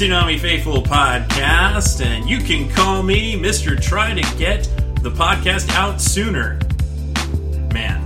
[0.00, 3.78] It's the Toonami Faithful podcast, and you can call me Mr.
[3.78, 4.62] Try to Get
[5.02, 6.58] the Podcast Out Sooner.
[7.74, 8.00] Man,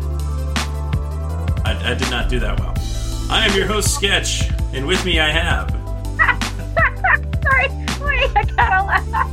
[1.64, 2.74] I, I did not do that well.
[3.30, 5.70] I am your host, Sketch, and with me I have.
[7.44, 7.68] Sorry,
[8.00, 9.32] wait, I gotta laugh.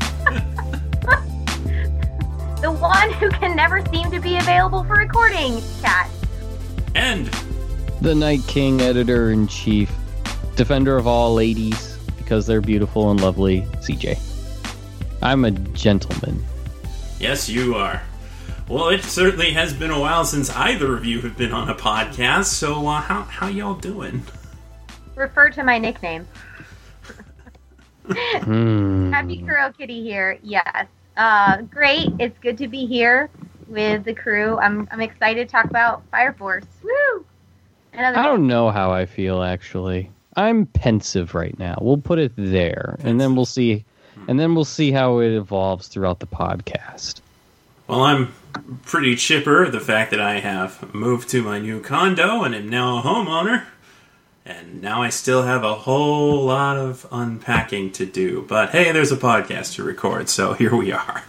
[2.61, 6.11] the one who can never seem to be available for recording, Cat.
[6.93, 7.25] And
[8.01, 9.91] The Night King, editor in chief,
[10.55, 11.80] defender of all ladies
[12.31, 14.17] because they're beautiful and lovely, CJ.
[15.21, 16.41] I'm a gentleman.
[17.19, 18.01] yes, you are.
[18.69, 21.75] Well, it certainly has been a while since either of you have been on a
[21.75, 24.23] podcast, so uh, how, how y'all doing?
[25.13, 26.25] Refer to my nickname.
[28.43, 29.11] Hmm.
[29.11, 30.39] Happy Kuro Kitty here.
[30.41, 30.87] Yes.
[31.17, 32.07] Uh, great.
[32.17, 33.29] It's good to be here
[33.67, 34.57] with the crew.
[34.57, 36.63] I'm I'm excited to talk about Fire Force.
[36.81, 37.25] Woo!
[37.91, 40.09] Another I don't know how I feel actually.
[40.35, 41.77] I'm pensive right now.
[41.81, 43.83] We'll put it there, and then we'll see,
[44.27, 47.21] and then we'll see how it evolves throughout the podcast.
[47.87, 48.33] Well, I'm
[48.83, 52.99] pretty chipper the fact that I have moved to my new condo and am now
[52.99, 53.65] a homeowner.
[54.45, 58.45] And now I still have a whole lot of unpacking to do.
[58.47, 61.23] But hey, there's a podcast to record, so here we are.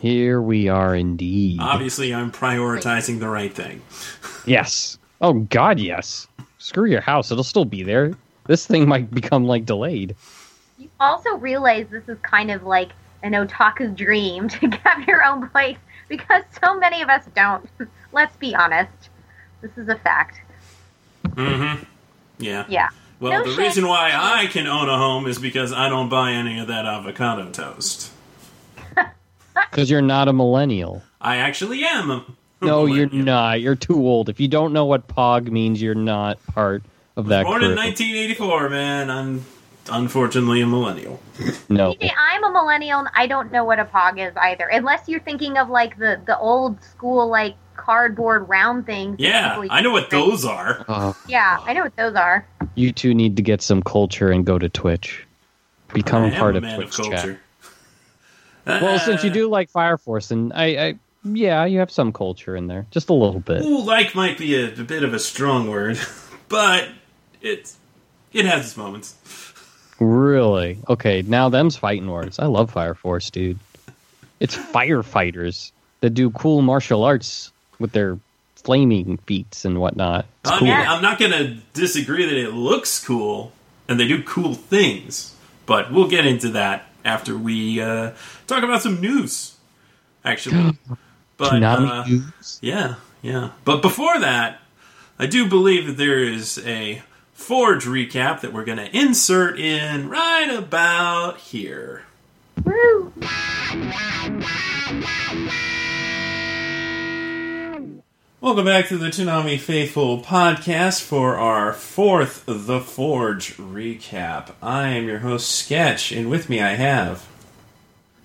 [0.00, 1.58] Here we are indeed.
[1.60, 3.82] Obviously, I'm prioritizing the right thing.
[4.46, 4.98] Yes.
[5.20, 6.28] Oh God, yes.
[6.58, 7.32] Screw your house.
[7.32, 8.14] It'll still be there.
[8.48, 10.16] This thing might become like delayed.
[10.78, 12.90] You also realize this is kind of like
[13.22, 15.78] an otaku dream to have your own place
[16.08, 17.68] because so many of us don't.
[18.12, 19.10] Let's be honest.
[19.60, 20.40] This is a fact.
[21.26, 21.84] Mm-hmm.
[22.38, 22.64] Yeah.
[22.68, 22.88] Yeah.
[23.20, 23.58] Well, No the shit.
[23.58, 26.84] reason why I can own a home is because I don't buy any of that
[26.86, 28.10] avocado toast.
[29.70, 31.02] Because you're not a millennial.
[31.20, 32.10] I actually am.
[32.12, 32.24] a
[32.62, 33.60] No, you're not.
[33.60, 34.28] You're too old.
[34.28, 36.84] If you don't know what POG means, you're not part
[37.18, 39.10] of that Born in 1984, man.
[39.10, 39.44] I'm
[39.90, 41.20] unfortunately a millennial.
[41.68, 41.94] no.
[42.00, 44.66] See, I'm a millennial and I don't know what a pog is either.
[44.66, 49.16] Unless you're thinking of like the, the old school like cardboard round things.
[49.18, 50.84] Yeah, I know what used those are.
[50.88, 52.46] Oh, Yeah, I know what those are.
[52.74, 55.24] you two need to get some culture and go to Twitch.
[55.94, 57.12] Become I a am part a of man Twitch of chat.
[57.20, 57.40] culture.
[58.66, 62.12] Well, since you Uh, do like Fire Force, and I, I, yeah, you have some
[62.12, 63.62] culture in there, just a little bit.
[63.62, 65.98] Ooh, like might be a, a bit of a strong word,
[66.50, 66.86] but
[67.40, 67.76] it's
[68.32, 69.14] it has its moments.
[70.00, 70.78] Really?
[70.88, 72.38] Okay, now them's fighting words.
[72.38, 73.58] I love Fire Force, dude.
[74.38, 78.18] It's firefighters that do cool martial arts with their
[78.54, 80.26] flaming feats and whatnot.
[80.44, 80.70] It's I cool.
[80.70, 83.52] I'm not gonna disagree that it looks cool
[83.88, 85.34] and they do cool things,
[85.66, 88.12] but we'll get into that after we uh,
[88.46, 89.56] talk about some news.
[90.24, 90.76] Actually,
[91.36, 92.58] but uh, news?
[92.60, 93.50] Yeah, yeah.
[93.64, 94.60] But before that,
[95.18, 97.02] I do believe that there is a
[97.38, 102.02] Forge recap that we're going to insert in right about here.
[102.64, 103.12] Woo!
[108.40, 114.50] Welcome back to the Toonami Faithful podcast for our fourth The Forge recap.
[114.60, 117.26] I am your host, Sketch, and with me I have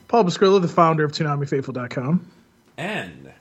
[0.07, 2.25] Paul Bascrilla, the founder of ToonamiFaithful.com.
[2.78, 3.31] and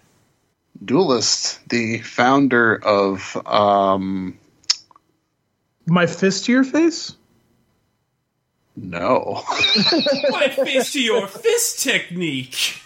[0.84, 4.38] Duelist, the founder of um
[5.87, 7.16] My fist to your face?
[8.76, 9.43] no.
[10.31, 12.81] my fist to your fist technique.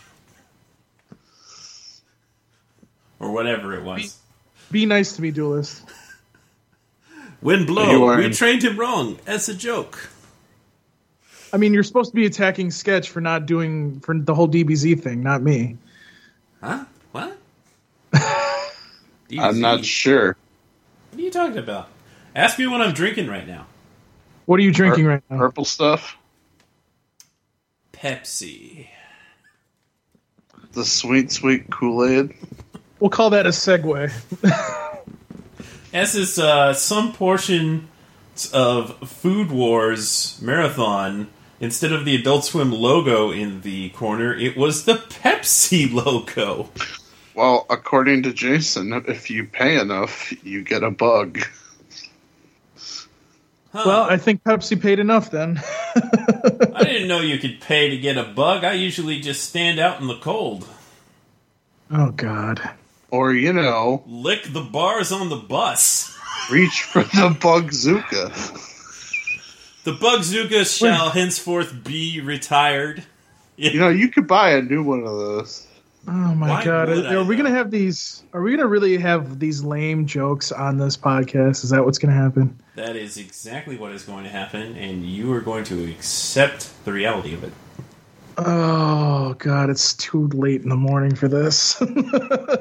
[3.21, 4.19] Or whatever it was.
[4.71, 5.85] Be nice to me, duelist.
[7.41, 9.19] Wind blow, are- we trained him wrong.
[9.27, 10.09] As a joke.
[11.53, 15.01] I mean, you're supposed to be attacking Sketch for not doing for the whole DBZ
[15.01, 15.77] thing, not me.
[16.61, 16.85] Huh?
[17.13, 17.39] What?
[19.39, 20.37] I'm not sure.
[21.11, 21.89] What are you talking about?
[22.37, 23.67] Ask me what I'm drinking right now.
[24.45, 25.39] What are you drinking right now?
[25.39, 26.19] Purple stuff?
[27.95, 28.89] Pepsi.
[30.73, 32.35] The sweet, sweet Kool-Aid?
[33.01, 34.13] We'll call that a segue.
[35.93, 37.89] This is uh, some portion
[38.53, 41.29] of Food Wars Marathon.
[41.59, 46.69] Instead of the Adult Swim logo in the corner, it was the Pepsi logo.
[47.35, 51.41] Well, according to Jason, if you pay enough, you get a bug.
[53.73, 53.83] Huh.
[53.85, 55.61] Well, I think Pepsi paid enough then.
[55.97, 58.65] I didn't know you could pay to get a bug.
[58.65, 60.67] I usually just stand out in the cold.
[61.91, 62.61] oh God.
[63.11, 66.17] Or, you know, Lick the bars on the bus.
[66.51, 68.33] reach for the Bugzooka.
[69.85, 73.05] The Bugzooka shall henceforth be retired.
[73.57, 75.66] You know, you could buy a new one of those.
[76.09, 76.89] Oh my Why God.
[76.89, 78.23] Are, are we gonna have these?
[78.33, 81.65] Are we gonna really have these lame jokes on this podcast?
[81.65, 82.61] Is that what's gonna happen?
[82.77, 86.93] That is exactly what is going to happen, and you are going to accept the
[86.93, 87.53] reality of it.
[88.39, 91.81] Oh God, it's too late in the morning for this.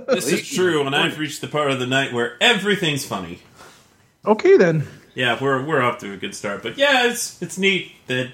[0.08, 3.40] This is true, and I've reached the part of the night where everything's funny.
[4.26, 4.88] okay then.
[5.14, 8.32] Yeah, we're we're off to a good start, but yeah, it's it's neat that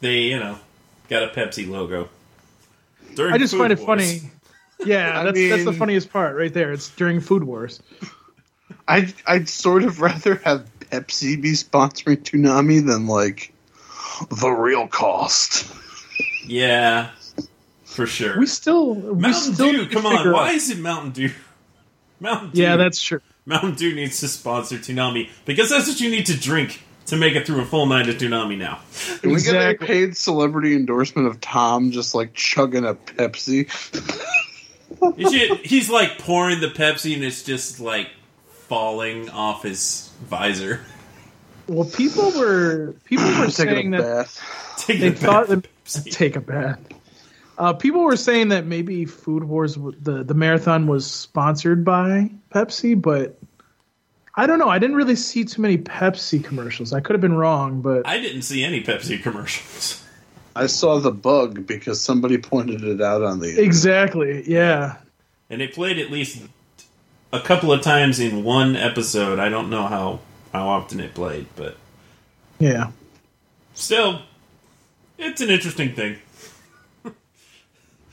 [0.00, 0.58] they you know
[1.08, 2.08] got a Pepsi logo.
[3.18, 3.86] During I just Food find it Wars.
[3.86, 4.30] funny.
[4.86, 6.72] Yeah, I that's that's the funniest part right there.
[6.72, 7.82] It's during Food Wars.
[8.86, 13.52] I'd, I'd sort of rather have Pepsi be sponsoring Toonami than, like,
[14.30, 15.70] the real cost.
[16.46, 17.10] Yeah,
[17.84, 18.38] for sure.
[18.38, 20.16] We still we Mountain still Dew, come on!
[20.18, 21.30] figure Why out- is it Mountain Dew?
[22.20, 22.62] Mountain Dew.
[22.62, 23.20] Yeah, that's true.
[23.46, 27.34] Mountain Dew needs to sponsor Toonami because that's what you need to drink to make
[27.34, 28.80] it through a full night of Toonami now.
[29.20, 33.68] Can we get a paid celebrity endorsement of Tom just, like, chugging a Pepsi?
[35.18, 38.08] Should- he's like pouring the Pepsi and it's just like
[38.68, 40.80] falling off his visor.
[41.66, 44.74] Well, people were people were saying that bath.
[44.78, 46.10] Take they the thought that Pepsi.
[46.10, 46.80] take a bath.
[47.58, 53.00] Uh, people were saying that maybe Food Wars the the marathon was sponsored by Pepsi,
[53.00, 53.37] but
[54.38, 54.68] I don't know.
[54.68, 56.92] I didn't really see too many Pepsi commercials.
[56.92, 60.04] I could have been wrong, but I didn't see any Pepsi commercials.
[60.56, 63.60] I saw the bug because somebody pointed it out on the.
[63.60, 64.96] exactly, yeah.
[65.50, 66.42] And it played at least
[67.32, 69.38] a couple of times in one episode.
[69.40, 70.20] I don't know how,
[70.52, 71.76] how often it played, but
[72.60, 72.90] Yeah.
[73.74, 74.22] still,
[75.18, 76.16] it's an interesting thing.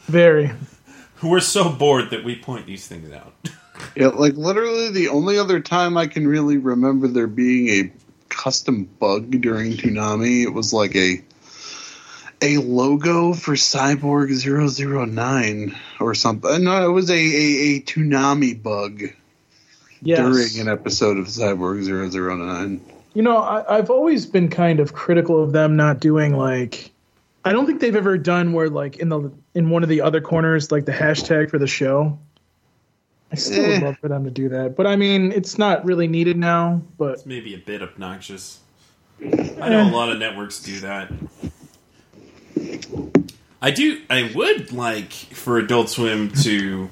[0.06, 0.51] Very.
[1.24, 3.33] We're so bored that we point these things out.
[3.95, 7.92] Yeah, like literally the only other time I can really remember there being a
[8.30, 11.24] custom bug during Toonami, it was like a
[12.42, 16.51] a logo for Cyborg 009 or something.
[16.51, 19.04] Uh, no, it was a, a, a Toonami bug
[20.01, 20.19] Yes.
[20.19, 22.81] during an episode of Cyborg 009.
[23.13, 26.92] You know, I, I've always been kind of critical of them not doing like.
[27.44, 30.19] I don't think they've ever done where like in the in one of the other
[30.22, 32.19] corners like the hashtag for the show.
[33.35, 33.85] I still would Eh.
[33.85, 36.81] love for them to do that, but I mean, it's not really needed now.
[36.97, 38.59] But Maybe a bit obnoxious.
[39.21, 41.11] I know a lot of networks do that.
[43.61, 44.01] I do.
[44.09, 46.89] I would like for Adult Swim to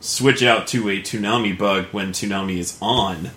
[0.00, 3.30] switch out to a Toonami bug when Toonami is on,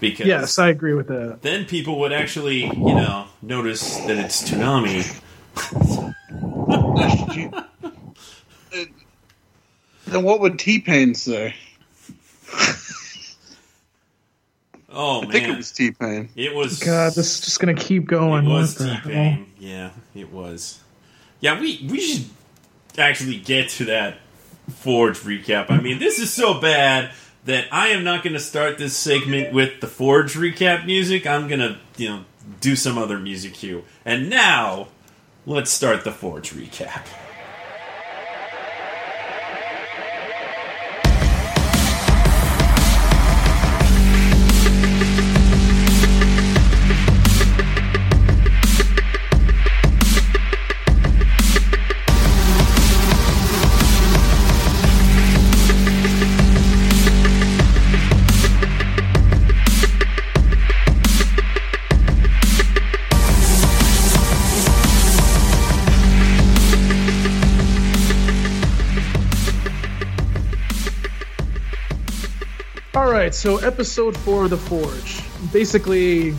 [0.00, 1.42] because yes, I agree with that.
[1.42, 5.04] then people would actually, you know, notice that it's Toonami.
[10.10, 11.54] Then what would T Pain say?
[14.92, 16.28] Oh I think it was T Pain.
[16.34, 16.80] it was.
[16.80, 18.44] God, this is just gonna keep going.
[18.46, 18.92] It was T?
[19.04, 19.46] Pain.
[19.58, 20.80] Yeah, it was.
[21.38, 22.26] Yeah, we we should
[22.98, 24.18] actually get to that
[24.70, 25.70] Forge recap.
[25.70, 27.12] I mean, this is so bad
[27.44, 31.26] that I am not going to start this segment with the Forge recap music.
[31.26, 32.24] I'm going to, you know,
[32.60, 33.84] do some other music cue.
[34.04, 34.88] And now,
[35.46, 37.06] let's start the Forge recap.
[73.40, 75.22] So episode four of the Forge.
[75.50, 76.34] Basically,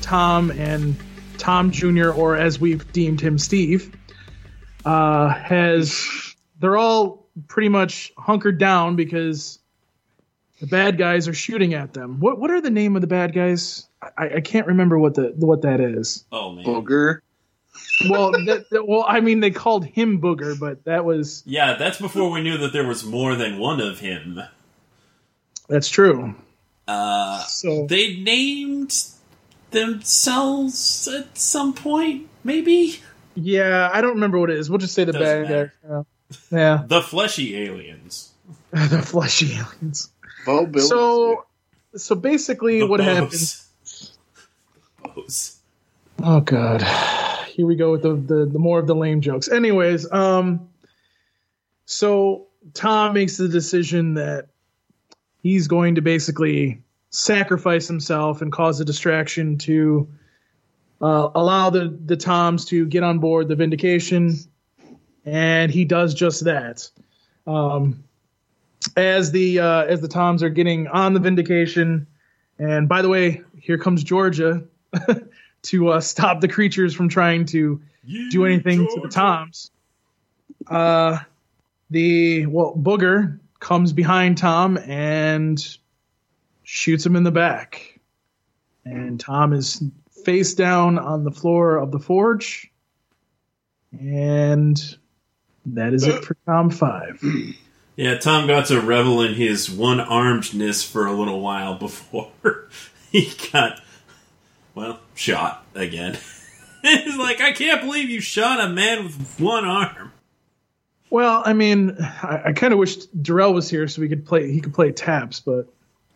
[0.00, 0.94] Tom and
[1.38, 3.92] Tom Jr., or as we've deemed him, Steve,
[4.84, 6.06] uh, has
[6.60, 9.58] they're all pretty much hunkered down because
[10.60, 12.20] the bad guys are shooting at them.
[12.20, 13.88] What what are the name of the bad guys?
[14.16, 16.26] I, I can't remember what the what that is.
[16.30, 16.64] Oh, man.
[16.64, 17.22] Booger.
[18.08, 22.00] Well, that, that- well, I mean they called him Booger, but that was Yeah, that's
[22.00, 24.40] before we knew that there was more than one of him.
[25.68, 26.34] That's true.
[26.88, 28.94] Uh, So they named
[29.70, 33.00] themselves at some point, maybe?
[33.34, 34.70] yeah, I don't remember what it is.
[34.70, 35.72] We'll just say the Doesn't bad matter.
[35.88, 36.04] guys.
[36.50, 38.32] Yeah, The fleshy aliens.
[38.70, 40.10] the fleshy aliens.
[40.44, 40.86] Bo Bill.
[40.86, 41.44] So,
[41.96, 43.06] so basically, The what Bows.
[43.16, 43.62] happens?
[45.04, 45.58] pose.
[46.22, 46.82] Oh god.
[47.48, 49.48] Here we go with the, the the more of the lame jokes.
[49.48, 50.68] Anyways, um
[51.84, 54.48] so Tom makes the decision that
[55.46, 60.08] he's going to basically sacrifice himself and cause a distraction to
[61.00, 64.36] uh, allow the the Toms to get on board the Vindication,
[65.24, 66.90] and he does just that.
[67.46, 68.02] Um,
[68.96, 72.08] as the uh, as the Toms are getting on the Vindication,
[72.58, 74.64] and by the way, here comes Georgia
[75.62, 77.80] to uh, stop the creatures from trying to
[78.30, 79.70] do anything to the Toms.
[80.66, 81.18] Uh,
[81.90, 85.64] the well, Booger comes behind Tom and
[86.62, 88.00] shoots him in the back,
[88.84, 89.82] and Tom is
[90.24, 92.70] face down on the floor of the forge,
[93.92, 94.96] and
[95.66, 97.22] that is it for Tom Five.
[97.96, 102.30] Yeah, Tom got to revel in his one armedness for a little while before
[103.10, 103.80] he got,
[104.74, 106.18] well, shot again.
[106.82, 110.12] He's like, I can't believe you shot a man with one arm.
[111.10, 114.50] Well, I mean, I, I kind of wish Darrell was here so we could play.
[114.50, 115.66] He could play taps, but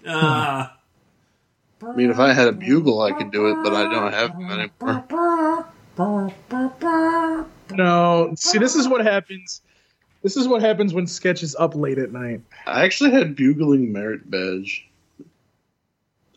[0.07, 0.67] Uh,
[1.83, 4.33] I mean, if I had a bugle, I could do it, but I don't have
[4.33, 5.05] them anymore.
[7.71, 8.33] no.
[8.37, 9.63] See, this is what happens.
[10.23, 12.43] This is what happens when sketch is up late at night.
[12.67, 14.87] I actually had bugling merit badge.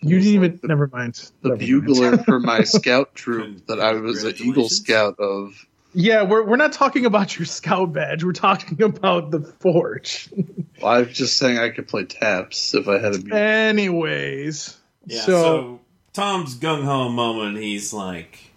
[0.02, 0.60] You didn't even.
[0.64, 1.16] Never mind.
[1.42, 1.60] The Never mind.
[1.60, 5.66] bugler for my scout troop that I was an Eagle Scout of.
[5.94, 8.24] Yeah, we're we're not talking about your scout badge.
[8.24, 10.30] We're talking about the forge.
[10.82, 13.38] Well, I was just saying I could play taps if I had a bugle.
[13.38, 15.80] Anyways, yeah, so, so,
[16.12, 18.52] Tom's gung ho moment, he's like,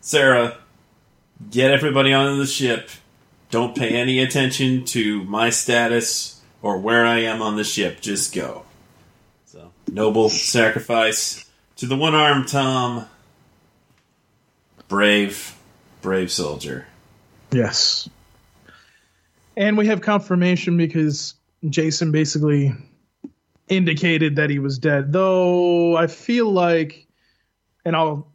[0.00, 0.58] Sarah,
[1.50, 2.88] get everybody onto the ship.
[3.50, 8.00] Don't pay any attention to my status or where I am on the ship.
[8.00, 8.64] Just go.
[9.46, 11.44] So, noble sacrifice
[11.76, 13.06] to the one armed Tom.
[14.86, 15.56] Brave,
[16.02, 16.86] brave soldier.
[17.50, 18.08] yes,
[19.56, 21.34] and we have confirmation because
[21.68, 22.74] Jason basically
[23.68, 25.12] indicated that he was dead.
[25.12, 27.06] Though I feel like,
[27.84, 28.28] and I'll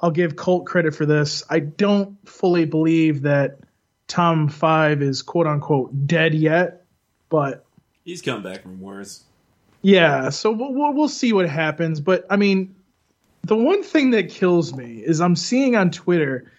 [0.00, 1.42] I'll give Colt credit for this.
[1.50, 3.58] I don't fully believe that
[4.06, 6.84] Tom Five is quote unquote dead yet,
[7.28, 7.64] but
[8.04, 9.24] He's come back from worse.
[9.82, 12.00] Yeah, so we'll, we'll we'll see what happens.
[12.00, 12.74] But I mean,
[13.42, 16.50] the one thing that kills me is I'm seeing on Twitter,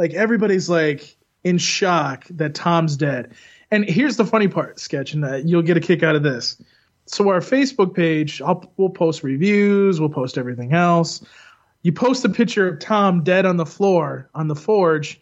[0.00, 1.14] like everybody's like
[1.44, 3.34] in shock that Tom's dead.
[3.70, 6.60] And here's the funny part, sketch, and that you'll get a kick out of this.
[7.04, 11.22] So our Facebook page, I'll, we'll post reviews, we'll post everything else.
[11.82, 15.20] You post a picture of Tom dead on the floor on the forge,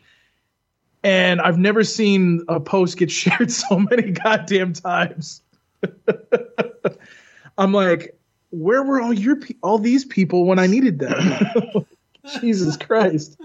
[1.03, 5.43] and I've never seen a post get shared so many goddamn times.
[7.59, 8.17] I'm like,
[8.51, 11.85] where were all your pe- all these people when I needed them?
[12.41, 13.37] Jesus Christ.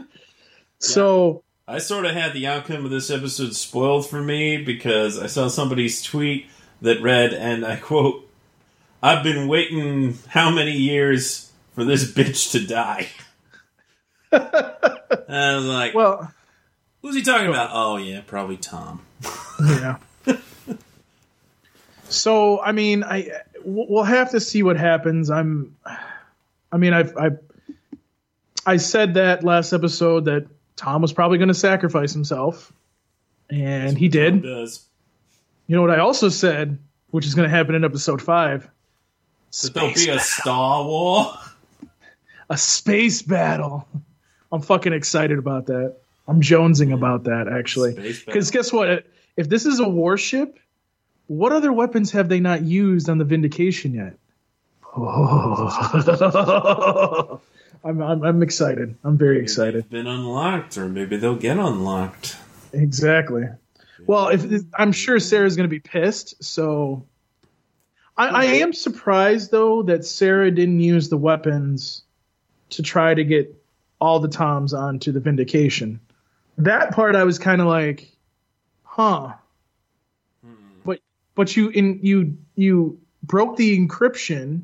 [0.84, 5.28] So I sort of had the outcome of this episode spoiled for me because I
[5.28, 6.48] saw somebody's tweet
[6.82, 8.30] that read, and I quote,
[9.02, 13.08] I've been waiting how many years for this bitch to die?
[15.26, 16.32] And I was like, well,
[17.02, 17.70] who's he talking about?
[17.72, 19.02] Oh, yeah, probably Tom.
[19.60, 19.98] yeah.
[22.10, 23.30] so I mean, I
[23.64, 25.30] we'll have to see what happens.
[25.30, 25.76] I'm,
[26.72, 27.30] I mean, I've I
[28.66, 32.74] I said that last episode that Tom was probably going to sacrifice himself,
[33.50, 34.44] and he did.
[34.44, 34.86] does.
[35.68, 36.78] You know what I also said,
[37.12, 38.70] which is going to happen in episode five.
[39.64, 41.34] But there'll be a Star War.
[42.50, 43.88] a space battle.
[44.52, 45.96] I'm fucking excited about that.
[46.28, 47.94] I'm jonesing about that actually.
[48.26, 49.06] Because guess what?
[49.36, 50.60] If this is a warship,
[51.28, 54.14] what other weapons have they not used on the Vindication yet?
[57.84, 58.96] I'm, I'm I'm excited.
[59.04, 59.84] I'm very excited.
[59.84, 62.38] They've been unlocked, or maybe they'll get unlocked.
[62.72, 63.44] Exactly.
[64.06, 67.06] Well, if I'm sure Sarah's going to be pissed, so
[68.18, 72.04] I, I am surprised though that Sarah didn't use the weapons
[72.72, 73.54] to try to get
[74.00, 76.00] all the Toms onto the Vindication.
[76.58, 78.12] That part I was kind of like,
[78.84, 79.34] huh.
[80.46, 80.54] Hmm.
[80.86, 81.00] But
[81.36, 84.64] but you in you you broke the encryption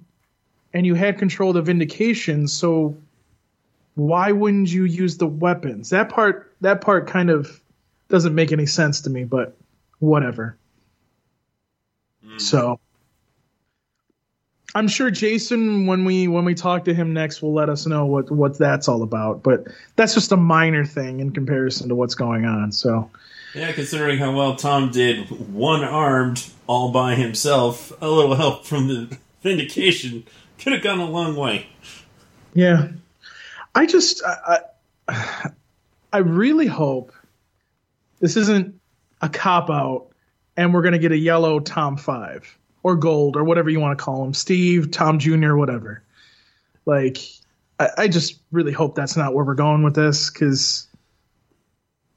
[0.73, 2.97] and you had control of the Vindication, so
[4.00, 5.89] why wouldn't you use the weapons?
[5.89, 7.62] That part that part kind of
[8.10, 9.56] doesn't make any sense to me, but
[10.00, 10.58] whatever.
[12.24, 12.38] Hmm.
[12.38, 12.79] So
[14.75, 18.06] I'm sure Jason, when we when we talk to him next, will let us know
[18.06, 19.44] what what that's all about.
[19.44, 22.72] But that's just a minor thing in comparison to what's going on.
[22.72, 23.10] So
[23.56, 28.88] Yeah, considering how well Tom did, one armed, all by himself, a little help from
[28.88, 30.25] the Vindication
[30.60, 31.68] could have gone a long way.
[32.53, 32.89] yeah,
[33.75, 34.59] I just I,
[35.07, 35.49] I,
[36.13, 37.13] I really hope
[38.19, 38.79] this isn't
[39.21, 40.07] a cop out
[40.57, 44.03] and we're gonna get a yellow Tom five or gold or whatever you want to
[44.03, 46.03] call him, Steve, Tom Jr., whatever.
[46.85, 47.17] Like,
[47.79, 50.88] I, I just really hope that's not where we're going with this because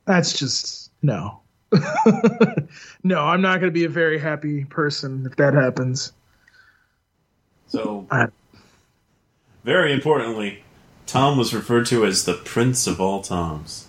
[0.04, 1.40] that's just no.
[3.02, 6.12] no, I'm not going to be a very happy person if that happens.
[7.66, 8.28] So, I-
[9.64, 10.62] very importantly,
[11.12, 13.86] Tom was referred to as the Prince of all Toms.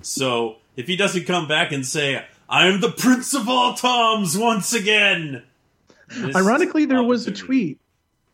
[0.00, 4.36] So, if he doesn't come back and say, I am the Prince of all Toms
[4.38, 5.42] once again.
[6.34, 7.78] Ironically, there was a tweet.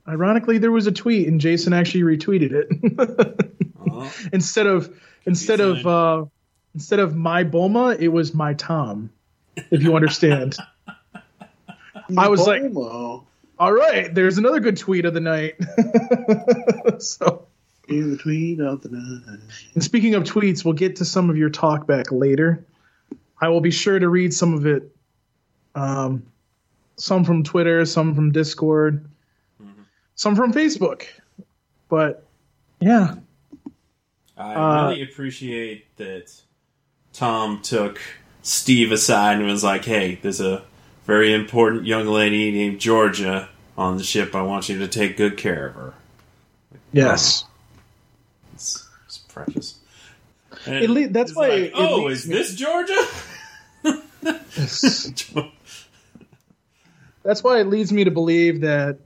[0.06, 3.50] Ironically, there was a tweet, and Jason actually retweeted it
[3.90, 4.94] Oh, instead of
[5.26, 6.24] instead of uh,
[6.76, 9.10] instead of my Bulma, it was my Tom.
[9.56, 10.56] If you understand.
[12.16, 12.62] I was like-
[13.58, 15.54] All right, there's another good tweet of the night.
[17.02, 17.46] so,
[17.88, 19.40] In the tweet of the night.
[19.74, 22.64] and speaking of tweets, we'll get to some of your talk back later.
[23.40, 24.90] I will be sure to read some of it.
[25.74, 26.24] Um,
[26.96, 29.04] some from Twitter, some from Discord,
[30.14, 31.04] some from Facebook.
[31.88, 32.24] But
[32.80, 33.16] yeah,
[34.38, 36.32] I Uh, really appreciate that
[37.12, 38.00] Tom took
[38.42, 40.62] Steve aside and was like, "Hey, there's a
[41.06, 44.34] very important young lady named Georgia on the ship.
[44.34, 45.94] I want you to take good care of her.
[46.92, 47.44] yes.
[49.48, 49.78] It's, it's
[50.62, 52.96] precious." And le- that's why like, it oh, leads is me- this Georgia?
[57.22, 58.98] that's why it leads me to believe that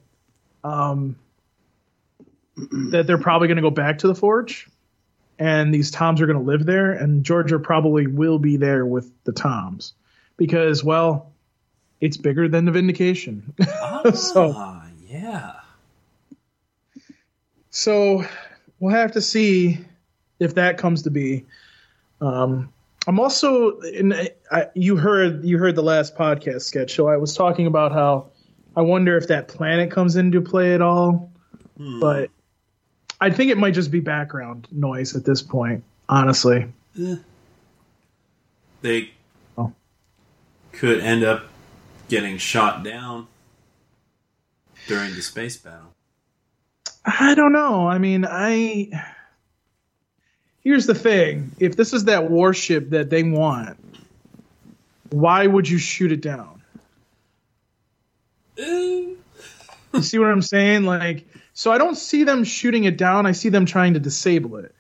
[0.65, 1.17] um,
[2.57, 4.69] that they're probably going to go back to the forge
[5.39, 9.11] and these toms are going to live there and georgia probably will be there with
[9.25, 9.95] the toms
[10.37, 11.33] because well
[12.01, 13.55] it's bigger than the vindication
[14.15, 15.53] So- ah, yeah.
[17.71, 18.25] so
[18.81, 19.79] we'll have to see
[20.41, 21.45] if that comes to be
[22.21, 22.73] um,
[23.07, 24.31] i'm also and
[24.75, 28.27] you heard you heard the last podcast sketch so i was talking about how
[28.77, 31.31] i wonder if that planet comes into play at all
[31.77, 32.01] Hmm.
[32.01, 32.31] but
[33.21, 36.67] i think it might just be background noise at this point honestly
[38.83, 39.11] they
[39.57, 39.73] Oh.
[40.73, 41.45] could end up
[42.09, 43.27] getting shot down
[44.87, 45.93] during the space battle.
[47.05, 47.87] I don't know.
[47.89, 48.89] I mean, I.
[50.69, 53.79] Here's the thing: if this is that warship that they want,
[55.09, 56.63] why would you shoot it down?
[59.95, 60.85] You see what I'm saying?
[60.85, 63.25] Like, so I don't see them shooting it down.
[63.25, 64.75] I see them trying to disable it.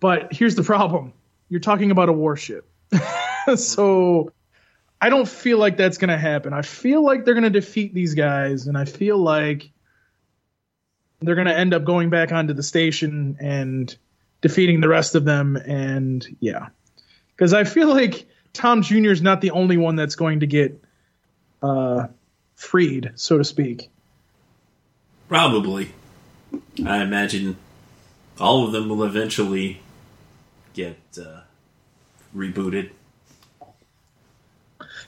[0.00, 1.12] But here's the problem:
[1.48, 2.68] you're talking about a warship,
[3.54, 4.32] so
[5.00, 6.52] I don't feel like that's going to happen.
[6.52, 9.70] I feel like they're going to defeat these guys, and I feel like
[11.22, 13.96] they're going to end up going back onto the station and
[14.46, 15.56] defeating the rest of them.
[15.56, 16.68] And yeah,
[17.34, 19.10] because I feel like Tom Jr.
[19.10, 20.80] is not the only one that's going to get
[21.64, 22.06] uh,
[22.54, 23.90] freed, so to speak.
[25.28, 25.90] Probably.
[26.84, 27.56] I imagine
[28.38, 29.80] all of them will eventually
[30.74, 31.40] get uh,
[32.34, 32.90] rebooted.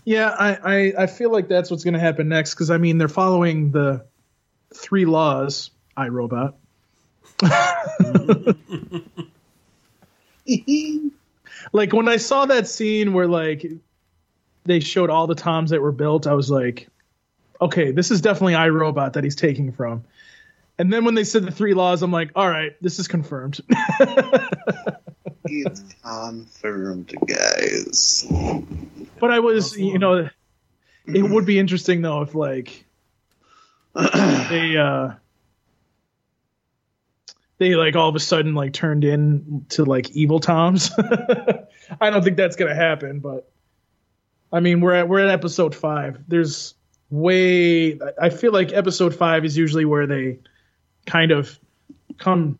[0.05, 2.99] Yeah, I, I, I feel like that's what's going to happen next because I mean
[2.99, 4.05] they're following the
[4.75, 5.71] three laws.
[5.97, 6.57] I robot.
[11.73, 13.67] like when I saw that scene where like
[14.65, 16.89] they showed all the toms that were built, I was like,
[17.61, 20.05] okay, this is definitely I, Robot that he's taking from.
[20.79, 23.61] And then when they said the three laws, I'm like, all right, this is confirmed.
[25.45, 28.27] it's confirmed, guys.
[29.19, 30.29] but I was, you know,
[31.07, 32.85] it would be interesting though if like
[33.95, 35.15] they uh
[37.59, 40.91] they like all of a sudden like turned in to like evil toms
[42.01, 43.51] i don't think that's gonna happen but
[44.53, 46.19] i mean we're at we're at episode five.
[46.29, 46.75] There's
[47.11, 50.39] way i feel like episode five is usually where they
[51.07, 51.59] kind of
[52.19, 52.59] come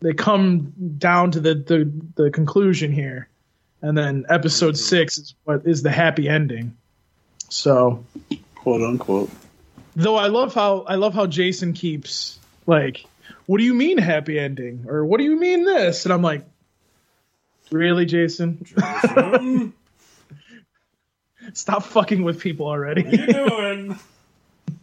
[0.00, 3.28] they come down to the the, the conclusion here.
[3.82, 6.76] And then episode six is what is the happy ending.
[7.48, 8.04] So
[8.54, 9.30] Quote unquote.
[9.96, 13.04] Though I love how I love how Jason keeps like,
[13.50, 14.84] what do you mean happy ending?
[14.86, 16.06] Or what do you mean this?
[16.06, 16.46] And I'm like,
[17.72, 18.64] really, Jason?
[21.52, 23.02] Stop fucking with people already.
[23.02, 23.98] you doing?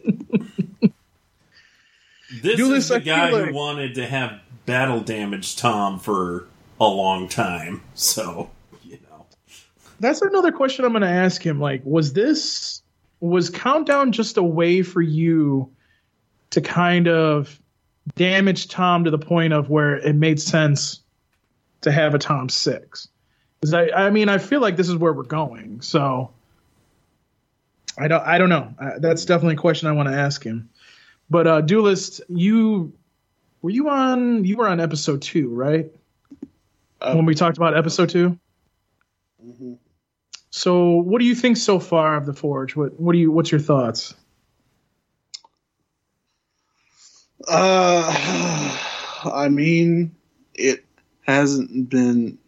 [2.42, 6.44] this Duelist, is the I guy like- who wanted to have battle damage Tom for
[6.78, 7.80] a long time.
[7.94, 8.50] So,
[8.84, 9.24] you know.
[9.98, 11.58] That's another question I'm going to ask him.
[11.58, 12.82] Like, was this
[13.20, 15.70] was Countdown just a way for you
[16.50, 17.58] to kind of
[18.14, 21.00] damaged Tom to the point of where it made sense
[21.82, 23.08] to have a Tom six.
[23.60, 25.80] Because I, I mean, I feel like this is where we're going.
[25.80, 26.30] So
[27.98, 28.74] I don't, I don't know.
[28.98, 30.70] That's definitely a question I want to ask him.
[31.30, 32.92] But uh, Duelist, you
[33.60, 34.44] were you on?
[34.44, 35.90] You were on episode two, right?
[37.00, 38.38] Uh, when we talked about episode 2
[39.44, 39.78] mhm.
[40.50, 42.74] So, what do you think so far of the Forge?
[42.74, 44.14] What what do you what's your thoughts?
[47.46, 48.76] Uh,
[49.24, 50.14] I mean,
[50.54, 50.84] it
[51.26, 52.38] hasn't been.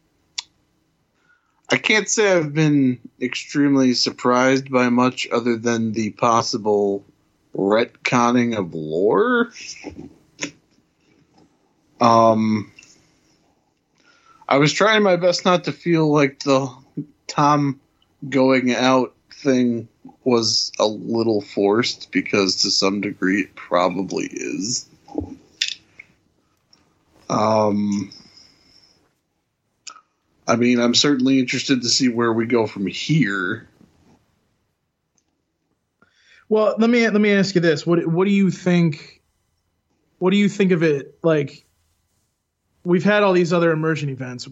[1.72, 7.04] I can't say I've been extremely surprised by much other than the possible
[7.54, 9.52] retconning of lore.
[12.00, 12.72] Um,
[14.48, 16.74] I was trying my best not to feel like the
[17.28, 17.80] Tom
[18.28, 19.88] going out thing
[20.24, 24.86] was a little forced because to some degree it probably is.
[27.28, 28.10] Um,
[30.46, 33.68] I mean, I'm certainly interested to see where we go from here.
[36.48, 39.22] Well, let me let me ask you this: what what do you think?
[40.18, 41.16] What do you think of it?
[41.22, 41.64] Like,
[42.84, 44.48] we've had all these other immersion events.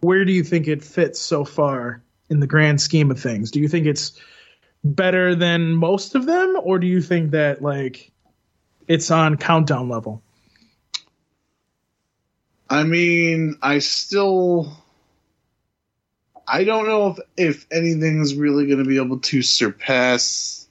[0.00, 3.50] Where do you think it fits so far in the grand scheme of things?
[3.50, 4.18] Do you think it's
[4.84, 8.12] better than most of them, or do you think that like
[8.86, 10.22] it's on countdown level?
[12.68, 14.76] I mean, I still.
[16.46, 20.68] I don't know if, if anything's really going to be able to surpass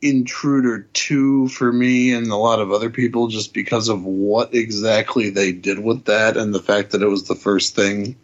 [0.00, 5.30] Intruder 2 for me and a lot of other people just because of what exactly
[5.30, 8.14] they did with that and the fact that it was the first thing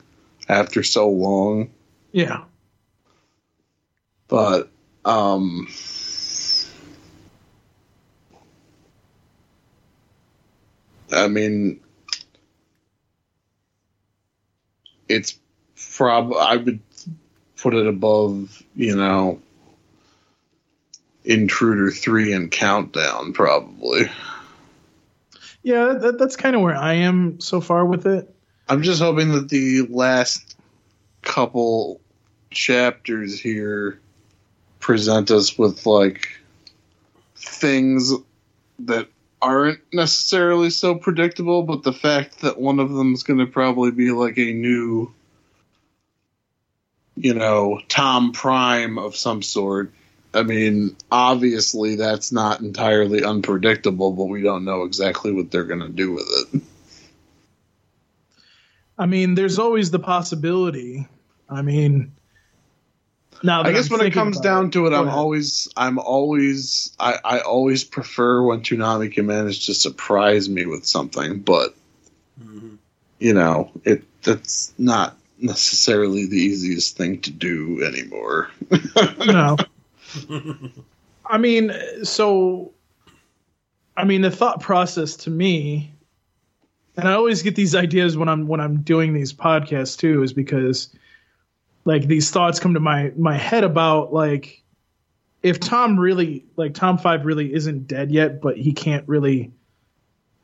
[0.48, 1.70] after so long.
[2.12, 2.44] Yeah.
[4.34, 4.68] But,
[5.04, 5.68] um.
[11.12, 11.78] I mean,
[15.08, 15.38] it's
[15.96, 16.32] prob.
[16.32, 16.80] I would
[17.62, 19.40] put it above, you know,
[21.24, 24.10] Intruder three and Countdown probably.
[25.62, 28.34] Yeah, that, that's kind of where I am so far with it.
[28.68, 30.56] I'm just hoping that the last
[31.22, 32.00] couple
[32.50, 34.00] chapters here
[34.84, 36.28] present us with like
[37.36, 38.12] things
[38.80, 39.08] that
[39.40, 43.90] aren't necessarily so predictable, but the fact that one of them is going to probably
[43.92, 45.10] be like a new,
[47.16, 49.90] you know, Tom Prime of some sort.
[50.34, 55.80] I mean, obviously that's not entirely unpredictable, but we don't know exactly what they're going
[55.80, 56.60] to do with it.
[58.98, 61.08] I mean, there's always the possibility.
[61.48, 62.12] I mean,
[63.44, 65.18] now that I guess I'm when it comes about down to it, Go I'm ahead.
[65.18, 70.86] always, I'm always, I, I always prefer when Toonami can manage to surprise me with
[70.86, 71.74] something, but
[72.42, 72.76] mm-hmm.
[73.18, 78.50] you know, it that's not necessarily the easiest thing to do anymore.
[79.26, 79.58] no.
[81.26, 82.72] I mean, so,
[83.94, 85.92] I mean, the thought process to me,
[86.96, 90.32] and I always get these ideas when I'm when I'm doing these podcasts too, is
[90.32, 90.88] because
[91.84, 94.62] like these thoughts come to my my head about like
[95.42, 99.52] if Tom really like Tom Five really isn't dead yet, but he can't really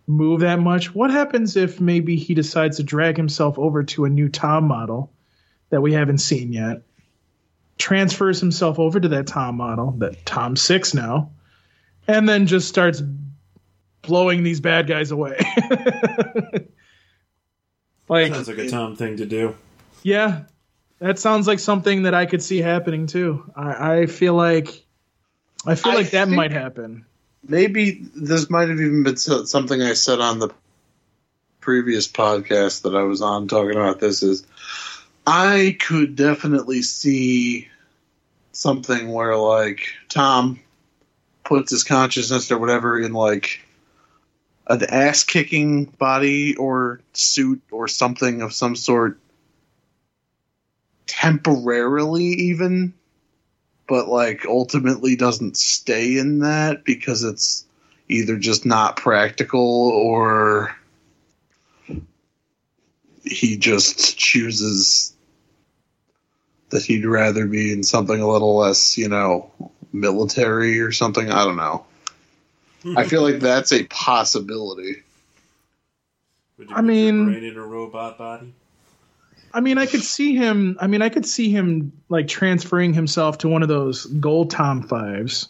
[0.06, 0.94] move that much.
[0.94, 5.12] What happens if maybe he decides to drag himself over to a new Tom model
[5.70, 6.82] that we haven't seen yet?
[7.80, 11.32] transfers himself over to that Tom model, that Tom Six now,
[12.06, 13.02] and then just starts
[14.02, 15.38] blowing these bad guys away.
[18.08, 19.56] like, Sounds like a Tom thing to do.
[20.02, 20.42] yeah,
[21.00, 23.50] that sounds like something that I could see happening too.
[23.56, 24.84] I, I feel like,
[25.66, 27.04] I feel I like that might happen.
[27.46, 30.50] Maybe this might have even been something I said on the
[31.60, 34.46] previous podcast that I was on talking about this is
[35.26, 37.68] I could definitely see
[38.52, 40.60] something where like Tom
[41.44, 43.60] puts his consciousness or whatever in like
[44.66, 49.18] an ass kicking body or suit or something of some sort
[51.10, 52.94] temporarily even
[53.88, 57.64] but like ultimately doesn't stay in that because it's
[58.08, 60.76] either just not practical or
[63.24, 65.12] he just chooses
[66.70, 69.50] that he'd rather be in something a little less, you know,
[69.92, 71.28] military or something.
[71.30, 71.84] I don't know.
[72.96, 75.02] I feel like that's a possibility.
[76.58, 78.54] Would you I put your mean- brain in a robot body?
[79.52, 80.76] I mean, I could see him.
[80.80, 84.82] I mean, I could see him like transferring himself to one of those gold Tom
[84.82, 85.48] fives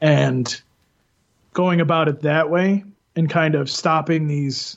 [0.00, 0.60] and
[1.52, 2.84] going about it that way.
[3.16, 4.76] and kind of stopping these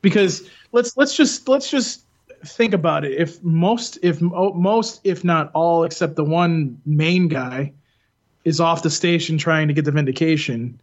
[0.00, 2.02] because let's let's just let's just
[2.44, 7.28] think about it if most if oh, most if not all except the one main
[7.28, 7.72] guy
[8.44, 10.80] is off the station trying to get the vindication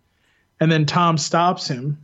[0.62, 1.97] and then Tom stops him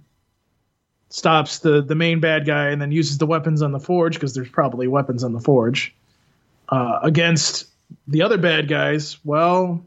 [1.10, 4.34] stops the the main bad guy and then uses the weapons on the forge because
[4.34, 5.96] there's probably weapons on the forge
[6.70, 7.66] uh, against
[8.08, 9.86] the other bad guys well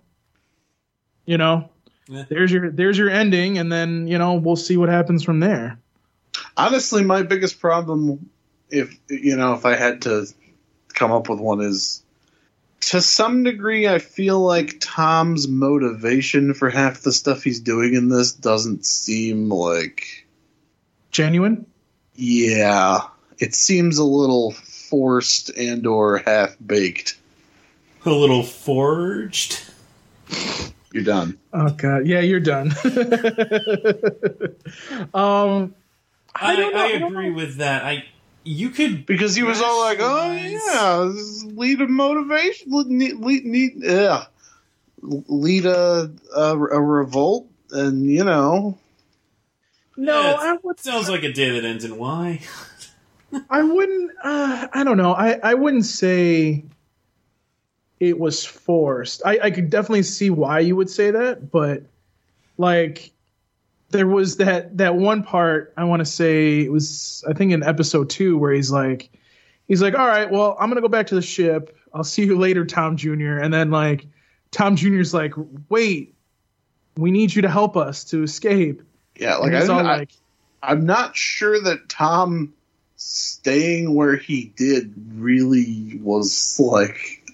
[1.27, 1.69] you know
[2.09, 2.25] Yeah.
[2.29, 5.79] there's your there's your ending and then you know we'll see what happens from there
[6.57, 8.31] Honestly, my biggest problem,
[8.71, 10.27] if you know, if I had to
[10.89, 12.03] come up with one, is
[12.81, 18.09] to some degree, I feel like Tom's motivation for half the stuff he's doing in
[18.09, 20.27] this doesn't seem like,
[21.19, 21.67] genuine
[22.21, 23.03] yeah,
[23.39, 27.17] it seems a little forced and or half baked.
[28.05, 29.63] A little forged.
[30.93, 31.39] You're done.
[31.53, 32.69] oh god yeah you're done
[35.15, 35.75] um
[36.35, 37.85] I, don't know, I, I don't agree with that.
[37.85, 38.05] I
[38.43, 41.13] you could Because he was all like, "Oh yeah,
[41.55, 44.25] lead a motivation, lead, lead, lead, yeah,
[45.03, 48.79] lead a, a a revolt, and you know,
[49.99, 52.41] no Yeah, i would sounds like a day that ends in Y.
[53.51, 54.11] I wouldn't.
[54.23, 55.13] Uh, I don't know.
[55.13, 56.65] I, I wouldn't say
[58.01, 59.23] it was forced.
[59.25, 61.83] I, I could definitely see why you would say that, but
[62.57, 63.13] like
[63.91, 65.75] there was that that one part.
[65.77, 67.25] I want to say it was.
[67.29, 69.11] I think in episode two where he's like,
[69.67, 71.77] he's like, all right, well, I'm gonna go back to the ship.
[71.93, 73.39] I'll see you later, Tom Jr.
[73.39, 74.07] And then like
[74.51, 75.35] Tom Jr.'s like,
[75.69, 76.15] wait,
[76.97, 78.83] we need you to help us to escape.
[79.19, 80.11] Yeah, like I, all I like
[80.63, 82.55] I'm not sure that Tom
[82.97, 87.27] staying where he did really was like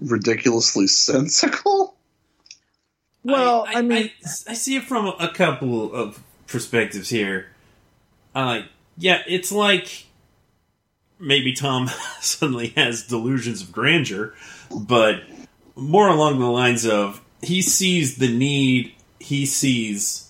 [0.00, 1.94] ridiculously sensical.
[3.24, 7.48] well, I, mean, I, I see it from a couple of perspectives here.
[8.34, 8.62] Uh,
[8.96, 10.06] yeah, it's like
[11.18, 11.88] maybe Tom
[12.20, 14.34] suddenly has delusions of grandeur,
[14.70, 15.22] but
[15.74, 20.27] more along the lines of he sees the need, he sees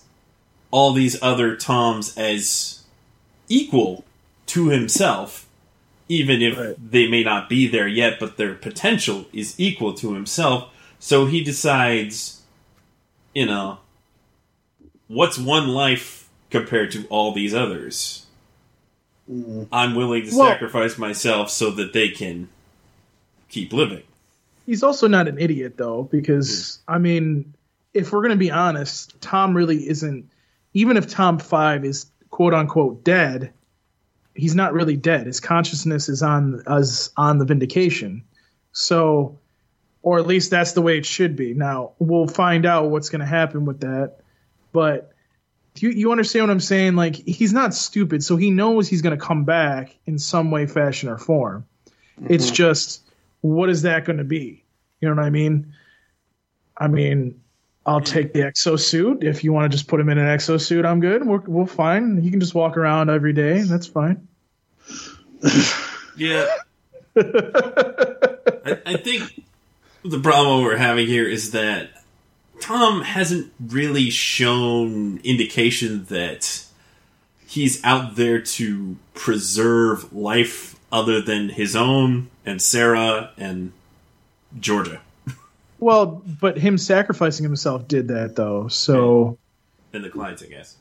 [0.71, 2.83] all these other Toms as
[3.47, 4.03] equal
[4.47, 5.47] to himself,
[6.07, 6.91] even if Right.
[6.91, 10.69] they may not be there yet, but their potential is equal to himself.
[10.99, 12.41] So he decides,
[13.33, 13.79] you know,
[15.07, 18.25] what's one life compared to all these others?
[19.31, 19.67] Mm.
[19.71, 22.49] I'm willing to Well- sacrifice myself so that they can
[23.49, 24.03] keep living.
[24.65, 26.93] He's also not an idiot though, because hmm.
[26.93, 27.53] I mean,
[27.93, 30.29] if we're gonna be honest, Tom really isn't.
[30.73, 33.53] Even if Tom Five is quote unquote dead,
[34.35, 35.27] he's not really dead.
[35.27, 38.23] His consciousness is on us on the Vindication,
[38.71, 39.37] so,
[40.01, 41.53] or at least that's the way it should be.
[41.53, 44.17] Now we'll find out what's gonna happen with that,
[44.71, 45.11] but.
[45.75, 46.95] Do you, you understand what I'm saying?
[46.95, 50.65] Like he's not stupid, so he knows he's going to come back in some way,
[50.65, 51.65] fashion, or form.
[52.27, 52.55] It's mm-hmm.
[52.55, 53.09] just
[53.41, 54.63] what is that going to be?
[54.99, 55.73] You know what I mean?
[56.77, 57.39] I mean,
[57.89, 59.23] I'll take the exosuit.
[59.23, 61.25] If you want to just put him in an exosuit, I'm good.
[61.25, 62.21] We're, we'll fine.
[62.21, 63.61] He can just walk around every day.
[63.61, 64.27] That's fine.
[66.15, 66.45] Yeah.
[67.17, 69.43] I, I think
[70.05, 71.89] the problem we're having here is that
[72.61, 76.65] Tom hasn't really shown indication that
[77.47, 83.73] he's out there to preserve life other than his own and Sarah and
[84.59, 85.01] Georgia
[85.79, 88.67] Well, but him sacrificing himself did that though.
[88.67, 89.37] So
[89.93, 90.75] and the clients, I guess.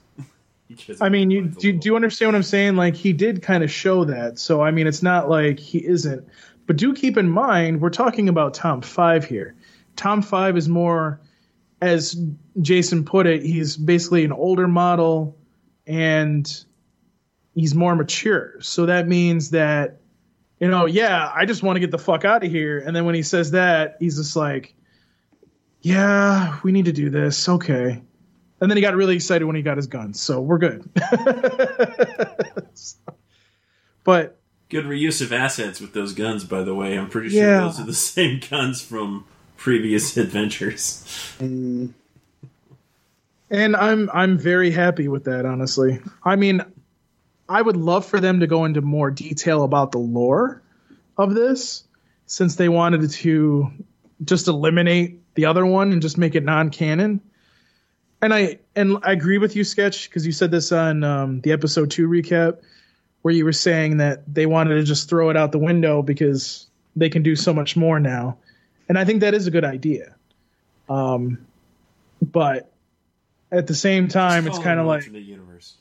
[1.00, 2.76] I mean, you do, do you understand what I'm saying?
[2.76, 4.38] Like he did kind of show that.
[4.38, 6.28] So I mean, it's not like he isn't.
[6.66, 9.54] But do keep in mind, we're talking about Tom Five here.
[9.96, 11.20] Tom Five is more,
[11.80, 12.20] as
[12.61, 15.37] Jason put it, he's basically an older model,
[15.87, 16.64] and
[17.54, 18.61] he's more mature.
[18.61, 20.00] So that means that,
[20.61, 22.78] you know, yeah, I just want to get the fuck out of here.
[22.78, 24.74] And then when he says that, he's just like,
[25.82, 27.48] yeah, we need to do this.
[27.48, 28.02] Okay.
[28.60, 30.20] And then he got really excited when he got his guns.
[30.20, 30.88] So we're good.
[34.04, 34.36] but
[34.68, 36.98] Good reuse of assets with those guns, by the way.
[36.98, 37.60] I'm pretty sure Yeah.
[37.60, 39.24] those are the same guns from
[39.56, 41.04] previous adventures.
[41.38, 41.92] Mm,
[43.50, 46.00] and I'm I'm very happy with that honestly.
[46.22, 46.62] I mean,
[47.48, 50.60] I would love for them to go into more detail about the lore
[51.16, 51.84] of this
[52.26, 53.70] since they wanted to
[54.24, 57.20] just eliminate the other one and just make it non-canon.
[58.20, 61.52] And I and I agree with you, Sketch, because you said this on um, the
[61.52, 62.58] episode two recap,
[63.22, 66.66] where you were saying that they wanted to just throw it out the window because
[66.96, 68.38] they can do so much more now,
[68.88, 70.16] and I think that is a good idea.
[70.88, 71.46] Um,
[72.20, 72.72] but
[73.52, 75.76] at the same time, it's Call kind of like alternate universe.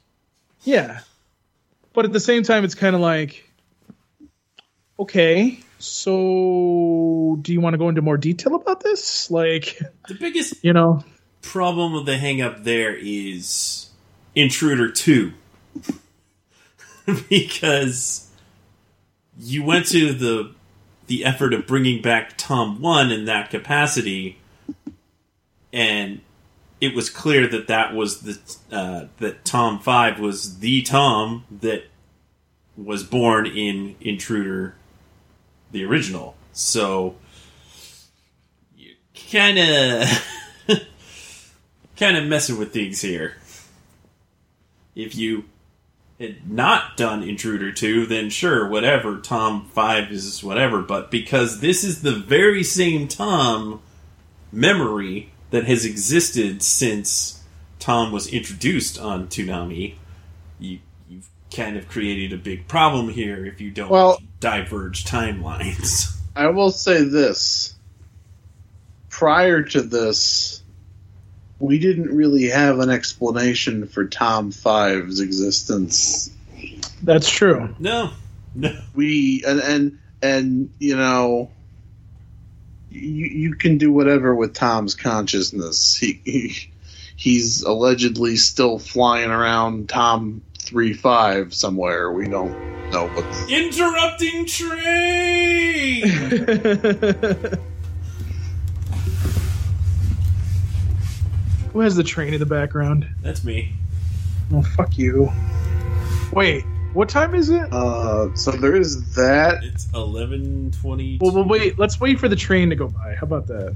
[0.63, 0.99] yeah,
[1.93, 3.49] but at the same time, it's kind of like
[4.99, 5.60] okay.
[5.79, 9.29] So, do you want to go into more detail about this?
[9.29, 11.03] Like, The biggest you know,
[11.41, 13.89] problem with the hang up there is
[14.35, 15.33] Intruder 2.
[17.29, 18.29] because
[19.39, 20.53] you went to the
[21.07, 24.37] the effort of bringing back Tom 1 in that capacity
[25.71, 26.19] and
[26.81, 28.39] it was clear that that was the
[28.75, 31.85] uh, that Tom 5 was the Tom that
[32.75, 34.75] was born in Intruder
[35.71, 36.36] the original.
[36.53, 37.15] So
[38.75, 38.95] you
[39.32, 40.27] kind of
[41.97, 43.38] kind of messing with things here.
[44.95, 45.45] If you
[46.19, 51.84] had not done Intruder 2, then sure, whatever, Tom 5 is whatever, but because this
[51.84, 53.82] is the very same Tom
[54.51, 57.43] memory that has existed since
[57.80, 59.95] Tom was introduced on Toonami,
[60.60, 60.80] you,
[61.55, 66.13] kind of created a big problem here if you don't Well- diverge timelines.
[66.36, 67.73] I will say this.
[69.10, 70.62] Prior to this,
[71.60, 76.29] we didn't really have an explanation for Tom Five's existence.
[77.01, 77.75] that's true.
[77.79, 78.12] No,
[78.53, 78.77] no.
[78.93, 81.49] We and and and you know,
[82.91, 85.97] you you can do whatever with Tom's consciousness.
[85.97, 86.69] He, he
[87.15, 92.12] he's allegedly still flying around Tom three five somewhere.
[92.12, 92.51] We don't
[92.91, 96.08] know what's Interrupting train!
[101.73, 103.08] Who has the train in the background?
[103.21, 103.73] That's me.
[104.51, 105.32] Oh, fuck you.
[106.34, 107.71] Wait, what time is it?
[107.71, 109.63] Uh, so there is that.
[109.63, 111.17] It's eleven twenty.
[111.21, 111.77] Well, well, wait.
[111.80, 113.15] Let's wait for the train to go by.
[113.15, 113.75] How about that?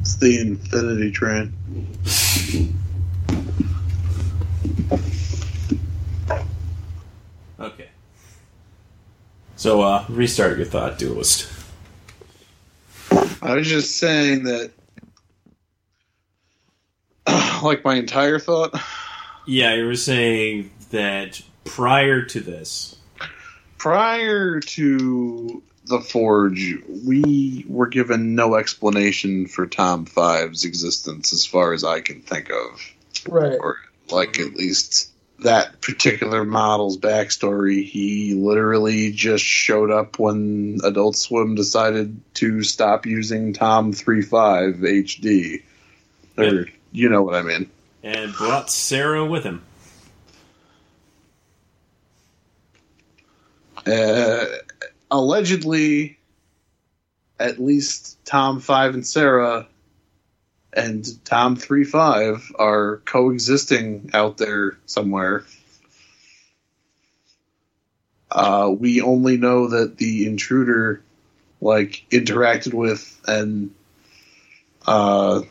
[0.00, 1.52] It's the Infinity Train.
[7.58, 7.88] Okay.
[9.56, 11.50] So, uh, restart your thought, duelist.
[13.42, 14.70] I was just saying that,
[17.62, 18.78] like my entire thought,
[19.46, 22.96] Yeah, you were saying that prior to this,
[23.78, 26.74] prior to the Forge,
[27.06, 32.50] we were given no explanation for Tom Five's existence, as far as I can think
[32.50, 32.92] of,
[33.28, 33.56] Right.
[33.60, 33.78] or
[34.10, 37.84] like at least that particular model's backstory.
[37.84, 45.62] He literally just showed up when Adult Swim decided to stop using Tom 35 HD.
[46.38, 47.70] Or, you know what I mean.
[48.02, 49.62] and brought Sarah with him.
[53.86, 54.46] Uh,
[55.10, 56.18] allegedly,
[57.38, 59.66] at least Tom Five and Sarah
[60.76, 65.44] and Tom Three Five are coexisting out there somewhere.
[68.30, 71.02] Uh, we only know that the intruder,
[71.60, 73.70] like, interacted with and
[74.86, 75.42] uh,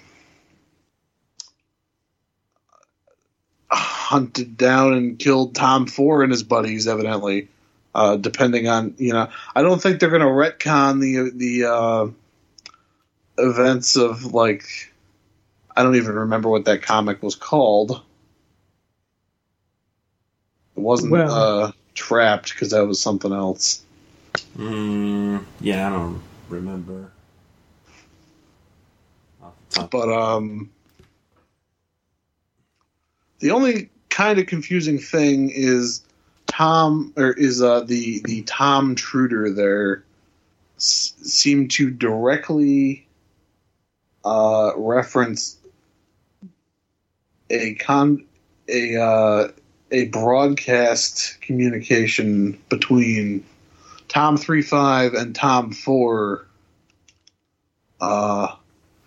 [3.72, 7.50] hunted down and killed Tom Four and his buddies, evidently
[7.96, 12.08] uh, depending on you know I don't think they're going to retcon the the uh,
[13.38, 14.94] events of like
[15.76, 18.02] I don't even remember what that comic was called.
[20.76, 23.82] It wasn't Well- uh, trapped because that was something else.
[24.58, 27.12] Mm, yeah, I don't remember.
[29.42, 29.92] Off the top.
[29.92, 30.70] But um,
[33.40, 36.04] the only kind of confusing thing is
[36.48, 40.04] Tom or is uh, the the Tom Truder there
[40.78, 43.08] s- seem to directly
[44.26, 45.58] uh, reference
[47.50, 48.26] a con
[48.68, 49.48] a uh,
[49.92, 53.46] a broadcast communication between
[54.08, 56.46] Tom three five and Tom four.
[58.02, 58.56] Uh,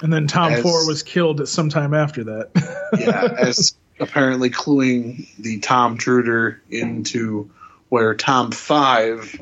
[0.02, 2.50] And then Tom As- Four was killed at some time after that.
[2.98, 7.50] yeah, as apparently cluing the Tom Truder into
[7.88, 9.40] where Tom Five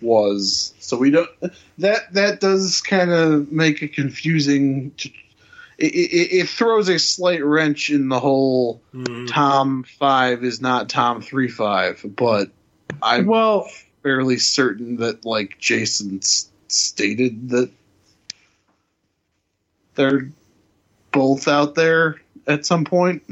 [0.00, 0.74] was.
[0.78, 1.28] So we don't.
[1.78, 4.92] That that does kind of make it confusing.
[4.98, 5.10] To,
[5.78, 8.82] it, it, it throws a slight wrench in the whole.
[8.94, 12.50] Mm, Tom Five is not Tom Three Five, but
[13.02, 13.68] I'm well,
[14.02, 17.70] fairly certain that like Jason s- stated that
[19.94, 20.30] they're
[21.12, 23.22] both out there at some point.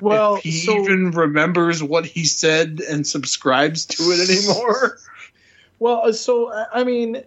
[0.00, 4.98] well, if he so even remembers what he said and subscribes to it anymore.
[5.78, 7.22] well, uh, so I I mean,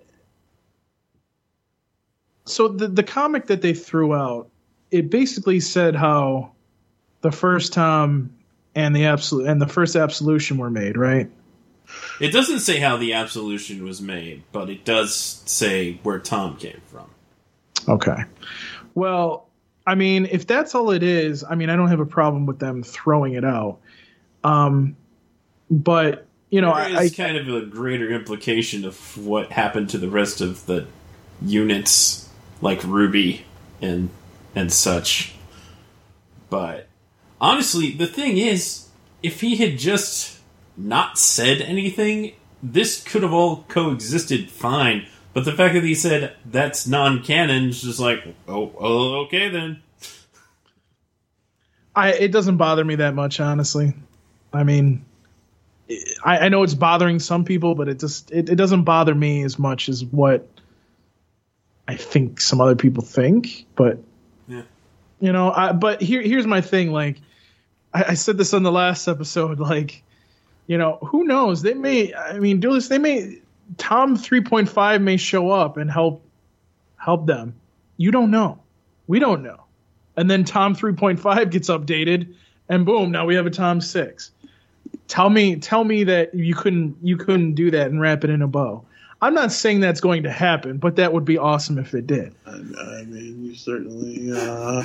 [2.45, 4.50] so the the comic that they threw out
[4.91, 6.51] it basically said how
[7.21, 8.33] the first Tom
[8.75, 11.29] and the absolute and the first absolution were made, right?
[12.19, 16.81] It doesn't say how the absolution was made, but it does say where Tom came
[16.85, 17.09] from.
[17.87, 18.23] Okay.
[18.93, 19.47] Well,
[19.87, 22.59] I mean, if that's all it is, I mean, I don't have a problem with
[22.59, 23.79] them throwing it out.
[24.43, 24.95] Um,
[25.69, 29.97] but you know, There I, is kind of a greater implication of what happened to
[29.97, 30.85] the rest of the
[31.41, 32.29] units,
[32.61, 33.45] like Ruby
[33.81, 34.09] and
[34.55, 35.33] and such.
[36.49, 36.87] But
[37.39, 38.87] honestly, the thing is,
[39.23, 40.39] if he had just
[40.75, 45.07] not said anything, this could have all coexisted fine.
[45.33, 49.81] But the fact that he said that's non-canon is just like, oh, oh okay then.
[51.95, 53.93] I it doesn't bother me that much, honestly.
[54.53, 55.05] I mean,
[56.23, 59.43] I, I know it's bothering some people, but it just it, it doesn't bother me
[59.43, 60.47] as much as what
[61.87, 63.65] I think some other people think.
[63.75, 63.99] But.
[65.21, 66.91] You know, I, but here here's my thing.
[66.91, 67.21] Like
[67.93, 69.59] I, I said this on the last episode.
[69.59, 70.03] Like
[70.67, 71.61] you know, who knows?
[71.61, 72.13] They may.
[72.13, 72.87] I mean, do this.
[72.87, 73.39] they may.
[73.77, 76.25] Tom 3.5 may show up and help
[76.97, 77.55] help them.
[77.97, 78.59] You don't know.
[79.07, 79.63] We don't know.
[80.17, 82.33] And then Tom 3.5 gets updated,
[82.67, 84.31] and boom, now we have a Tom 6.
[85.07, 88.41] Tell me, tell me that you couldn't you couldn't do that and wrap it in
[88.41, 88.83] a bow.
[89.21, 92.33] I'm not saying that's going to happen, but that would be awesome if it did.
[92.47, 94.83] I, I mean, you certainly uh,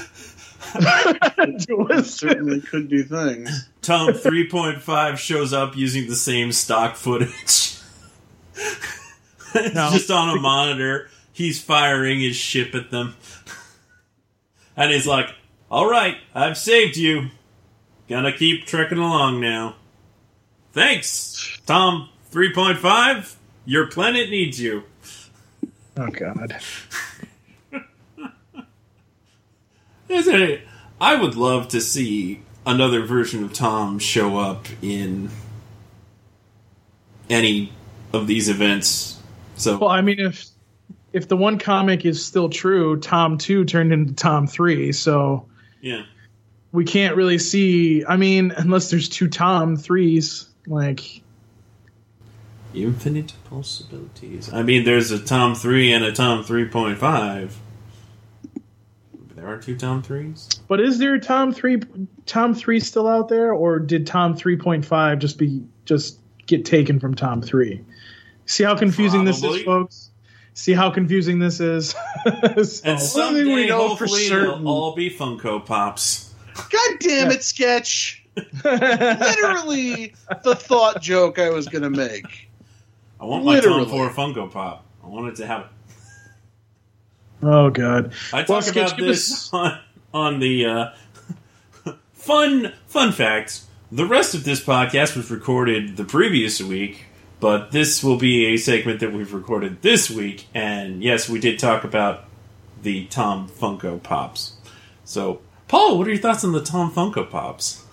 [1.67, 2.13] Dulles.
[2.15, 3.69] certainly could do things.
[3.81, 7.73] Tom 3.5 shows up using the same stock footage.
[9.73, 9.89] No.
[9.91, 11.09] Just on a monitor.
[11.33, 13.15] He's firing his ship at them.
[14.77, 15.31] And he's like,
[15.71, 17.29] Alright, I've saved you.
[18.07, 19.77] Gonna keep trekking along now.
[20.73, 23.36] Thanks, Tom 3.5.
[23.67, 24.85] Your planet needs you.
[25.97, 26.57] oh God.
[30.09, 30.61] Isn't it?
[31.01, 35.31] I would love to see another version of Tom show up in
[37.29, 37.73] any
[38.13, 39.21] of these events.
[39.57, 40.47] So Well, I mean, if
[41.13, 45.47] if the one comic is still true, Tom two turned into Tom three, so
[45.81, 46.03] yeah,
[46.71, 48.05] we can't really see.
[48.05, 51.23] I mean, unless there's two Tom threes, like
[52.77, 54.53] infinite possibilities.
[54.53, 57.57] I mean, there's a Tom three and a Tom three point five.
[59.35, 60.49] There are two Tom threes.
[60.69, 61.81] But is there Tom three
[62.25, 66.65] Tom three still out there, or did Tom three point five just be just get
[66.65, 67.83] taken from Tom three?
[68.47, 70.11] See how confusing this is, folks.
[70.55, 71.91] See how confusing this is.
[71.91, 71.99] So-
[72.85, 74.65] And Only someday, we know for hopefully, certain.
[74.65, 76.33] they'll all be Funko Pops.
[76.57, 78.25] God damn it, sketch!
[78.65, 80.15] Literally
[80.45, 82.46] the thought joke I was gonna make.
[83.21, 83.85] I want my Literally.
[83.87, 84.85] Tom four Funko Pop.
[85.03, 85.69] I want it to have.
[87.43, 88.13] oh God.
[88.33, 89.79] I Well, talk Sketch, about this us- on,
[90.13, 90.91] on the uh,
[92.13, 93.67] fun fun facts.
[93.93, 97.07] The rest of this podcast was recorded the previous week,
[97.41, 100.47] but this will be a segment that we've recorded this week.
[100.55, 102.25] And yes, we did talk about
[102.83, 104.57] the Tom Funko Pops.
[105.05, 107.85] So, Paul, what are your thoughts on the Tom Funko Pops?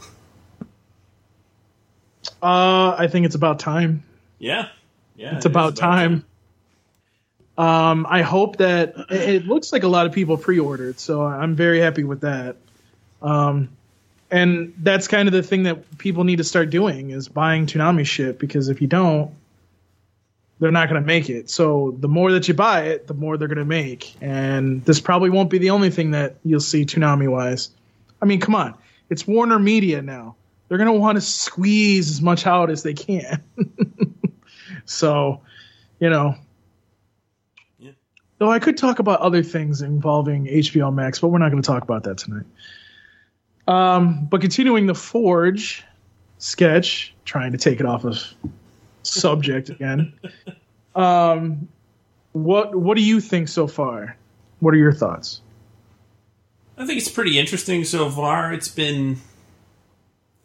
[2.41, 4.03] Uh, I think it's about time.
[4.39, 4.69] Yeah,
[5.15, 6.25] yeah, it's it is about time.
[7.57, 11.55] Um, I hope that it it looks like a lot of people pre-ordered, so I'm
[11.55, 12.57] very happy with that.
[13.21, 13.69] Um,
[14.31, 18.05] and that's kind of the thing that people need to start doing is buying Toonami
[18.05, 19.31] shit because if you don't,
[20.59, 21.51] they're not going to make it.
[21.51, 24.15] So the more that you buy it, the more they're going to make.
[24.21, 27.69] And this probably won't be the only thing that you'll see Toonami wise.
[28.21, 28.73] I mean, come on,
[29.09, 30.35] it's Warner Media now.
[30.67, 33.43] They're going to want to squeeze as much out as they can.
[34.85, 35.41] so,
[35.99, 36.35] you know.
[37.79, 37.91] Yeah.
[38.37, 41.67] Though I could talk about other things involving HBO Max, but we're not going to
[41.67, 42.45] talk about that tonight.
[43.67, 45.83] Um, but continuing the Forge
[46.37, 48.21] sketch, trying to take it off of
[49.03, 50.13] subject again.
[50.95, 51.69] Um,
[52.33, 54.15] what what do you think so far?
[54.59, 55.41] What are your thoughts?
[56.77, 58.53] I think it's pretty interesting so far.
[58.53, 59.17] It's been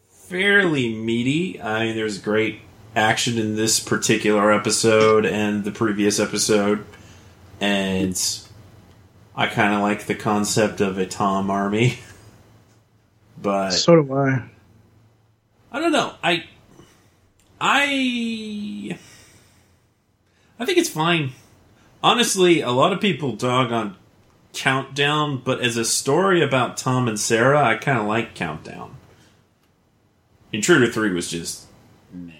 [0.08, 1.60] fairly meaty.
[1.60, 2.60] I mean, there's great
[2.96, 6.84] action in this particular episode and the previous episode,
[7.60, 8.20] and
[9.34, 11.98] I kind of like the concept of a Tom army.
[13.40, 14.42] But So do I.
[15.70, 16.14] I don't know.
[16.24, 16.44] I
[17.60, 18.98] I
[20.58, 21.32] I think it's fine.
[22.02, 23.96] Honestly, a lot of people dog on
[24.52, 28.96] Countdown, but as a story about Tom and Sarah, I kind of like Countdown.
[30.52, 31.66] Intruder 3 was just
[32.12, 32.32] meh.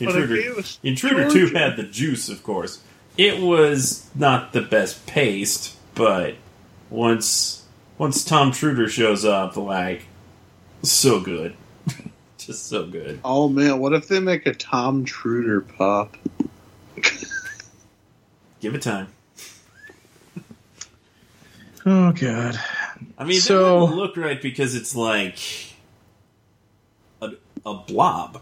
[0.00, 2.82] Intruder, it was Intruder 2 had the juice, of course.
[3.16, 6.34] It was not the best paced, but
[6.90, 7.64] once
[7.96, 10.02] once Tom Truder shows up, like
[10.82, 11.54] so good,
[12.38, 13.20] just so good.
[13.24, 16.16] Oh man, what if they make a Tom Truder pop?
[18.60, 19.08] Give it time.
[21.86, 22.58] Oh god.
[23.18, 25.38] I mean, So- that wouldn't look right because it's like
[27.20, 27.32] a,
[27.66, 28.40] a blob.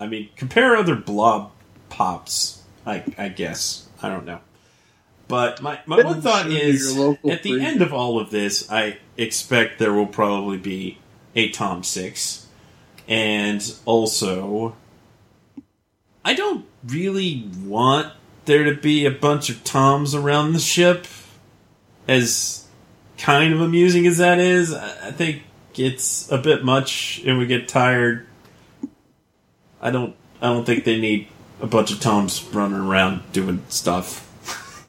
[0.00, 1.52] I mean, compare other blob
[1.88, 2.62] pops.
[2.86, 4.40] I, I guess I don't know.
[5.26, 6.96] But my, my one thought is
[7.28, 10.98] at the end of all of this, I expect there will probably be
[11.34, 12.46] a Tom Six,
[13.06, 14.74] and also
[16.24, 18.14] I don't really want
[18.46, 21.06] there to be a bunch of Toms around the ship.
[22.06, 22.66] As
[23.18, 25.42] kind of amusing as that is, I I think
[25.74, 28.26] it's a bit much, and we get tired.
[29.80, 30.14] I don't.
[30.40, 31.28] I don't think they need
[31.60, 34.24] a bunch of Toms running around doing stuff.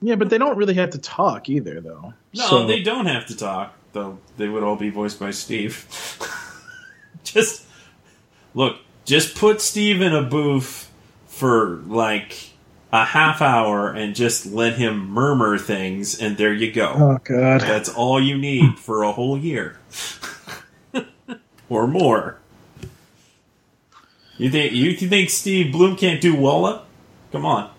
[0.02, 2.14] Yeah, but they don't really have to talk either, though.
[2.34, 4.20] No, So- they don't have to talk, though.
[4.38, 5.86] They would all be voiced by Steve.
[7.24, 7.66] just
[8.54, 8.78] look.
[9.06, 10.92] Just put Steve in a booth
[11.28, 12.52] for like
[12.92, 16.94] a half hour and just let him murmur things, and there you go.
[16.96, 17.62] Oh god.
[17.62, 19.80] That's all you need for a whole year.
[21.70, 22.38] or more.
[24.40, 26.86] You think you think Steve Blum can't do Walla?
[27.34, 27.70] Come on.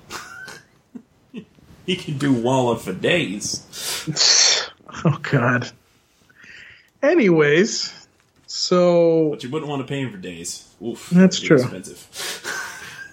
[1.86, 3.66] he can do Walla for days.
[5.02, 5.70] Oh god.
[7.02, 8.06] Anyways,
[8.46, 10.68] so But you wouldn't want to pay him for days.
[10.84, 11.08] Oof.
[11.11, 11.56] That's true.
[11.56, 12.06] Expensive.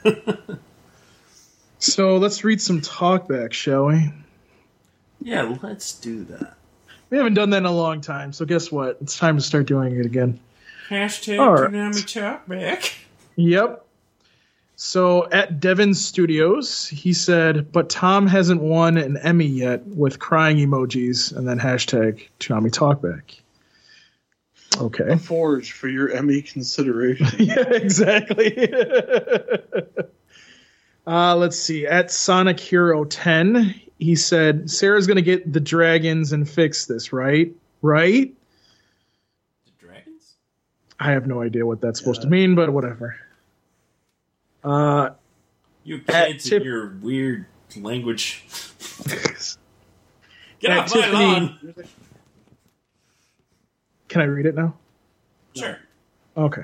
[1.79, 4.11] so let's read some talkback, shall we?
[5.21, 6.57] Yeah, let's do that.
[7.09, 8.97] We haven't done that in a long time, so guess what?
[8.99, 10.39] It's time to start doing it again.
[10.89, 11.71] Hashtag All right.
[11.71, 12.03] Toonami
[12.47, 12.95] Talkback.
[13.37, 13.85] Yep.
[14.79, 20.57] So at Devon Studios, he said, but Tom hasn't won an Emmy yet with crying
[20.57, 23.39] emojis and then hashtag Toonami Talkback.
[24.79, 25.17] Okay.
[25.17, 27.27] Forge for your Emmy consideration.
[27.39, 28.71] yeah, exactly.
[31.07, 31.87] uh, let's see.
[31.87, 37.11] At Sonic Hero 10, he said, Sarah's going to get the dragons and fix this,
[37.11, 37.51] right?
[37.81, 38.31] Right?
[39.65, 40.35] The dragons?
[40.99, 43.15] I have no idea what that's supposed to mean, but whatever.
[44.63, 45.09] Uh,
[45.83, 47.45] You At kids Tip- and your weird
[47.75, 48.45] language.
[50.59, 51.75] Get At off my Tiffany- lawn!
[54.07, 54.73] can I read it now?
[55.55, 55.77] Sure.
[56.35, 56.63] Okay.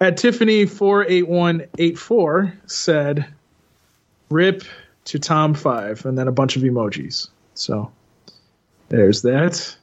[0.00, 3.26] At Tiffany four eight one eight four said,
[4.30, 4.62] "Rip
[5.06, 7.28] to Tom five, and then a bunch of emojis.
[7.54, 7.90] So
[8.88, 9.76] there's that.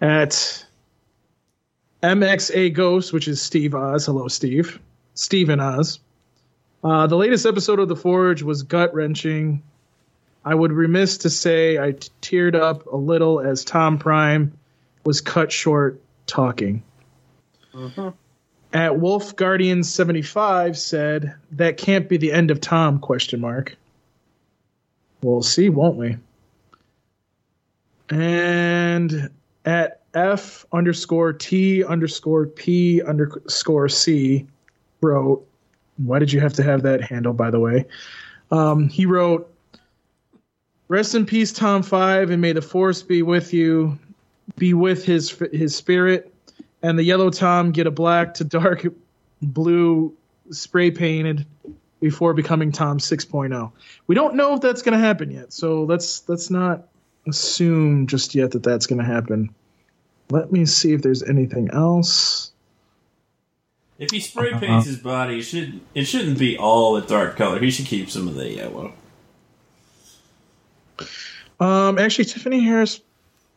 [0.00, 0.64] At
[2.02, 4.06] MXA Ghost, which is Steve Oz.
[4.06, 4.78] Hello, Steve.
[5.14, 5.98] Steven Oz.
[6.82, 9.62] Uh, the latest episode of The Forge was gut wrenching.
[10.44, 14.52] I would remiss to say I t- teared up a little as Tom Prime
[15.04, 16.82] was cut short talking.
[18.72, 23.76] At Wolf Guardian 75 said, that can't be the end of Tom, question mark.
[25.22, 26.16] We'll see, won't we?
[28.10, 29.30] And
[29.64, 34.46] at F underscore T underscore P underscore C
[35.00, 35.47] wrote,
[35.98, 37.84] why did you have to have that handle, by the way?
[38.50, 39.52] Um, he wrote,
[40.88, 43.98] Rest in peace, Tom Five, and may the force be with you,
[44.56, 46.32] be with his his spirit
[46.82, 48.86] and the yellow Tom get a black to dark
[49.42, 50.14] blue
[50.50, 51.46] spray painted
[52.00, 53.72] before becoming Tom 6.0.
[54.06, 56.88] We don't know if that's going to happen yet, so let's let's not
[57.26, 59.54] assume just yet that that's going to happen.
[60.30, 62.52] Let me see if there's anything else.
[63.98, 64.60] If he spray Uh-huh.
[64.60, 67.58] paints his body, it should it shouldn't be all a dark color.
[67.58, 68.92] He should keep some of the yellow.
[71.60, 73.00] Um, actually, Tiffany Harris,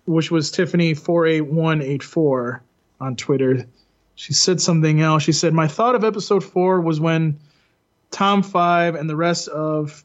[0.06, 2.64] which was Tiffany four eight one eight four
[3.00, 3.66] on Twitter,
[4.16, 5.24] she said something else.
[5.24, 7.38] She said, "My thought of episode four was when
[8.10, 10.04] Tom Five and the rest of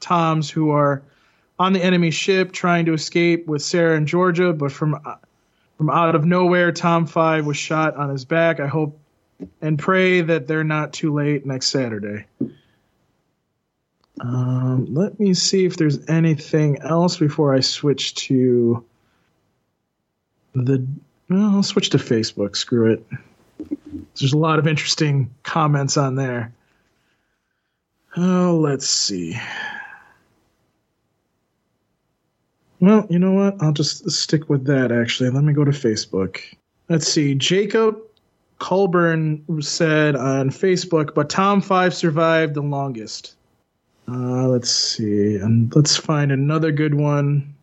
[0.00, 1.02] Toms who are
[1.58, 4.96] on the enemy ship trying to escape with Sarah and Georgia, but from
[5.76, 8.60] from out of nowhere, Tom Five was shot on his back.
[8.60, 8.98] I hope
[9.60, 12.26] and pray that they're not too late next Saturday."
[14.20, 18.84] Um, let me see if there's anything else before I switch to
[20.54, 20.86] the.
[21.28, 22.56] Well, I'll switch to Facebook.
[22.56, 23.06] Screw it.
[24.18, 26.52] There's a lot of interesting comments on there.
[28.16, 29.38] Oh, let's see.
[32.80, 33.62] Well, you know what?
[33.62, 35.30] I'll just stick with that actually.
[35.30, 36.40] Let me go to Facebook.
[36.88, 37.34] Let's see.
[37.34, 37.98] Jacob
[38.62, 43.34] Colburn said on Facebook, but Tom 5 survived the longest.
[44.06, 45.34] Uh, let's see.
[45.34, 47.56] And let's find another good one.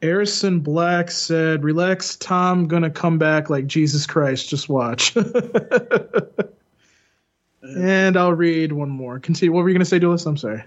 [0.00, 2.68] Harrison Black said, "Relax, Tom.
[2.68, 4.48] Gonna come back like Jesus Christ.
[4.48, 5.16] Just watch."
[7.62, 9.18] and I'll read one more.
[9.18, 9.52] Continue.
[9.52, 10.26] What were you gonna say, Duelist?
[10.26, 10.62] I'm sorry.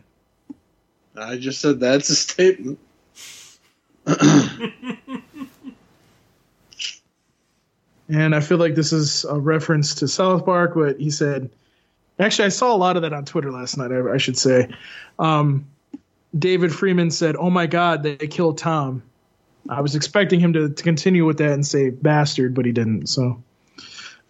[1.16, 2.78] I just said that's a statement.
[8.10, 11.50] And I feel like this is a reference to South Park, but he said,
[12.20, 14.70] actually, I saw a lot of that on Twitter last night, I, I should say.
[15.18, 15.68] Um,
[16.38, 19.04] David Freeman said, Oh my God, they killed Tom.
[19.70, 23.08] I was expecting him to, to continue with that and say bastard, but he didn't.
[23.08, 23.42] So,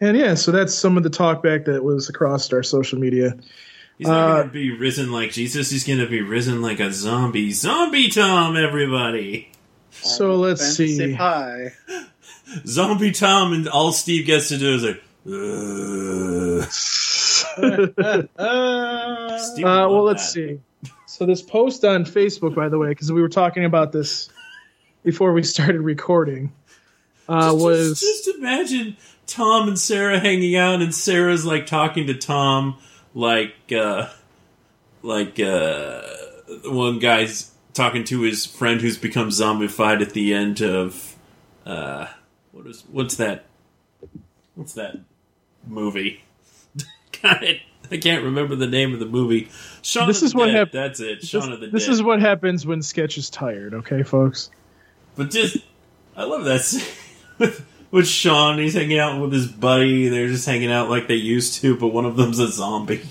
[0.00, 3.38] and yeah, so that's some of the talkback that was across our social media.
[3.96, 5.70] He's not Uh, going to be risen like Jesus.
[5.70, 7.52] He's going to be risen like a zombie.
[7.52, 9.50] Zombie Tom, everybody.
[9.90, 11.16] So let's Fantasy see.
[11.16, 11.72] Pie.
[12.66, 16.66] Zombie Tom, and all Steve gets to do is like, Uh,
[19.38, 20.32] Steve Uh, well, let's that.
[20.32, 20.60] see.
[21.06, 24.28] So this post on Facebook, by the way, because we were talking about this
[25.02, 26.52] before we started recording,
[27.28, 32.06] uh, Just- was just, just imagine Tom and Sarah hanging out, and Sarah's like talking
[32.08, 32.76] to Tom,
[33.14, 34.08] like uh,
[35.02, 36.02] like uh,
[36.66, 41.16] one guy's talking to his friend who's become zombified at the end of
[41.64, 42.06] uh,
[42.56, 43.44] what is what's that?
[44.54, 44.98] What's that
[45.66, 46.22] movie?
[47.22, 47.60] Got it.
[47.90, 49.48] I can't remember the name of the movie.
[49.82, 50.54] Shaun This of is the what Dead.
[50.56, 51.20] hap- That's it.
[51.20, 51.92] this, of the this Dead.
[51.92, 53.74] is what happens when sketch is tired.
[53.74, 54.50] Okay, folks.
[55.14, 55.58] But just,
[56.16, 56.82] I love that scene
[57.38, 58.58] with, with Sean.
[58.58, 60.08] He's hanging out with his buddy.
[60.08, 63.02] They're just hanging out like they used to, but one of them's a zombie.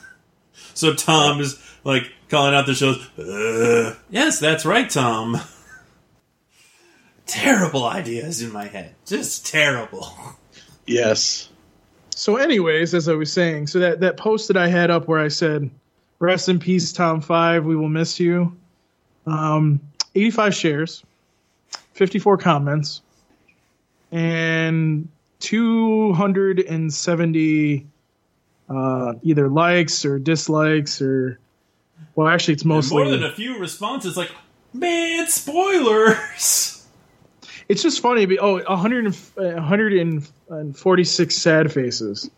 [0.74, 2.98] so Tom is like calling out the shows.
[3.18, 5.36] "Uh, yes, that's right, Tom.
[7.28, 8.94] Terrible ideas in my head.
[9.06, 10.12] Just terrible.
[10.86, 11.48] yes.
[12.10, 15.20] So, anyways, as I was saying, so that that post that I had up where
[15.20, 15.70] I said,
[16.18, 17.64] "Rest in peace, Tom Five.
[17.64, 18.56] We will miss you."
[19.26, 19.78] Um,
[20.14, 21.04] 85 shares,
[21.92, 23.02] 54 comments,
[24.10, 25.08] and
[25.40, 27.86] 270
[28.70, 31.38] uh, either likes or dislikes or.
[32.14, 33.02] Well, actually, it's And mostly.
[33.04, 34.30] more than a few responses like,
[34.72, 36.74] man, spoilers.
[37.68, 38.26] It's just funny.
[38.26, 42.30] but- Oh, 100 uh, 146 sad faces.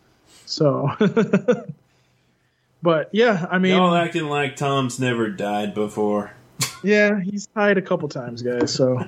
[0.46, 0.90] So,
[2.82, 6.32] but yeah, I mean, Y'all acting like Tom's never died before.
[6.82, 8.74] yeah, he's died a couple times, guys.
[8.74, 9.04] So,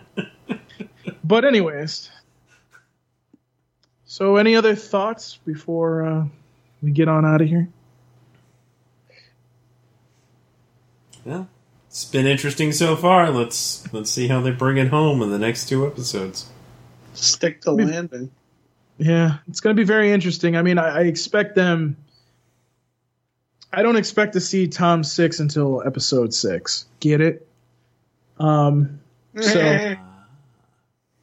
[1.25, 2.11] but anyways,
[4.05, 6.25] so any other thoughts before uh,
[6.81, 7.69] we get on out of here?
[11.27, 11.45] Yeah,
[11.93, 13.31] it's been interesting so far.
[13.31, 16.49] Let's let's see how they bring it home in the next two episodes.
[17.13, 18.31] Stick to mean- landing.
[18.97, 20.57] Yeah, it's going to be very interesting.
[20.57, 21.99] I mean, I, I expect them.
[23.71, 26.87] I don't expect to see Tom six until episode six.
[27.01, 27.47] Get it?
[28.39, 29.01] Um.
[29.39, 29.61] So,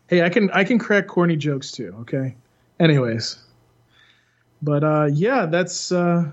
[0.07, 1.95] hey, I can I can crack corny jokes too.
[2.01, 2.35] Okay.
[2.79, 3.39] Anyways,
[4.61, 6.29] but uh, yeah, that's uh,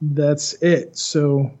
[0.00, 0.96] that's it.
[0.96, 1.52] So,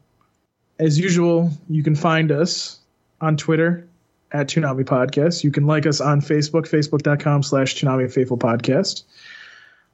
[0.78, 2.78] as usual, you can find us
[3.20, 3.88] on Twitter
[4.32, 5.44] at Toonami Podcast.
[5.44, 9.04] You can like us on Facebook, facebook.com slash Toonami Faithful Podcast.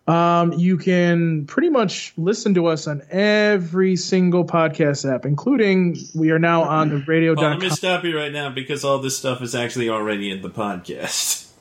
[0.07, 6.31] Um, you can pretty much listen to us on every single podcast app, including we
[6.31, 7.35] are now on the radio.
[7.35, 10.43] Well, let me stop you right now because all this stuff is actually already in
[10.43, 11.53] the podcast.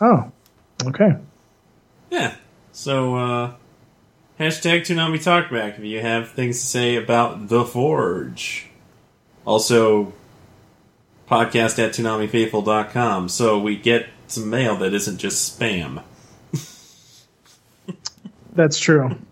[0.00, 0.30] Oh,
[0.84, 1.16] okay.
[2.10, 2.36] Yeah.
[2.72, 3.54] So uh
[4.38, 8.68] hashtag Toonami Talkback if you have things to say about The Forge.
[9.44, 10.12] Also
[11.28, 16.02] podcast at ToonamiFaithful.com so we get some mail that isn't just spam.
[18.54, 19.16] That's true.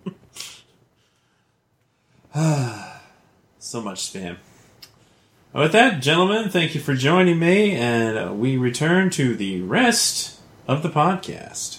[3.58, 4.36] So much spam.
[5.54, 10.38] With that, gentlemen, thank you for joining me, and we return to the rest
[10.68, 11.78] of the podcast.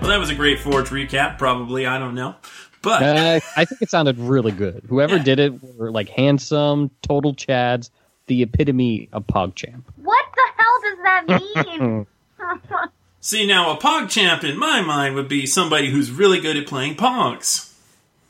[0.00, 1.86] Well, that was a great Forge recap, probably.
[1.86, 2.34] I don't know.
[2.82, 4.84] But Uh, I think it sounded really good.
[4.88, 5.22] Whoever Yeah.
[5.22, 7.90] did it were like handsome, total chads,
[8.26, 9.82] the epitome of PogChamp.
[9.96, 12.06] What the hell does that mean?
[13.20, 16.94] see, now a PogChamp in my mind would be somebody who's really good at playing
[16.96, 17.66] Pogs.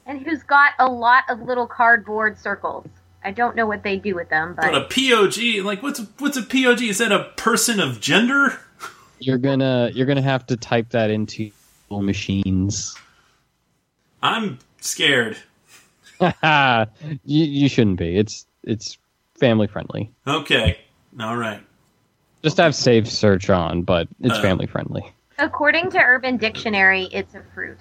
[0.06, 2.88] and who's got a lot of little cardboard circles.
[3.24, 6.36] I don't know what they do with them, But a POG, like what's a, what's
[6.38, 6.82] a POG?
[6.88, 8.58] Is that a person of gender?
[9.20, 11.52] You're gonna you're gonna have to type that into your
[11.98, 12.96] machines.
[14.22, 15.36] I'm scared.
[16.20, 16.86] you,
[17.24, 18.16] you shouldn't be.
[18.16, 18.98] It's it's
[19.38, 20.12] family friendly.
[20.26, 20.78] Okay,
[21.18, 21.60] all right.
[22.42, 24.42] Just have safe search on, but it's Uh.
[24.42, 25.02] family friendly.
[25.38, 27.78] according to Urban Dictionary, it's a fruit.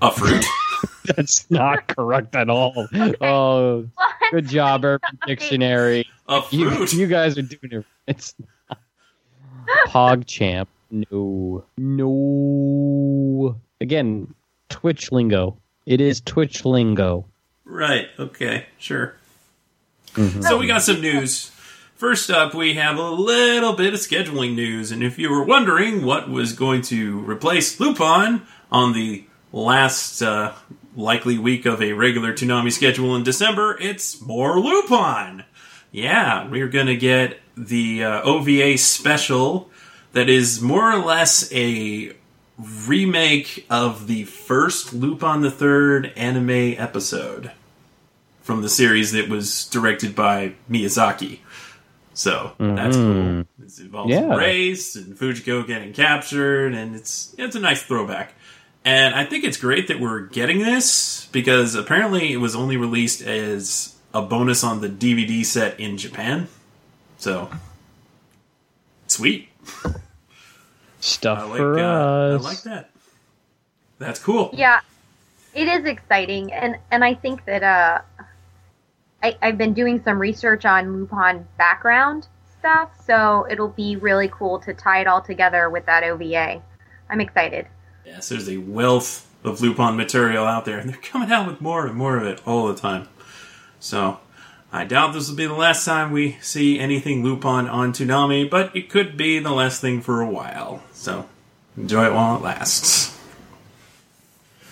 [0.00, 0.44] A fruit.
[1.16, 2.86] That's not correct at all.
[3.20, 4.12] Oh, What?
[4.30, 6.06] good job, Urban Dictionary.
[6.28, 6.92] A You, fruit.
[6.92, 7.84] you guys are doing it.
[8.06, 8.34] It's
[8.68, 8.78] not.
[9.88, 10.66] PogChamp.
[10.90, 11.64] No.
[11.76, 13.56] No.
[13.80, 14.34] Again,
[14.68, 15.58] Twitch lingo.
[15.86, 17.26] It is Twitch lingo.
[17.64, 18.08] Right.
[18.18, 18.66] Okay.
[18.78, 19.14] Sure.
[20.14, 20.42] Mhm.
[20.42, 21.50] So we got some news.
[21.94, 26.04] First up, we have a little bit of scheduling news, and if you were wondering
[26.04, 30.52] what was going to replace Lupin on the last uh,
[30.96, 35.44] likely week of a regular Toonami schedule in December, it's more Lupin.
[35.90, 39.67] Yeah, we're gonna get the uh, OVA special
[40.12, 42.12] that is more or less a
[42.86, 47.52] remake of the first Lupin the Third anime episode
[48.42, 51.38] from the series that was directed by Miyazaki.
[52.14, 53.46] So that's Mhm.
[53.56, 53.64] cool.
[53.66, 54.34] It involves Yeah.
[54.34, 58.34] race and Fujiko getting captured, and it's it's a nice throwback.
[58.84, 63.20] And I think it's great that we're getting this because apparently it was only released
[63.22, 66.48] as a bonus on the DVD set in Japan.
[67.18, 67.50] So
[69.06, 69.47] sweet.
[71.00, 72.90] Stuff I like for uh, I like that.
[73.98, 74.50] That's cool.
[74.52, 74.80] Yeah,
[75.54, 78.00] it is exciting, and and I think that uh,
[79.22, 82.26] I I've been doing some research on Lupin background
[82.58, 86.62] stuff, so it'll be really cool to tie it all together with that OVA.
[87.08, 87.66] I'm excited.
[88.04, 91.86] Yes, there's a wealth of Lupin material out there, and they're coming out with more
[91.86, 93.08] and more of it all the time.
[93.80, 94.18] So,
[94.70, 98.74] I doubt this will be the last time we see anything Lupin on Toonami, but
[98.76, 100.82] it could be the last thing for a while.
[100.92, 101.26] So,
[101.76, 103.18] enjoy it while it lasts.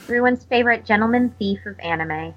[0.05, 2.35] Everyone's favorite gentleman thief of anime.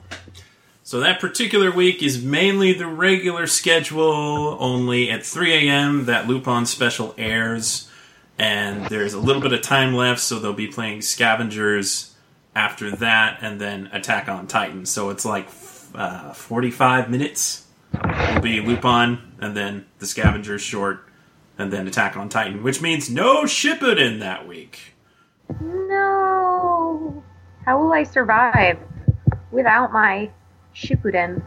[0.84, 6.06] So that particular week is mainly the regular schedule, only at 3 a.m.
[6.06, 7.88] that Lupin special airs,
[8.40, 12.16] and there's a little bit of time left, so they'll be playing Scavengers
[12.56, 14.88] after that, and then Attack on Titan.
[14.88, 15.48] So it's like
[15.96, 21.06] uh, 45 minutes will be Lupin, and then the Scavengers short,
[21.58, 24.94] and then Attack on Titan, which means no Shippuden that week.
[25.62, 27.24] No,
[27.66, 28.78] how will I survive
[29.52, 30.30] without my
[30.76, 31.42] Shippuden?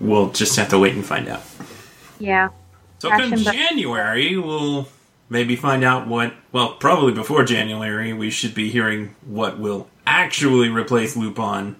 [0.00, 1.42] We'll just have to wait and find out.
[2.18, 2.50] Yeah.
[2.98, 4.88] So come Action bu- January, we'll
[5.28, 6.34] maybe find out what.
[6.52, 11.76] Well, probably before January, we should be hearing what will actually replace Lupin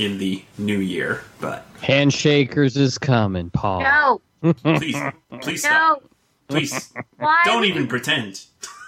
[0.00, 1.22] in the new year.
[1.40, 3.82] But Handshakers is coming, Paul.
[4.42, 4.96] No, please,
[5.40, 6.02] please stop.
[6.02, 6.08] no.
[6.48, 7.40] Please Why?
[7.44, 8.42] don't even you- pretend.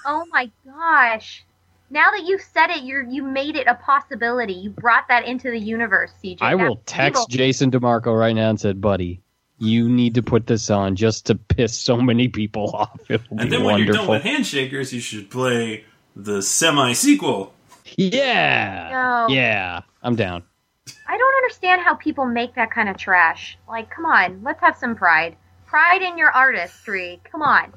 [0.04, 1.44] Oh my gosh.
[1.90, 4.54] Now that you've said it, you're you made it a possibility.
[4.54, 6.38] You brought that into the universe, CJ.
[6.40, 7.26] I will text evil.
[7.28, 9.20] Jason DeMarco right now and said, buddy,
[9.58, 12.98] you need to put this on just to piss so many people off.
[13.10, 14.30] It'll And be then when you're done wonderful.
[14.30, 15.84] with Handshakers, you should play
[16.16, 17.52] the semi sequel.
[17.96, 18.88] yeah.
[19.28, 19.32] No.
[19.34, 19.82] Yeah.
[20.02, 20.42] I'm down.
[21.06, 23.58] I don't understand how people make that kind of trash.
[23.68, 25.36] Like, come on, let's have some pride.
[25.66, 27.20] Pride in your artistry.
[27.30, 27.72] Come on.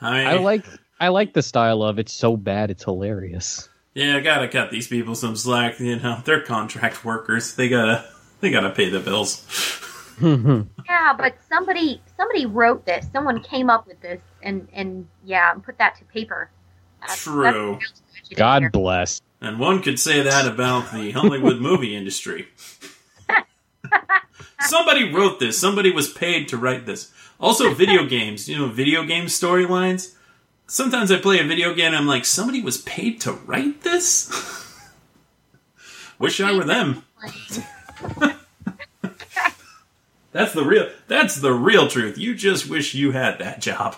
[0.00, 0.64] I, I like
[0.98, 3.68] I like the style of it's so bad it's hilarious.
[3.94, 5.80] yeah, I gotta cut these people some slack.
[5.80, 7.54] You know, they're contract workers.
[7.54, 8.04] They gotta,
[8.40, 9.46] they gotta pay the bills.
[10.22, 13.06] Yeah, but somebody somebody wrote this.
[13.10, 16.50] Someone came up with this and and yeah, and put that to paper.
[17.00, 17.78] That's- True.
[17.80, 19.22] that's God bless.
[19.40, 22.48] And one could say that about the Hollywood movie industry.
[24.60, 25.58] Somebody wrote this.
[25.58, 27.10] Somebody was paid to write this.
[27.40, 28.48] Also, video games.
[28.48, 30.14] You know, video game storylines.
[30.66, 34.30] Sometimes I play a video game and I'm like, somebody was paid to write this?
[36.18, 37.02] Wish I were them.
[40.32, 42.16] That's the real that's the real truth.
[42.16, 43.96] You just wish you had that job.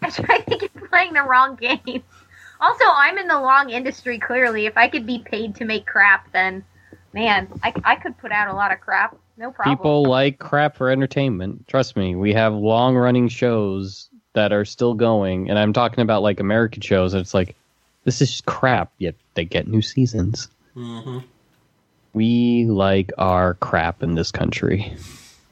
[0.00, 2.02] I think you're playing the wrong game.
[2.64, 4.18] Also, I'm in the long industry.
[4.18, 6.64] Clearly, if I could be paid to make crap, then
[7.12, 9.14] man, I, I could put out a lot of crap.
[9.36, 9.76] No problem.
[9.76, 11.68] People like crap for entertainment.
[11.68, 16.22] Trust me, we have long running shows that are still going, and I'm talking about
[16.22, 17.12] like American shows.
[17.12, 17.54] And it's like
[18.04, 20.48] this is crap, yet they get new seasons.
[20.74, 21.18] Mm-hmm.
[22.14, 24.96] We like our crap in this country.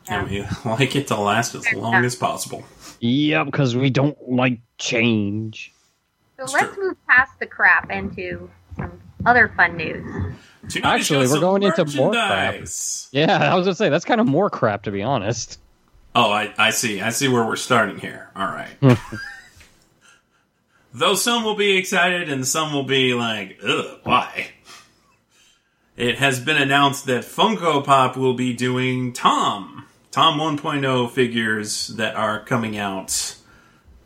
[0.09, 2.65] And we like it to last as long as possible.
[3.01, 5.73] Yep, because we don't like change.
[6.37, 6.89] So It's let's true.
[6.89, 8.93] move past the crap into some
[9.27, 10.35] other fun news.
[10.69, 12.55] Tonight Actually, we got we're going into more crap.
[13.13, 15.59] Yeah, I was gonna say that's kind of more crap to be honest.
[16.15, 17.01] Oh, I, I see.
[17.01, 18.31] I see where we're starting here.
[18.37, 18.69] All right.
[20.95, 24.49] Though some will be excited and some will be like, ugh, why?
[25.97, 29.87] It has been announced that Funko Pop will be doing Tom.
[30.11, 33.37] Tom 1.0 figures that are coming out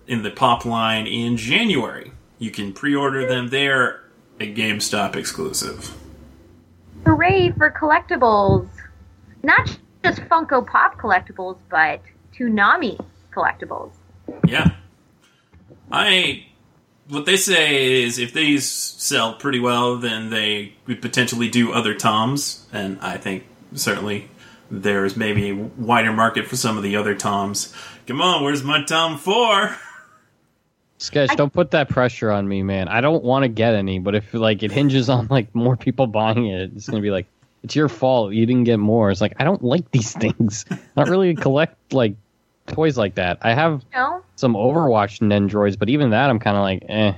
[0.06, 2.12] in the Pop line in January.
[2.38, 4.02] You can pre order them there,
[4.40, 5.94] a GameStop exclusive.
[7.04, 8.68] Hooray for collectibles!
[9.42, 12.00] Not just Funko Pop collectibles, but
[12.34, 13.92] Toonami collectibles.
[14.46, 14.72] Yeah.
[15.90, 16.46] I
[17.08, 21.94] what they say is if these sell pretty well, then they would potentially do other
[21.94, 24.28] toms, and I think certainly
[24.70, 27.72] there's maybe a wider market for some of the other toms.
[28.06, 29.76] Come on, where's my tom four?
[30.98, 32.88] Sketch, I- don't put that pressure on me, man.
[32.88, 36.06] I don't want to get any, but if like it hinges on like more people
[36.06, 37.26] buying it, it's gonna be like
[37.62, 38.32] it's your fault.
[38.32, 39.10] You didn't get more.
[39.10, 40.64] It's like I don't like these things.
[40.70, 42.14] I don't really collect like
[42.66, 43.38] toys like that.
[43.42, 47.12] I have You know, some Overwatch Nendroids, but even that I'm kind of like, eh.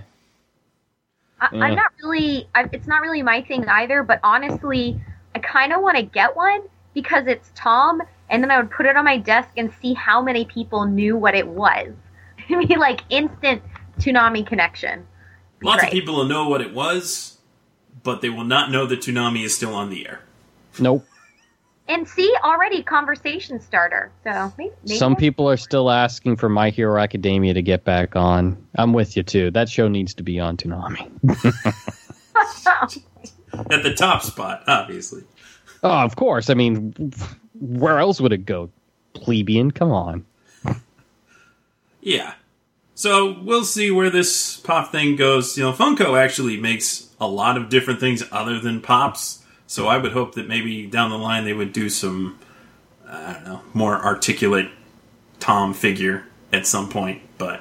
[1.40, 1.64] I, Yeah.
[1.64, 2.48] I'm not really.
[2.54, 4.02] I, it's not really my thing either.
[4.02, 5.00] But honestly,
[5.34, 6.62] I kind of want to get one
[6.94, 10.20] because it's Tom, and then I would put it on my desk and see how
[10.20, 11.92] many people knew what it was.
[12.50, 13.62] I mean, like instant
[13.98, 15.06] Toonami connection.
[15.62, 15.88] Lots Right.
[15.88, 17.38] of people will know what it was,
[18.02, 20.20] but they will not know that Toonami is still on the air.
[20.78, 21.04] Nope.
[21.88, 24.12] And see, already conversation starter.
[24.22, 28.14] So maybe, maybe Some people are still asking for My Hero Academia to get back
[28.14, 28.62] on.
[28.76, 29.50] I'm with you too.
[29.50, 31.10] That show needs to be on Toonami.
[33.70, 35.22] At the top spot, obviously.
[35.82, 36.50] Oh, of course.
[36.50, 36.92] I mean,
[37.58, 38.70] where else would it go?
[39.14, 40.24] Plebeian, come on.
[42.00, 42.34] Yeah.
[42.94, 45.56] So we'll see where this pop thing goes.
[45.56, 49.44] You know, Funko actually makes a lot of different things other than pops.
[49.66, 52.38] So I would hope that maybe down the line they would do some,
[53.06, 54.70] I don't know, more articulate
[55.40, 57.22] Tom figure at some point.
[57.36, 57.60] But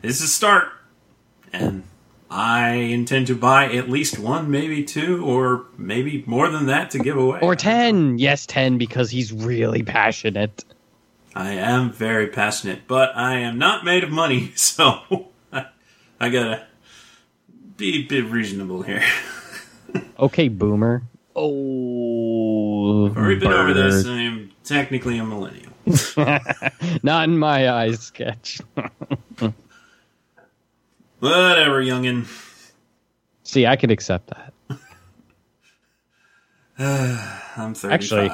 [0.00, 0.68] this is a start,
[1.52, 1.84] and
[2.30, 6.98] I intend to buy at least one, maybe two, or maybe more than that to
[6.98, 7.38] give away.
[7.40, 8.18] Or 10.
[8.18, 10.64] Yes, 10 because he's really passionate.
[11.34, 15.66] I am very passionate, but I am not made of money, so I,
[16.20, 16.66] I gotta
[17.76, 19.02] be a bit reasonable here.
[20.18, 21.02] Okay, boomer.
[21.36, 24.06] Oh, I've already been over this.
[24.06, 25.70] I am technically a millennial.
[27.02, 28.60] Not in my eyes, sketch.
[31.18, 32.26] Whatever, youngin.
[33.42, 34.54] See, I could accept that.
[37.58, 37.92] I'm 35.
[37.92, 38.30] Actually-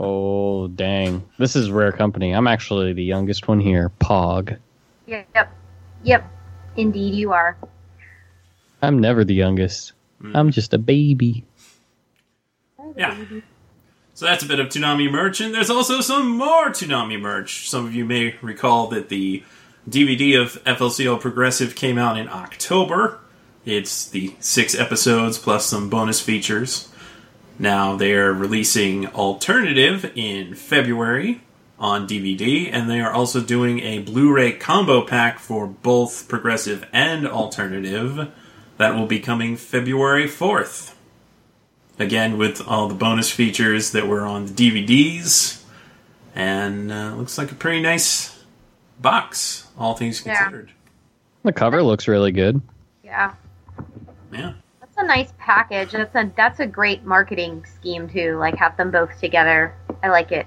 [0.00, 1.28] Oh, dang.
[1.38, 2.30] This is rare company.
[2.32, 3.90] I'm actually the youngest one here.
[4.00, 4.56] Pog.
[5.08, 5.52] Yep.
[6.04, 6.30] Yep.
[6.76, 7.56] Indeed, you are.
[8.80, 9.92] I'm never the youngest.
[10.22, 10.36] Mm.
[10.36, 11.44] I'm just a baby.
[12.96, 13.16] Yeah.
[14.14, 17.68] So that's a bit of Toonami merch, and there's also some more Toonami merch.
[17.68, 19.42] Some of you may recall that the
[19.90, 23.18] DVD of FLCL Progressive came out in October.
[23.64, 26.88] It's the six episodes plus some bonus features.
[27.58, 31.40] Now they're releasing Alternative in February
[31.78, 36.84] on DVD, and they are also doing a Blu ray combo pack for both Progressive
[36.92, 38.30] and Alternative
[38.76, 40.94] that will be coming February 4th
[41.98, 45.64] again with all the bonus features that were on the DVDs,
[46.34, 48.40] and uh, looks like a pretty nice
[49.00, 50.36] box, all things Yeah.
[50.38, 50.70] considered.
[51.42, 52.60] The cover looks really good.
[53.02, 53.34] Yeah.
[54.32, 54.56] Yeah, That's
[54.98, 55.92] a nice package.
[55.92, 58.36] That's a that's a great marketing scheme too.
[58.38, 59.74] Like have them both together.
[60.02, 60.46] I like it.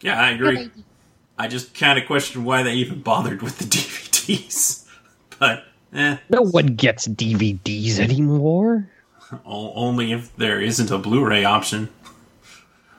[0.00, 0.70] yeah, I agree.
[1.38, 4.86] I just kind of question why they even bothered with the DVDs,
[5.38, 8.90] but eh, No one gets DVDs anymore.
[9.46, 11.90] o- only if there isn't a Blu-ray option.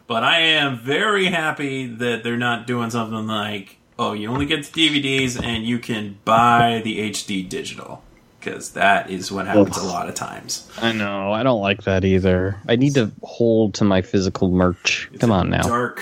[0.08, 4.64] But I am very happy that they're not doing something like, oh, you only get
[4.66, 8.04] the DVDs and you can buy the HD digital.
[8.40, 10.70] Because that is what happens a lot of times.
[10.82, 11.34] I know.
[11.34, 12.58] I don't like that either.
[12.70, 15.10] I need to hold to my physical merch.
[15.12, 15.64] It's Come on now.
[15.64, 16.02] Dark,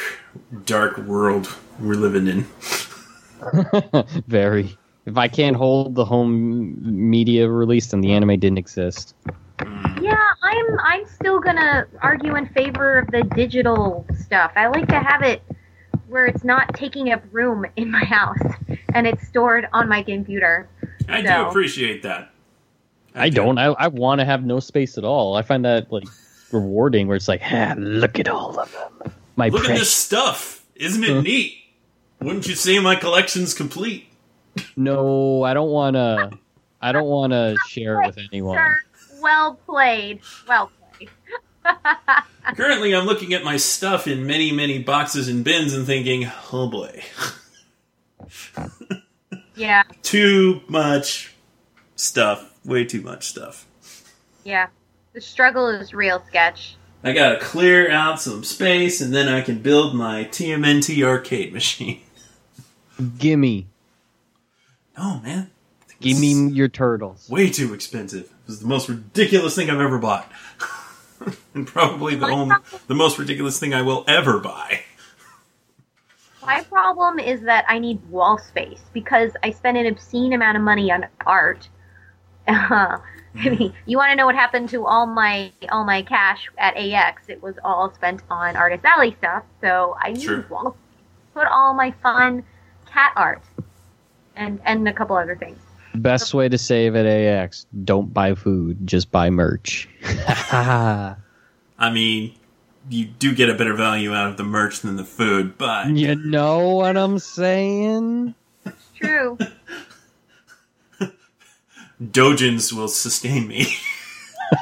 [0.66, 2.48] dark world we're living in.
[4.28, 4.78] Very.
[5.06, 9.16] If I can't hold the home media release, then the anime didn't exist.
[9.60, 10.04] Mm.
[10.04, 14.52] Yeah, I'm I'm still gonna argue in favor of the digital stuff.
[14.56, 15.42] I like to have it
[16.08, 18.38] where it's not taking up room in my house
[18.98, 20.68] and it's stored on my computer.
[21.08, 22.32] I do appreciate that.
[23.16, 23.58] I don't.
[23.58, 25.36] I, I want to have no space at all.
[25.36, 26.08] I find that like
[26.52, 27.08] rewarding.
[27.08, 29.14] Where it's like, ah, look at all of them.
[29.36, 30.66] My Look at this stuff.
[30.76, 31.58] Isn't it neat?
[32.22, 34.08] Wouldn't you say my collection's complete?
[34.76, 36.32] No, I don't want to.
[36.82, 38.58] I don't want to share it with anyone.
[38.58, 38.82] Sir,
[39.22, 40.22] well played.
[40.48, 41.10] Well played.
[42.56, 46.68] Currently, I'm looking at my stuff in many, many boxes and bins and thinking, oh
[46.70, 47.04] boy,
[49.56, 51.34] Yeah, too much
[51.96, 52.54] stuff.
[52.64, 53.66] Way too much stuff.
[54.44, 54.68] yeah.
[55.14, 56.76] The struggle is real, sketch.
[57.04, 62.02] I gotta clear out some space and then I can build my TMNT arcade machine.
[63.18, 63.68] Gimme,
[64.98, 65.50] Oh man,
[66.00, 67.28] give me your turtles.
[67.30, 68.32] way too expensive.
[68.46, 70.32] was the most ridiculous thing I've ever bought,
[71.56, 72.56] and probably the only,
[72.88, 74.82] the most ridiculous thing I will ever buy.
[76.48, 80.64] My problem is that I need wall space because I spend an obscene amount of
[80.64, 81.68] money on art.
[82.48, 83.00] Uh,
[83.36, 86.78] I mean, you want to know what happened to all my all my cash at
[86.78, 87.24] AX?
[87.28, 89.44] It was all spent on Artist Alley stuff.
[89.60, 90.46] So I need Sure.
[90.50, 90.78] wall
[91.34, 92.46] put all my fun
[92.86, 93.44] cat art
[94.38, 95.60] and and a couple other things.
[95.96, 99.90] Best way to save at AX: don't buy food, just buy merch.
[100.52, 101.18] I
[101.92, 102.37] mean,
[102.90, 106.16] you do get a better value out of the merch than the food, but you
[106.16, 108.34] know what I'm saying?
[108.66, 109.38] It's true.
[112.02, 113.68] Dojins will sustain me.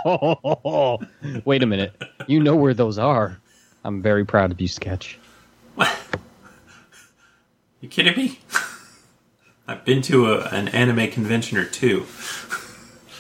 [0.06, 1.00] oh,
[1.46, 1.94] Wait a minute.
[2.28, 3.38] You know where those are.
[3.84, 5.20] I'm very proud of you, Sketch.
[5.76, 5.96] What?
[7.82, 8.40] You kidding me?
[9.68, 12.08] I've been to a, an anime convention or two.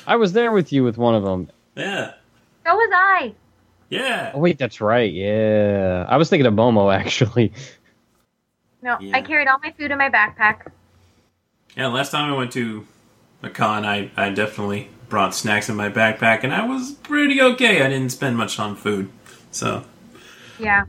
[0.07, 1.51] I was there with you with one of them.
[1.75, 2.13] Yeah,
[2.65, 3.35] So was I.
[3.95, 4.31] yeah.
[4.33, 5.11] Oh wait, that's right.
[5.11, 7.51] Yeah, I was thinking of Momo actually.
[8.81, 9.17] No, Yeah.
[9.17, 10.71] I carried all my food in my backpack.
[11.75, 12.85] Yeah, last time I went to
[13.43, 17.83] a con, I, I definitely brought snacks in my backpack, and I was pretty okay.
[17.83, 19.09] I didn't spend much on food.
[19.51, 19.83] So,
[20.59, 20.85] Yeah.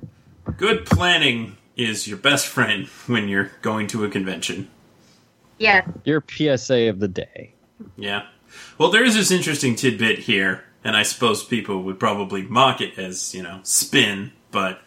[0.57, 4.69] good planning is your best friend when you're going to a convention.
[5.59, 5.89] Yes.
[6.05, 7.53] Your PSA of the day.
[7.97, 8.27] Yeah.
[8.79, 12.97] Well, there is this interesting tidbit here, and I suppose people would probably mock it
[12.97, 14.81] as, you know, spin, but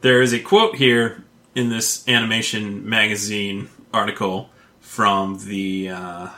[0.00, 1.24] there is a quote here
[1.54, 4.48] in this animation magazine article
[4.80, 6.28] from the uh,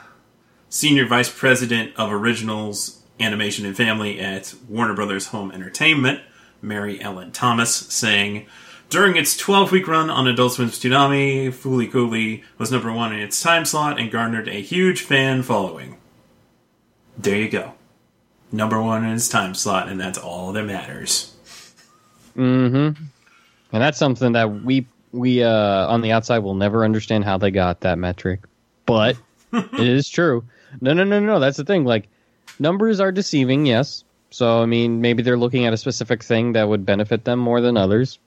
[0.69, 6.21] senior vice president of originals, animation, and family at Warner Brothers Home Entertainment,
[6.61, 8.47] Mary Ellen Thomas, saying,
[8.91, 13.21] during its 12 week run on Adult Swim's Toonami, Fooly Cooley was number one in
[13.21, 15.99] its time slot and garnered a huge fan following.
[17.17, 17.78] There you go.
[18.51, 21.35] Number one in its time slot, and that's all that matters.
[22.37, 23.03] Mm-hmm.
[23.73, 27.51] And that's something that we we uh on the outside will never understand how they
[27.51, 28.41] got that metric.
[28.87, 29.17] But
[29.53, 30.45] it is true.
[30.81, 31.85] No no no no, that's the thing.
[31.85, 32.09] Like
[32.59, 34.05] numbers are deceiving, yes.
[34.31, 37.61] So I mean maybe they're looking at a specific thing that would benefit them more
[37.61, 38.19] than others.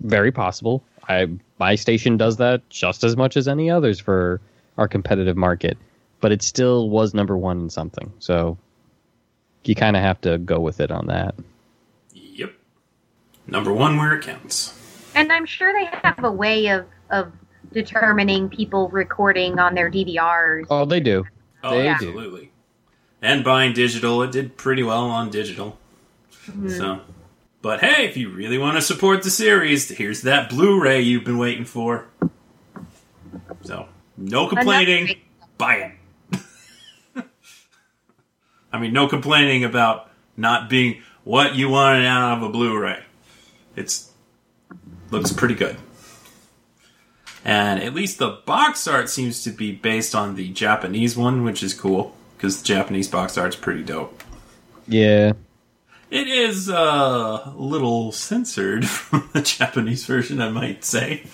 [0.00, 0.82] Very possible.
[1.08, 1.28] I
[1.58, 4.40] my station does that just as much as any others for
[4.76, 5.78] our competitive market.
[6.20, 8.12] But it still was number one in something.
[8.18, 8.58] So
[9.64, 11.34] you kind of have to go with it on that.
[12.12, 12.52] Yep.
[13.46, 14.74] Number one where it counts.
[15.14, 17.32] And I'm sure they have a way of, of
[17.72, 20.66] determining people recording on their DVRs.
[20.70, 21.24] Oh, they do.
[21.62, 21.88] Oh, They do.
[21.88, 22.50] absolutely.
[23.20, 25.76] And buying digital, it did pretty well on digital.
[26.46, 26.68] Mm-hmm.
[26.68, 27.00] So,
[27.60, 31.38] but hey, if you really want to support the series, here's that Blu-ray you've been
[31.38, 32.06] waiting for.
[33.62, 35.16] So, no complaining.
[35.58, 35.92] Buy it.
[38.72, 43.02] I mean, no complaining about not being what you wanted out of a Blu-ray.
[43.76, 44.10] It's
[45.10, 45.76] looks pretty good.
[47.44, 51.62] And at least the box art seems to be based on the Japanese one, which
[51.62, 54.22] is cool because the Japanese box art's pretty dope.
[54.86, 55.32] Yeah.
[56.10, 61.24] It is uh, a little censored from the Japanese version, I might say.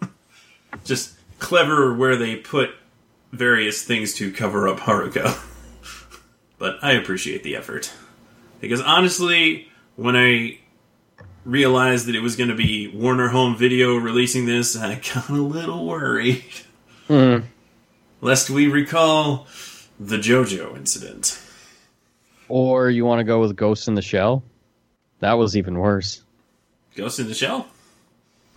[0.84, 2.70] Just clever where they put
[3.32, 5.44] various things to cover up Haruko.
[6.58, 7.92] but I appreciate the effort.
[8.60, 10.58] Because honestly, when I
[11.44, 15.32] realized that it was going to be Warner Home Video releasing this, I got a
[15.34, 16.44] little worried.
[17.06, 17.38] Hmm.
[18.20, 19.46] Lest we recall
[20.00, 21.40] the JoJo incident.
[22.48, 24.42] Or you want to go with Ghost in the Shell?
[25.20, 26.22] That was even worse.
[26.96, 27.66] Ghost in the Shell?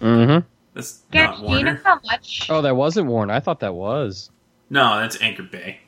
[0.02, 0.48] Mm-hmm.
[0.74, 2.02] That's Sketch, not do you know Warner.
[2.06, 2.48] much?
[2.50, 3.34] Oh, that wasn't Warner.
[3.34, 4.32] I thought that was.
[4.70, 5.80] No, that's Anchor Bay.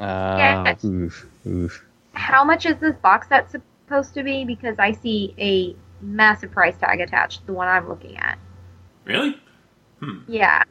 [0.00, 0.84] Ah, Yes.
[1.46, 1.84] Oof, oof.
[2.12, 4.44] How much is this box set supposed to be?
[4.44, 8.38] Because I see a massive price tag attached to the one I'm looking at.
[9.04, 9.38] Really?
[10.28, 10.62] Yeah.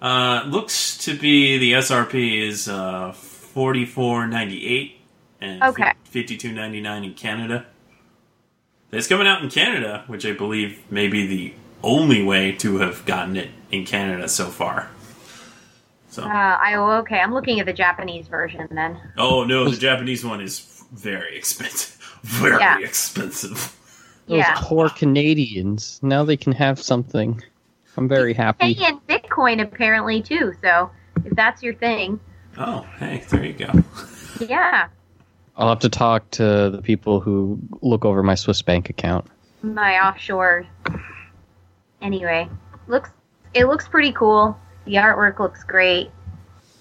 [0.00, 5.00] Uh, looks to be the SRP is uh, forty four ninety eight
[5.40, 5.92] and Okay.
[6.04, 7.66] fifty two ninety nine in Canada.
[8.92, 13.04] It's coming out in Canada, which I believe may be the only way to have
[13.04, 14.90] gotten it in Canada so far.
[16.16, 17.20] So, Uh, I oh, okay.
[17.20, 18.98] I'm looking at the Japanese version then.
[19.18, 21.92] oh no, the Japanese one is very expensive.
[22.22, 22.78] Very Yeah.
[22.78, 23.76] expensive.
[24.26, 24.54] Those Yeah.
[24.56, 26.00] poor Canadians.
[26.02, 27.40] Now they can have something.
[27.98, 28.72] I'm very happy.
[28.72, 30.54] Hey, and Bitcoin apparently too.
[30.62, 30.90] So
[31.24, 32.18] if that's your thing,
[32.58, 33.70] Oh, hey, there you go.
[34.40, 34.88] yeah.
[35.56, 39.26] I'll have to talk to the people who look over my Swiss bank account.
[39.62, 40.66] My offshore.
[42.00, 42.48] Anyway,
[42.88, 43.10] looks
[43.54, 44.58] it looks pretty cool.
[44.86, 46.10] The artwork looks great.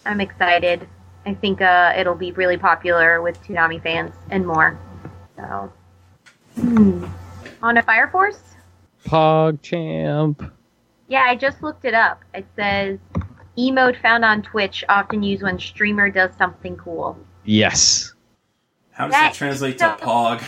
[0.06, 0.88] I'm excited.
[1.26, 4.78] I think uh, it'll be really popular with Toonami fans and more.
[5.36, 5.74] So,
[6.56, 7.06] hmm.
[7.64, 8.40] on a Fire Force.
[9.06, 10.52] Pog champ.
[11.08, 12.24] Yeah, I just looked it up.
[12.34, 13.00] It says
[13.58, 17.18] emote found on Twitch, often used when streamer does something cool.
[17.44, 18.14] Yes.
[18.92, 20.44] How does That that translate to Pog?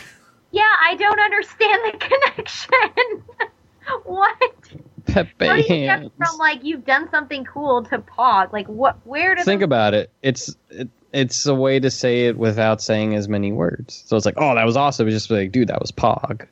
[0.52, 1.98] Yeah, I don't understand the
[2.36, 3.24] connection.
[4.04, 4.72] what?
[5.14, 8.52] Pepe How do you get from like you've done something cool to pog?
[8.54, 8.98] Like what?
[9.06, 10.12] Where does Think about it.
[10.22, 14.04] It's it, it's a way to say it without saying as many words.
[14.06, 15.08] So it's like, oh, that was awesome.
[15.08, 16.46] It's just like, dude, that was Pog.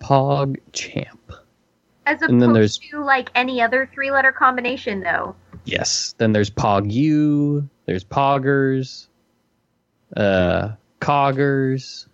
[0.00, 1.32] Pog champ.
[2.04, 5.36] as and then opposed there's- to like any other three-letter combination, though?
[5.64, 6.14] Yes.
[6.18, 7.68] Then there's Pog U.
[7.86, 9.06] There's Poggers.
[10.16, 12.06] Uh, Coggers.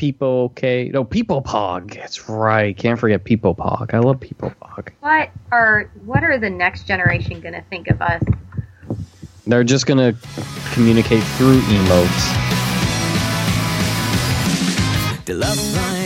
[0.00, 0.88] People okay?
[0.88, 1.94] No, People Pog.
[1.94, 2.74] That's right.
[2.74, 3.92] Can't forget People Pog.
[3.92, 4.88] I love People Pog.
[5.00, 8.22] What are what are the next generation going to think of us?
[9.46, 10.18] They're just going to
[10.72, 12.50] communicate through emotes.
[15.28, 15.99] Line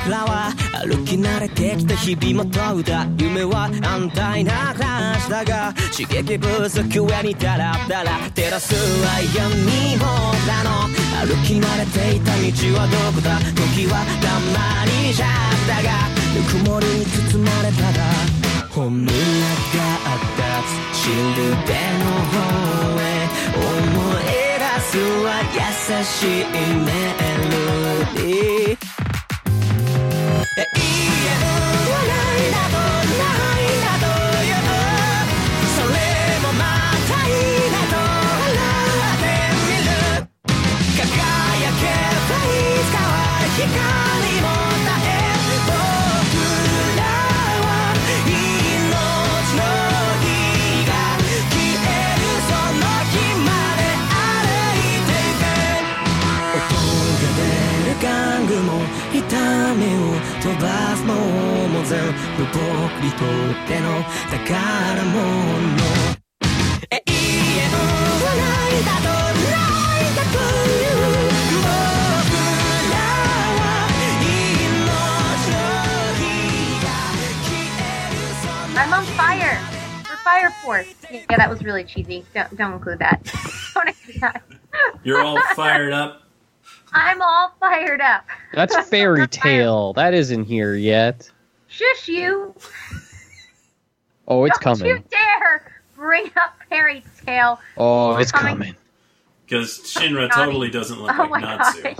[0.00, 0.50] 僕らは
[0.82, 10.08] 歩き慣れてきた日々も問うた夢は安泰な暮らしだが刺激不足上にダラダラ照らすは闇僕
[10.48, 10.88] らの
[11.20, 12.40] 歩き慣れていた道
[12.80, 15.92] はどこだ時はたまにシャッだが
[16.32, 18.08] ぬくもりに包まれたら
[18.70, 19.20] 本村が
[20.06, 20.48] あった
[20.96, 22.40] シルベの方
[22.96, 23.68] へ思
[24.16, 25.60] い出すは優
[26.02, 26.48] しい
[26.86, 26.88] メ
[27.50, 27.60] ロ
[28.14, 28.79] ディー
[30.60, 31.59] Yeah.
[62.46, 62.60] 僕
[63.02, 65.20] にとっての宝物
[66.90, 67.80] 永遠を
[68.24, 69.20] 笑いだと
[80.22, 80.94] fire force.
[81.10, 82.24] Yeah, that was really cheesy.
[82.34, 83.24] Don't, don't include that.
[83.74, 84.42] don't that.
[85.02, 86.22] You're all fired up.
[86.92, 88.26] I'm all fired up.
[88.52, 89.92] That's Fairy Tail.
[89.94, 91.30] That isn't here yet.
[91.80, 92.54] Shush you!
[94.28, 94.78] Oh, it's coming.
[94.80, 95.02] Don't coming.
[95.02, 97.58] you dare bring up Fairy Tail.
[97.76, 98.54] Oh, it's coming.
[98.54, 98.76] coming.
[99.46, 100.34] Because Shinra Naughty.
[100.44, 101.82] totally doesn't look Oh like Natsu.
[101.82, 101.96] gosh.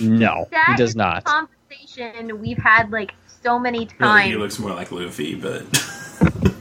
[0.00, 1.18] No, That he does is not.
[1.18, 4.30] a conversation we've had like so many Really, times.
[4.30, 5.62] he looks more like Luffy, but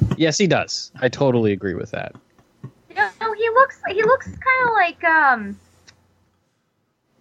[0.17, 0.91] Yes, he does.
[0.99, 2.13] I totally agree with that.
[2.95, 5.59] No, he looks he looks kind of like um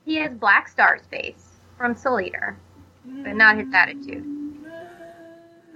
[0.05, 1.47] he has Black Star's face
[1.79, 2.57] from Soul Eater,
[3.05, 4.25] but not his attitude.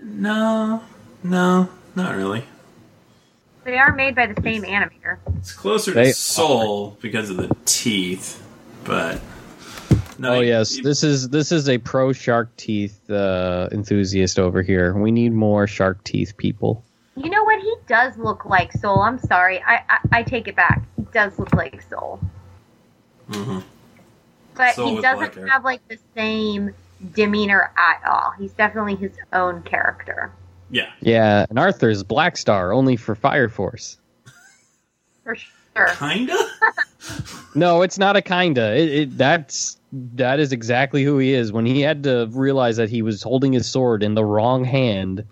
[0.04, 0.82] No,
[1.22, 2.44] no, not really.
[3.64, 5.16] They are made by the same animator.
[5.38, 8.42] It's closer They to Soul because of the teeth,
[8.84, 9.20] but
[10.18, 10.34] no.
[10.36, 14.60] Oh he- yes, he- this is this is a pro shark teeth uh, enthusiast over
[14.60, 14.92] here.
[14.94, 16.84] We need more shark teeth people.
[17.16, 17.60] You know what?
[17.60, 19.00] He does look like Soul.
[19.00, 19.62] I'm sorry.
[19.62, 20.82] I I, I take it back.
[20.96, 22.20] He does look like Soul,
[23.30, 23.62] Mhm.
[24.54, 25.46] but Soul he with black doesn't hair.
[25.48, 26.74] have like the same
[27.12, 28.32] demeanor at all.
[28.38, 30.32] He's definitely his own character.
[30.70, 33.98] Yeah, Yeah, and Arthur's Black Star only for Fire Force.
[35.22, 35.88] For sure.
[35.98, 36.36] kinda.
[37.54, 38.74] No, it's not a kinda.
[38.76, 41.52] It, it that's that is exactly who he is.
[41.52, 45.24] When he had to realize that he was holding his sword in the wrong hand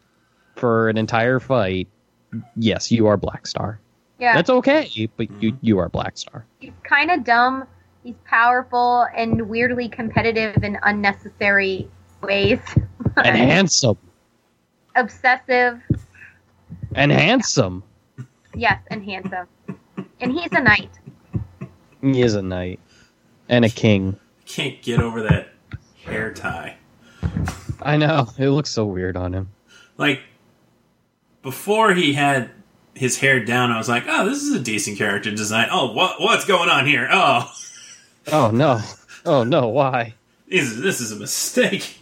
[0.55, 1.89] for an entire fight,
[2.57, 3.81] yes, you are Black Star.
[4.19, 4.35] Yeah.
[4.35, 5.67] That's okay, but you mm-hmm.
[5.67, 6.47] you are Black Star.
[6.61, 7.67] he's kind of dumb.
[8.03, 11.89] He's powerful and weirdly competitive in unnecessary
[12.21, 12.59] ways.
[13.17, 13.99] And handsome.
[14.97, 15.81] Obsessive.
[16.95, 17.85] And handsome.
[18.55, 19.47] Yes, and handsome.
[20.21, 20.91] And he's a knight.
[22.01, 22.81] He is a knight.
[23.49, 24.19] And a king.
[24.47, 25.53] Can't get over that
[26.05, 26.77] hair tie.
[27.81, 28.29] I know.
[28.39, 29.51] It looks so weird on him.
[29.97, 30.21] Like
[31.43, 32.51] before he had
[32.95, 36.21] his hair down, I was like, "Oh, this is a decent character design." Oh, what
[36.21, 37.09] what's going on here?
[37.11, 37.51] Oh,
[38.31, 38.81] Oh no.
[39.25, 40.15] Oh no, why?
[40.49, 41.99] this is, this is a mistake.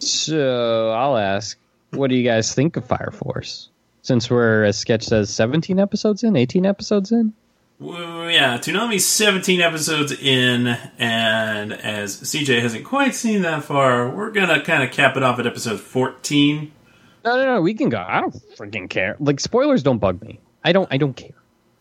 [0.00, 1.56] So I'll ask,
[1.90, 3.70] what do you guys think of Fire Force?
[4.02, 7.32] Since we're, as Sketch says, 17 episodes in, 18 episodes in?
[7.80, 14.30] Well, yeah, Toonami's 17 episodes in, and as CJ hasn't quite seen that far, we're
[14.30, 16.70] gonna kind of cap it off at episode 14.
[17.24, 18.04] No, no, no, we can go.
[18.06, 19.16] I don't freaking care.
[19.18, 20.38] Like spoilers don't bug me.
[20.62, 21.34] I don't I don't care.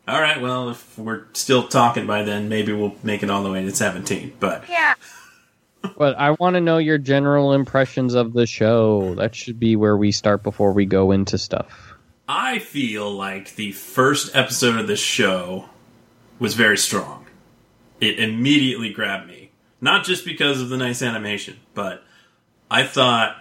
[0.07, 3.51] All right, well, if we're still talking by then, maybe we'll make it all the
[3.51, 4.33] way to 17.
[4.39, 4.95] But Yeah.
[5.97, 9.15] But I want to know your general impressions of the show.
[9.15, 11.93] That should be where we start before we go into stuff.
[12.27, 15.69] I feel like the first episode of this show
[16.39, 17.27] was very strong.
[17.99, 19.51] It immediately grabbed me.
[19.81, 22.03] Not just because of the nice animation, but
[22.71, 23.35] I thought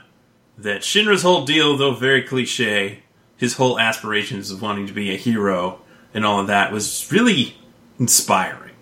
[0.59, 3.05] that Shinra's whole deal, though very cliche,
[3.37, 5.82] his whole aspirations of wanting to be a hero
[6.15, 7.57] and all of that was really
[7.99, 8.75] inspiring.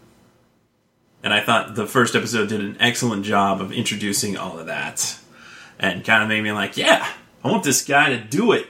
[1.22, 5.18] And I thought the first episode did an excellent job of introducing all of that
[5.78, 7.06] and kind of made me like, yeah,
[7.44, 8.66] I want this guy to do it.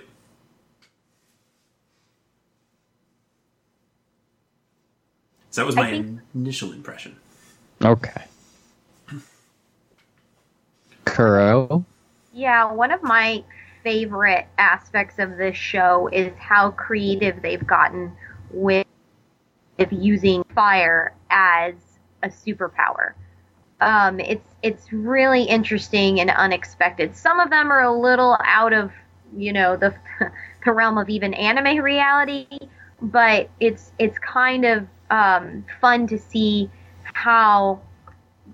[5.51, 7.17] So that was my think- initial impression.
[7.83, 8.25] Okay.
[11.05, 11.85] Kuro.
[12.33, 13.43] Yeah, one of my
[13.83, 18.13] favorite aspects of this show is how creative they've gotten
[18.53, 18.87] with,
[19.79, 21.75] with using fire as
[22.23, 23.15] a superpower.
[23.81, 27.17] Um, it's it's really interesting and unexpected.
[27.17, 28.93] Some of them are a little out of
[29.35, 29.95] you know the
[30.65, 32.47] the realm of even anime reality,
[33.01, 36.71] but it's it's kind of um, fun to see
[37.03, 37.81] how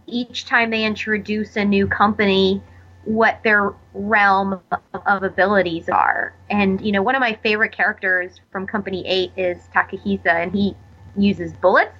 [0.06, 2.62] each time they introduce a new company
[3.06, 4.60] what their realm
[5.06, 6.34] of abilities are.
[6.50, 10.76] And you know, one of my favorite characters from Company 8 is Takehisa and he
[11.16, 11.96] uses bullets.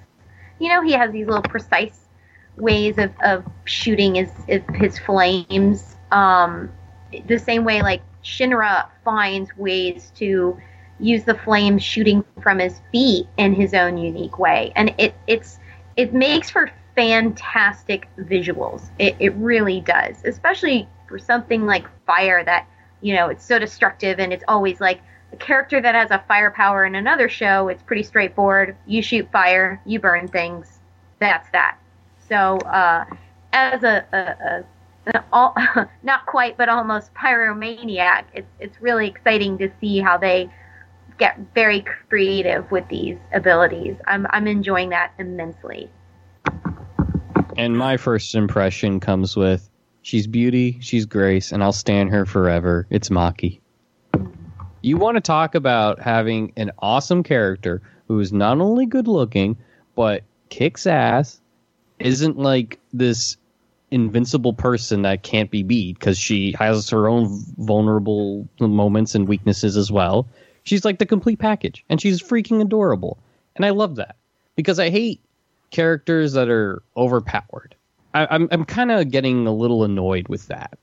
[0.59, 2.07] You know, he has these little precise
[2.57, 4.31] ways of, of shooting his
[4.75, 5.95] his flames.
[6.11, 6.71] Um,
[7.27, 10.57] the same way like Shinra finds ways to
[10.99, 14.73] use the flames shooting from his feet in his own unique way.
[14.75, 15.59] And it it's
[15.95, 18.89] it makes for fantastic visuals.
[18.99, 22.67] It, it really does, especially for something like fire that,
[23.01, 25.01] you know, it's so destructive and it's always like
[25.33, 28.75] a character that has a firepower in another show, it's pretty straightforward.
[28.85, 30.79] You shoot fire, you burn things.
[31.19, 31.77] That's that.
[32.29, 33.05] So, uh,
[33.53, 34.63] as a, a,
[35.15, 35.55] a all,
[36.03, 40.49] not quite, but almost pyromaniac, it's, it's really exciting to see how they
[41.17, 43.95] get very creative with these abilities.
[44.05, 45.89] I'm, I'm enjoying that immensely.
[47.57, 49.66] And my first impression comes with
[50.07, 52.87] she's beauty, she's grace, and I'll stand her forever.
[52.89, 53.59] It's Maki.
[54.81, 59.57] You want to talk about having an awesome character who is not only good looking,
[59.95, 61.41] but kicks ass,
[61.99, 63.35] isn't like this
[63.91, 69.75] invincible person that can't be beat because she has her own vulnerable moments and weaknesses
[69.75, 70.25] as well.
[70.63, 73.17] She's like the complete package, and she's freaking adorable.
[73.57, 74.15] And I love that
[74.55, 75.19] because I hate
[75.69, 77.75] characters that are overpowered.
[78.17, 80.77] I, I'm I'm kind of getting a little annoyed with that.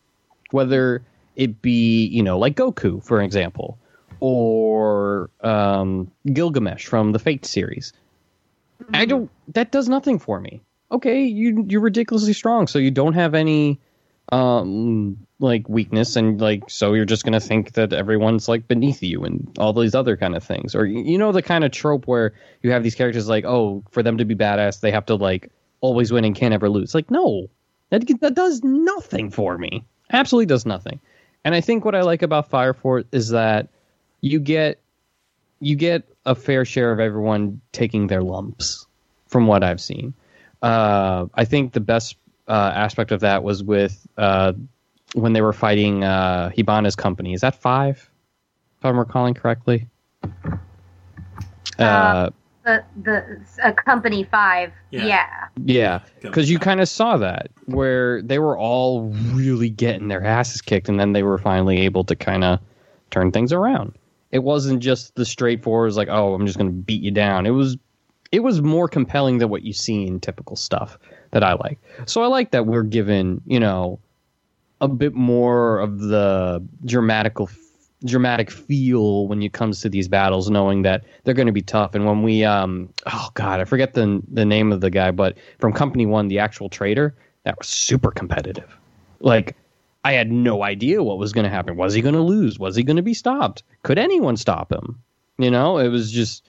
[0.51, 1.03] Whether
[1.37, 3.79] it be you know like Goku for example,
[4.21, 7.93] or um, Gilgamesh from the Fate series.
[8.93, 9.31] I don't.
[9.55, 10.63] That does nothing for me.
[10.93, 13.81] Okay, you you're ridiculously strong, so you don't have any
[14.33, 19.25] um like weakness and like so you're just gonna think that everyone's like beneath you
[19.25, 22.33] and all these other kind of things or you know the kind of trope where
[22.63, 25.51] you have these characters like oh for them to be badass they have to like
[25.85, 27.49] always win and can't ever lose like no
[27.91, 31.01] that that does nothing for me absolutely does nothing
[31.45, 33.69] and i think what i like about fire force is that
[34.21, 34.81] you get
[35.61, 38.87] you get a fair share of everyone taking their lumps
[39.29, 40.15] from what i've seen
[40.63, 42.17] uh, i think the best
[42.49, 44.53] uh, aspect of that was with uh,
[45.15, 47.33] when they were fighting uh, Hibana's company.
[47.33, 48.11] Is that five?
[48.79, 49.89] If I'm recalling correctly.
[51.79, 52.31] Uh,
[52.65, 55.05] The the uh, company five, Yeah.
[55.05, 55.27] yeah.
[55.57, 60.63] yeah, because you kind of saw that where they were all really getting their asses
[60.63, 62.59] kicked, and then they were finally able to kind of
[63.11, 63.93] turn things around.
[64.33, 67.51] It wasn't just the straightforward like, "Oh, I'm just going to beat you down." It
[67.51, 67.77] was,
[68.33, 70.99] it was more compelling than what you see in typical stuff
[71.33, 71.79] that I like.
[72.07, 74.01] So I like that we're given, you know,
[74.81, 77.47] a bit more of the dramatical
[78.05, 81.95] dramatic feel when it comes to these battles knowing that they're going to be tough.
[81.95, 85.37] And when we um oh god i forget the the name of the guy but
[85.59, 87.15] from company 1 the actual trader
[87.45, 88.77] that was super competitive.
[89.21, 89.57] Like
[90.05, 91.77] i had no idea what was going to happen.
[91.77, 92.59] Was he going to lose?
[92.59, 93.63] Was he going to be stopped?
[93.83, 95.01] Could anyone stop him?
[95.39, 96.49] You know it was just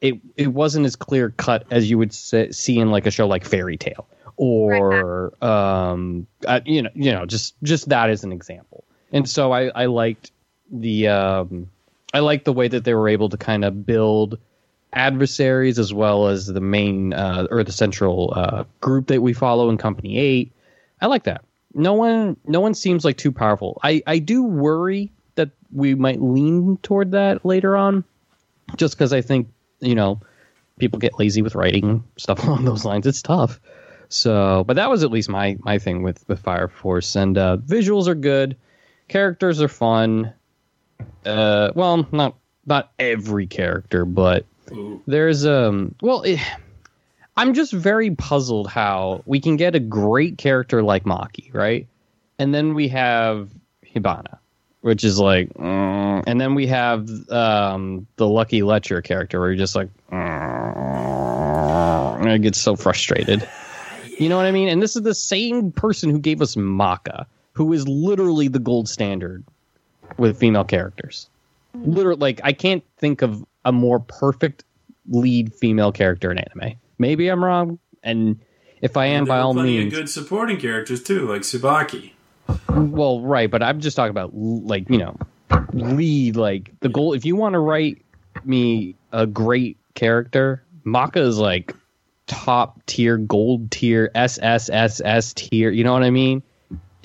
[0.00, 3.26] it it wasn't as clear cut as you would say, see in like a show
[3.26, 4.06] like Fairy Tail
[4.38, 8.84] or um uh, you know you know just just that as an example.
[9.12, 10.32] And so i i liked
[10.70, 11.68] the um
[12.12, 14.38] i like the way that they were able to kind of build
[14.92, 19.68] adversaries as well as the main uh or the central uh group that we follow
[19.68, 20.52] in company 8
[21.00, 21.44] i like that
[21.74, 26.20] no one no one seems like too powerful i i do worry that we might
[26.20, 28.04] lean toward that later on
[28.76, 29.48] just because i think
[29.80, 30.20] you know
[30.78, 33.06] people get lazy with writing stuff along those lines.
[33.06, 33.60] It's tough.
[34.08, 37.56] So, but that was at least my my thing with with Fire Force, and uh,
[37.56, 38.56] visuals are good,
[39.08, 40.32] characters are fun.
[41.24, 44.44] Uh, well, not not every character, but
[45.06, 46.40] there's um well it,
[47.36, 51.86] i'm just very puzzled how we can get a great character like maki right?
[52.38, 53.50] And then we have
[53.94, 54.38] hibana
[54.80, 59.58] which is like mm, and then we have um the lucky lecher character where you're
[59.58, 63.48] just like mm, and i get so frustrated.
[64.18, 64.68] You know what i mean?
[64.68, 68.88] And this is the same person who gave us maka who is literally the gold
[68.88, 69.44] standard
[70.18, 71.28] with female characters.
[71.76, 71.92] Mm-hmm.
[71.92, 74.64] Literally like i can't think of a more perfect
[75.08, 76.76] lead female character in anime.
[76.98, 78.38] Maybe i'm wrong and
[78.82, 79.92] if i am And there by were all plenty means.
[79.92, 82.12] of good supporting characters too, like Tsubaki.
[82.68, 85.16] well right but i'm just talking about like you know
[85.72, 88.02] lead like the goal if you want to write
[88.44, 91.74] me a great character maka is like
[92.26, 96.42] top tier gold tier SSSS tier you know what i mean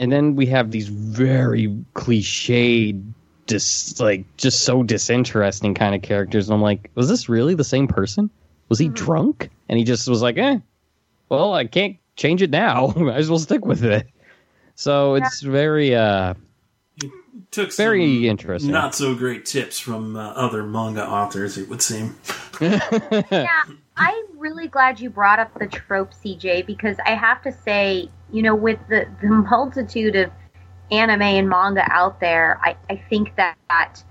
[0.01, 3.13] and then we have these very cliched
[3.45, 6.49] dis like just so disinteresting kind of characters.
[6.49, 8.29] And i'm like was this really the same person?
[8.67, 9.49] Was he drunk?
[9.69, 10.57] And he just was like eh
[11.29, 12.87] well i can't change it now.
[12.97, 14.07] Might as well stick with it.
[14.75, 16.33] So it's very uh
[17.51, 18.71] Took some very interesting.
[18.71, 22.15] not so great tips from uh, other manga authors, it would seem.
[22.61, 23.63] yeah,
[23.97, 28.41] I'm really glad you brought up the trope, CJ, because I have to say, you
[28.41, 30.31] know, with the, the multitude of
[30.91, 34.03] anime and manga out there, I, I think that,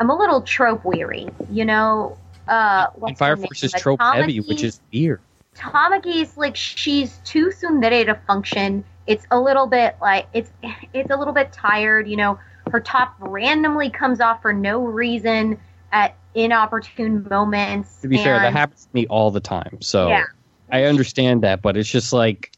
[0.00, 1.28] I'm a little trope weary.
[1.50, 2.18] You know,
[2.48, 5.20] uh, and fire force is trope heavy which Tamaki- is weird
[5.54, 8.84] Tamaki's like she's too tsundere to function.
[9.06, 10.50] It's a little bit like it's
[10.92, 12.08] it's a little bit tired.
[12.08, 12.38] You know,
[12.70, 15.58] her top randomly comes off for no reason
[15.92, 18.00] at inopportune moments.
[18.00, 20.24] to be fair that happens to me all the time so Yeah.
[20.70, 22.50] i understand that but it's just like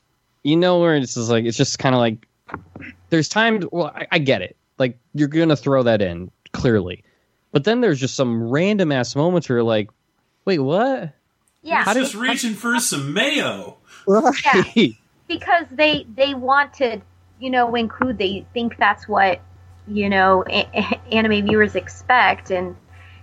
[0.45, 2.27] you know where it's just like it's just kind of like
[3.11, 4.57] there's times well I, I get it.
[4.79, 7.03] Like you're gonna throw that in clearly.
[7.53, 9.91] But then there's just some random ass moments where you're like
[10.45, 11.13] wait what?
[11.63, 13.79] Yeah, He's do- just reaching for some mayo.
[14.07, 14.93] right.
[15.27, 17.01] Because they they want to
[17.41, 19.41] you know include they think that's what
[19.89, 22.51] you know a- a- anime viewers expect.
[22.51, 22.77] And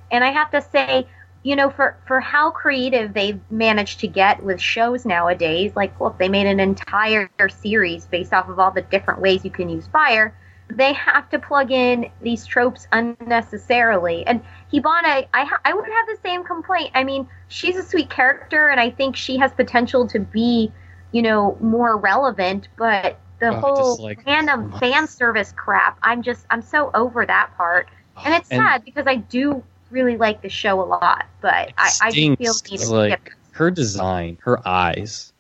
[0.10, 1.06] and I have to say
[1.44, 6.18] you know for for how creative they've managed to get with shows nowadays like look
[6.20, 9.88] they made an entire series based off of all the different ways you can use
[9.88, 10.36] fire.
[10.74, 14.26] They have to plug in these tropes unnecessarily.
[14.26, 14.42] And
[14.72, 16.92] Hibana I ha- I wouldn't have the same complaint.
[16.94, 20.72] I mean she's a sweet character and I think she has potential to be
[21.14, 26.46] you know, more relevant, but the Oh, whole like- random fan service crap, I'm just,
[26.50, 27.90] I'm so over that part.
[28.26, 29.62] And it's And- sad because I do
[29.92, 32.40] really like the show a lot, but I, I feel need
[32.88, 33.30] like skip.
[33.52, 35.32] her design, her eyes,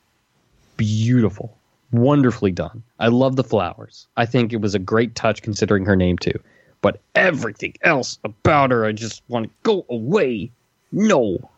[0.77, 1.57] beautiful,
[1.91, 2.83] wonderfully done.
[2.99, 4.07] I love the flowers.
[4.17, 6.39] I think it was a great touch considering her name too.
[6.81, 10.51] But everything else about her, I just want to go away.
[10.91, 11.49] No.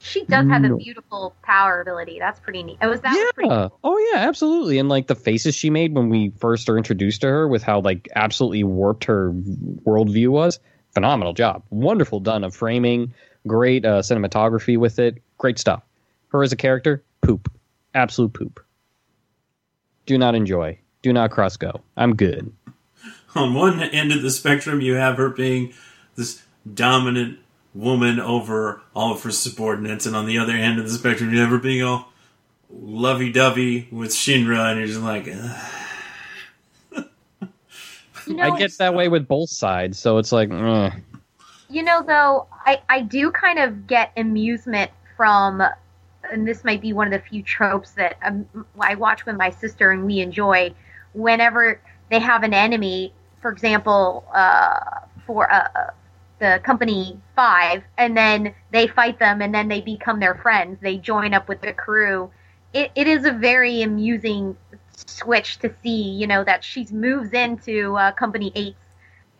[0.00, 2.18] She does have a beautiful power ability.
[2.20, 2.78] That's pretty neat.
[2.80, 3.68] Oh, it was that was pretty yeah.
[3.82, 4.78] Oh yeah, absolutely.
[4.78, 7.80] And like the faces she made when we first are introduced to her, with how
[7.80, 10.60] like absolutely warped her worldview was,
[10.92, 11.62] phenomenal job.
[11.70, 13.14] Wonderful done of framing,
[13.46, 15.82] great uh, cinematography with it, great stuff.
[16.28, 17.50] Her as a character, poop,
[17.94, 18.60] absolute poop.
[20.06, 20.78] Do not enjoy.
[21.02, 21.80] Do not cross go.
[21.96, 22.52] I'm good.
[23.34, 25.72] On one end of the spectrum, you have her being
[26.16, 26.42] this
[26.74, 27.38] dominant
[27.74, 31.38] woman over all of her subordinates, and on the other end of the spectrum, you
[31.38, 32.12] have her being all
[32.70, 35.87] lovey-dovey with Shinra, and you're just like, Ugh.
[38.28, 40.90] You know, I get that way with both sides, so it's like, eh.
[41.70, 45.62] You know, though, I, I do kind of get amusement from,
[46.30, 48.46] and this might be one of the few tropes that um,
[48.80, 50.74] I watch with my sister and we enjoy.
[51.14, 51.80] Whenever
[52.10, 54.80] they have an enemy, for example, uh,
[55.26, 55.68] for uh,
[56.38, 60.78] the company five, and then they fight them, and then they become their friends.
[60.80, 62.30] They join up with the crew.
[62.72, 64.56] It, it is a very amusing
[65.08, 68.76] switch to see, you know, that she moves into uh, Company Eight's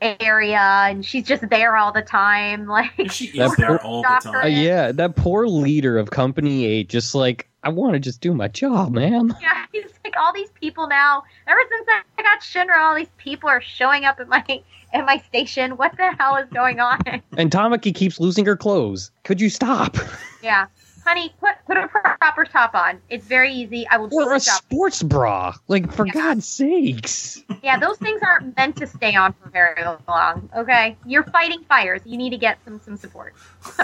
[0.01, 0.59] area
[0.89, 2.66] and she's just there all the time.
[2.78, 4.43] Like she That is there all the doctor.
[4.43, 8.32] Uh, yeah, that poor leader of Company Eight, just like I want to just do
[8.32, 9.35] my job, man.
[9.43, 11.24] yeah, he's like all these people now.
[11.47, 11.89] Ever since
[12.19, 14.45] I got Shinra, all these people are showing up at my
[14.93, 15.73] at my station.
[15.73, 17.01] What the hell is going on?
[17.36, 19.11] And Tamaki keeps losing her clothes.
[19.24, 19.97] Could you stop?
[20.43, 20.66] yeah,
[21.09, 23.01] honey, put put a proper top on.
[23.09, 23.86] It's very easy.
[23.89, 24.62] I will Or a stop.
[24.62, 25.55] sports bra.
[25.66, 26.12] Like, for Yeah.
[26.12, 27.43] God's sakes.
[27.62, 30.48] Yeah, those things aren't meant to stay on for very long.
[30.56, 32.02] Okay, you're fighting fires.
[32.05, 33.35] You need to get some some support.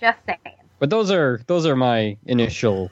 [0.00, 0.38] Just saying.
[0.78, 2.90] But those are those are my initial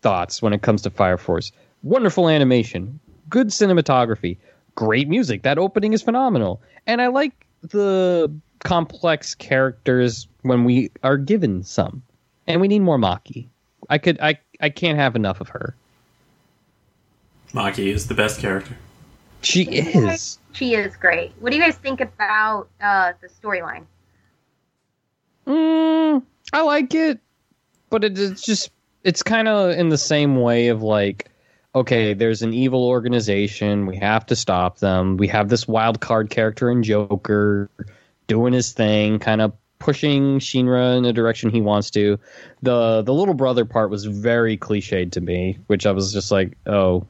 [0.00, 1.52] thoughts when it comes to Fire Force.
[1.84, 2.98] Wonderful animation,
[3.28, 4.38] good cinematography,
[4.74, 5.42] great music.
[5.42, 8.32] That opening is phenomenal, and I like the
[8.64, 12.02] complex characters when we are given some.
[12.46, 13.46] And we need more Maki.
[13.88, 15.74] I could I I can't have enough of her.
[17.52, 18.76] Maki is the best character.
[19.42, 20.38] She is.
[20.52, 21.32] She is great.
[21.40, 23.84] What do you guys think about uh, the storyline?
[25.46, 26.22] Mm,
[26.52, 27.18] I like it,
[27.90, 28.70] but it, it's just
[29.02, 31.28] it's kind of in the same way of like,
[31.74, 35.16] okay, there's an evil organization, we have to stop them.
[35.16, 37.68] We have this wild card character in Joker
[38.32, 42.18] doing his thing, kind of pushing Shinra in the direction he wants to.
[42.62, 46.56] the The little brother part was very cliched to me, which I was just like,
[46.66, 47.06] oh,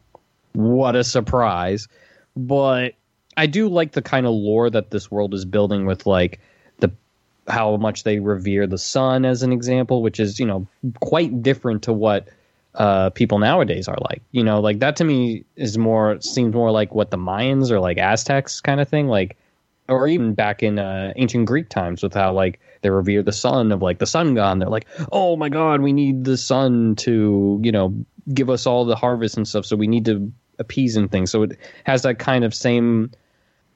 [0.55, 1.86] what a surprise!
[2.35, 2.94] But
[3.36, 6.40] I do like the kind of lore that this world is building with like
[6.81, 6.90] the
[7.47, 10.66] how much they revere the sun as an example, which is you know
[10.99, 12.27] quite different to what
[12.74, 14.23] uh, people nowadays are like.
[14.32, 17.78] You know, like that to me is more seems more like what the Mayans or
[17.78, 19.36] like Aztecs kind of thing, like
[19.89, 23.73] or even back in uh, ancient Greek times with how like they revere the sun
[23.73, 24.61] of like the sun god.
[24.61, 27.95] They're like, oh my god, we need the sun to you know
[28.33, 31.31] give us all the harvest and stuff, so we need to appease and things.
[31.31, 33.11] So it has that kind of same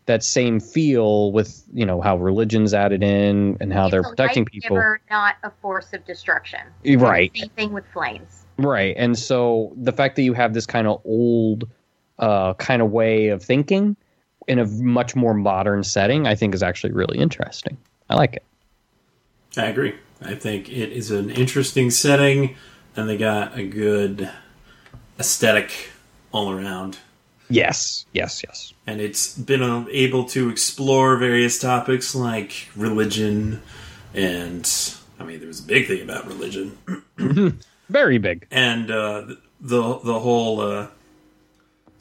[0.07, 4.45] that same feel with you know how religion's added in and how It's they're protecting
[4.45, 4.77] people.
[4.77, 6.61] giver, not a force of destruction.
[6.85, 7.33] Right.
[7.37, 8.47] Same thing with flames.
[8.57, 8.95] Right.
[8.97, 11.69] And so the fact that you have this kind of old
[12.19, 13.97] uh, kind of way of thinking
[14.47, 17.77] in a much more modern setting, I think is actually really interesting.
[18.09, 18.44] I like it.
[19.56, 19.94] I agree.
[20.23, 22.56] I think it is an interesting setting,
[22.94, 24.31] and they got a good
[25.18, 25.90] aesthetic
[26.32, 26.98] all around.
[27.48, 28.06] Yes.
[28.12, 28.43] Yes.
[28.47, 28.73] Yes.
[28.86, 33.62] And it's been able to explore various topics like religion,
[34.14, 34.68] and
[35.18, 36.77] I mean, there was a big thing about religion,
[37.89, 38.47] Very big.
[38.51, 39.27] and uh,
[39.60, 40.86] the the whole uh,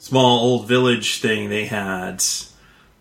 [0.06, 1.50] small old village thing.
[1.50, 2.22] They had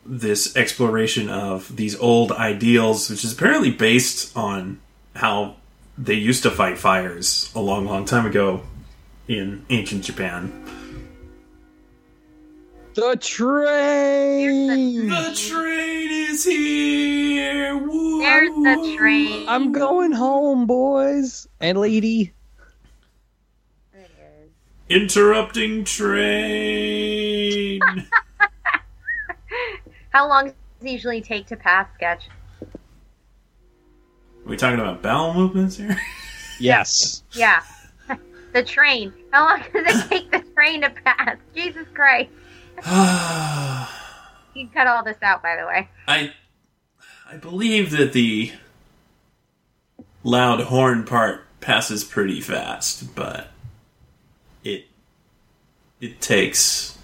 [0.06, 4.80] this exploration of these old ideals, which is apparently based on
[5.15, 5.57] how
[5.99, 8.64] they used to fight fires a long, long time ago
[9.27, 10.52] in ancient Japan.
[12.95, 15.07] The train.
[15.07, 17.77] The train is here.
[17.77, 18.22] Woo!
[18.22, 19.45] There's the train.
[19.48, 22.34] I'm going home, boys and lady.
[24.87, 25.15] There it is.
[25.15, 27.81] Interrupting train.
[30.09, 32.23] How long does it usually take to pass sketch?
[32.61, 32.69] Are
[34.45, 35.99] we talking about bowel movements here?
[36.57, 37.21] Yes.
[37.33, 37.61] Yeah.
[38.53, 39.11] the train.
[39.33, 41.37] How long does it take the train to pass?
[41.53, 42.31] Jesus Christ.
[44.55, 45.89] You can cut all this out, by the way.
[46.07, 46.31] I
[47.29, 48.53] I believe that the
[50.23, 53.51] loud horn part passes pretty fast, but
[54.65, 54.87] it
[56.01, 56.97] it takes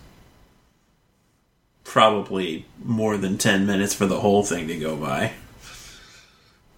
[1.85, 5.33] probably more than 10 minutes for the whole thing to go by.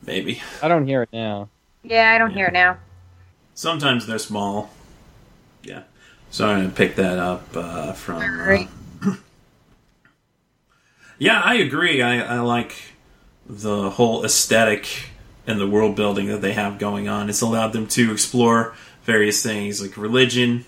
[0.06, 0.42] Maybe.
[0.62, 1.50] I don't hear it now.
[1.84, 2.78] Yeah, I don't hear it now.
[3.54, 4.72] Sometimes they're small.
[5.64, 5.84] Yeah.
[6.32, 8.22] So I'm going to pick that up uh, from.
[8.22, 8.66] uh,
[11.20, 12.02] Yeah, I agree.
[12.02, 12.76] I, I like
[13.46, 15.10] the whole aesthetic
[15.46, 17.30] and the world building that they have going on.
[17.30, 18.74] It's allowed them to explore
[19.04, 20.66] various things like religion,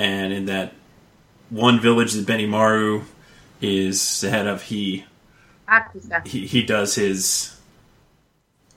[0.00, 0.72] and in that
[1.50, 3.04] one village that Benimaru
[3.60, 5.04] is the head of, he
[6.24, 7.56] he, he does his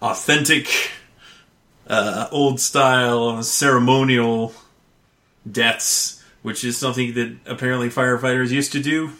[0.02, 0.92] authentic,
[1.88, 4.54] uh, old style ceremonial
[5.50, 9.12] deaths, which is something that apparently firefighters used to do.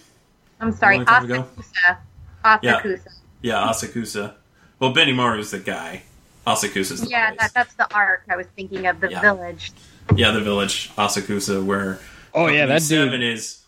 [0.60, 1.48] I'm sorry, long time ago.
[1.58, 1.98] Asakusa.
[2.44, 3.08] Asakusa.
[3.42, 4.34] Yeah, Asakusa.
[4.80, 6.04] Well, Benimaru's the guy.
[6.46, 9.22] Asakusa's the Yeah, that, that's the arc I was thinking of, the Yeah.
[9.22, 9.72] village.
[10.16, 12.00] Yeah, the village Asakusa, where
[12.34, 13.24] Oh yeah, that Seven dude.
[13.34, 13.60] is.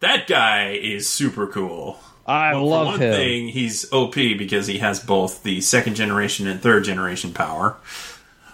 [0.00, 1.98] That guy is super cool.
[2.26, 3.14] I Well, love for one him.
[3.14, 7.76] thing, he's OP because he has both the second generation and third generation power.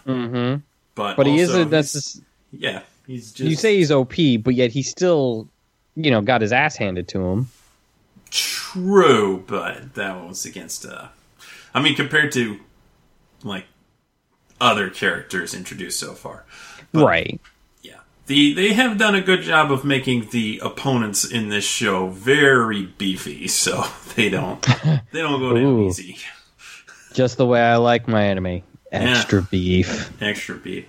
[0.06, 0.56] hmm
[0.94, 1.70] But But he isn't.
[1.70, 2.22] That's just,
[2.52, 2.82] yeah.
[3.06, 5.48] He's just you say he's OP, but yet he still,
[5.96, 7.48] you know, got his ass handed to him.
[8.30, 10.86] True, but that was against.
[10.86, 11.08] uh
[11.74, 12.58] I mean, compared to
[13.42, 13.66] like
[14.60, 16.44] other characters introduced so far,
[16.92, 17.40] But- right.
[17.82, 22.08] yeah, the they have done a good job of making the opponents in this show
[22.08, 23.84] very beefy, so
[24.16, 24.62] they don't
[25.12, 25.88] they don't go down Ooh.
[25.88, 26.18] easy.
[27.12, 28.64] Just the way I like my enemy.
[28.90, 30.12] Extra beef.
[30.22, 30.86] extra beef.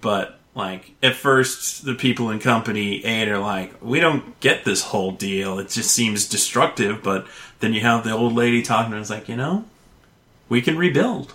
[0.00, 4.82] But like at first, the people in company eight are like, "We don't get this
[4.82, 5.58] whole deal.
[5.58, 7.26] It just seems destructive." But
[7.60, 9.64] then you have the old lady talking, and it's like, you know,
[10.48, 11.32] we can rebuild.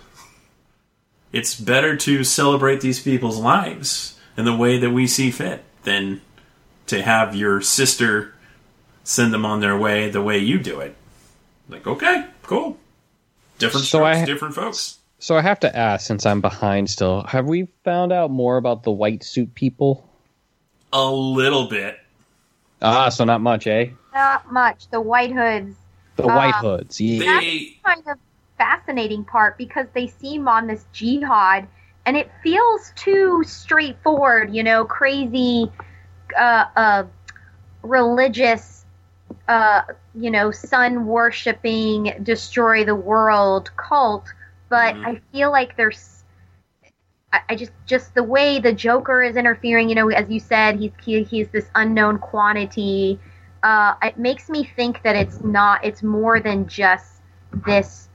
[1.32, 6.20] It's better to celebrate these people's lives in the way that we see fit than
[6.86, 8.34] to have your sister
[9.04, 10.94] send them on their way the way you do it.
[11.68, 12.76] Like, okay, cool.
[13.58, 14.96] Different So strokes, I- different folks.
[15.22, 18.84] So I have to ask, since I'm behind still, have we found out more about
[18.84, 20.08] the white suit people?
[20.94, 21.98] A little bit.
[22.80, 23.90] Ah, so not much, eh?
[24.14, 24.88] Not much.
[24.88, 25.76] The White Hoods.
[26.16, 27.38] The Uh, white hoods, yeah.
[27.38, 28.18] They kind of
[28.60, 31.68] fascinating part because they seem on this jihad
[32.06, 35.72] and it feels too straightforward, you know, crazy
[36.38, 37.04] uh, uh,
[37.82, 38.86] religious,
[39.48, 39.82] uh,
[40.14, 44.32] you know, sun worshipping, destroy the world cult.
[44.70, 45.04] But Mhm.
[45.04, 46.24] I feel like there's,
[47.32, 50.78] I, I just, just the way the Joker is interfering, you know, as you said,
[50.78, 53.20] he's he, he's this unknown quantity.
[53.62, 57.22] Uh, it makes me think that it's not, it's more than just
[57.66, 58.09] this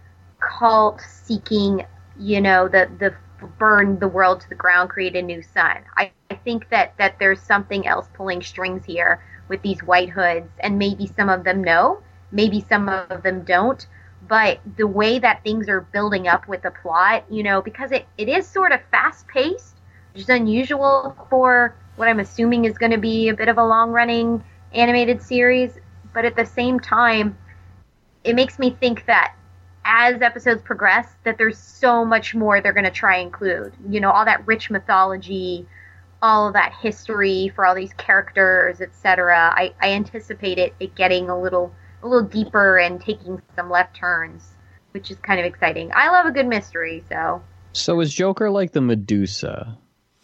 [0.45, 1.85] cult seeking,
[2.19, 3.13] you know, the the
[3.59, 5.83] burn the world to the ground, create a new sun.
[5.97, 10.49] I, I think that that there's something else pulling strings here with these white hoods,
[10.59, 12.01] and maybe some of them know,
[12.31, 13.85] maybe some of them don't.
[14.27, 18.07] But the way that things are building up with the plot, you know, because it,
[18.17, 19.75] it is sort of fast paced,
[20.13, 23.63] which is unusual for what I'm assuming is going to be a bit of a
[23.63, 24.43] long running
[24.73, 25.77] animated series.
[26.13, 27.37] But at the same time,
[28.23, 29.34] it makes me think that
[29.85, 34.11] as episodes progress that there's so much more they're going to try include you know
[34.11, 35.65] all that rich mythology
[36.21, 41.29] all of that history for all these characters etc I, I anticipate it, it getting
[41.29, 44.43] a little a little deeper and taking some left turns
[44.91, 47.41] which is kind of exciting i love a good mystery so
[47.73, 49.77] So is Joker like the Medusa,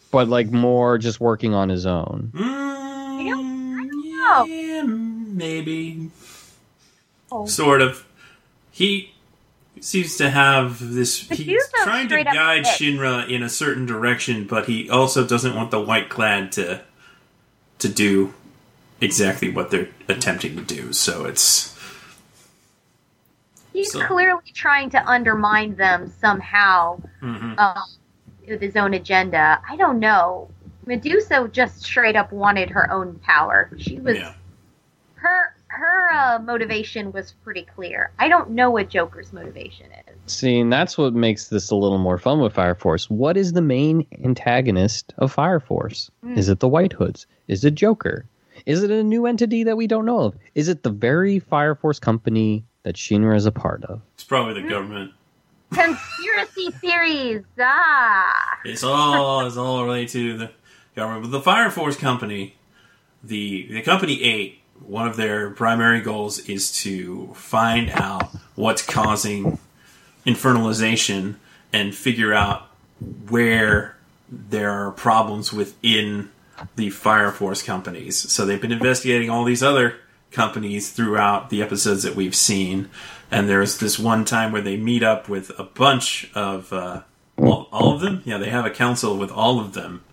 [0.09, 2.31] but like more just working on his own?
[2.33, 2.91] Mm,
[4.21, 4.45] know.
[4.45, 6.09] yeah, maybe.
[7.31, 7.45] Oh.
[7.45, 8.05] Sort of.
[8.71, 9.13] He
[9.81, 11.19] seems to have this.
[11.29, 12.63] He's trying to guide.
[12.63, 16.81] Shinra in a certain direction, but he also doesn't want the White Clad to
[17.79, 18.33] to do
[19.01, 20.93] exactly what they're attempting to do.
[20.93, 21.71] So it's
[23.73, 27.57] he's So- clearly trying to undermine them somehow mhm.
[27.57, 27.83] um,
[28.47, 30.49] with his own agenda i don't know
[30.85, 34.33] medusa just straight up wanted her own power she was yeah.
[35.15, 38.11] her her uh, motivation was pretty clear.
[38.19, 40.33] I don't know what Joker's motivation is.
[40.33, 43.09] See, and that's what makes this a little more fun with Fire Force.
[43.09, 46.11] What is the main antagonist of Fire Force?
[46.23, 46.37] Hmm.
[46.37, 47.25] Is it the White Hoods?
[47.47, 48.25] Is it Joker?
[48.65, 50.35] Is it a new entity that we don't know of?
[50.55, 54.01] Is it the very Fire Force company that Shinra is a part of?
[54.15, 55.11] It's probably the government.
[55.71, 57.43] Conspiracy theories.
[57.59, 58.59] Ah.
[58.65, 60.51] It's all it's all related to the
[60.97, 61.23] government.
[61.23, 62.55] But the Fire Force Company,
[63.23, 69.59] the the company eight, one of their primary goals is to find out what's causing
[70.25, 71.39] infernalization
[71.73, 72.67] and figure out
[73.29, 73.97] where
[74.29, 76.29] there are problems within
[76.75, 78.17] the Fire Force companies.
[78.17, 79.95] So they've been investigating all these other
[80.31, 82.89] companies throughout the episodes that we've seen.
[83.29, 87.01] And there's this one time where they meet up with a bunch of uh,
[87.37, 88.21] all, all of them.
[88.25, 90.03] Yeah, they have a council with all of them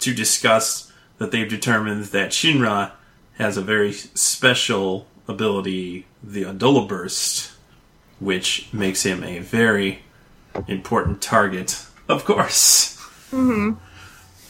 [0.00, 2.92] to discuss that they've determined that Shinra
[3.38, 7.52] has a very special ability, the Adolla Burst,
[8.20, 10.00] which makes him a very
[10.68, 11.84] important target.
[12.08, 12.90] Of course,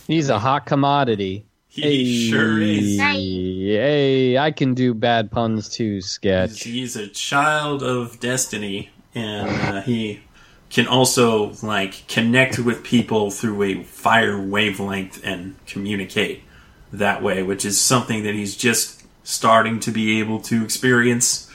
[0.06, 1.46] He's a hot commodity.
[1.68, 2.98] he sure is.
[3.00, 6.62] Hey, I can do bad puns too, sketch.
[6.64, 10.20] He's a child of destiny, and uh, he
[10.68, 16.42] can also like connect with people through a fire wavelength and communicate
[16.98, 21.50] that way, which is something that he's just starting to be able to experience,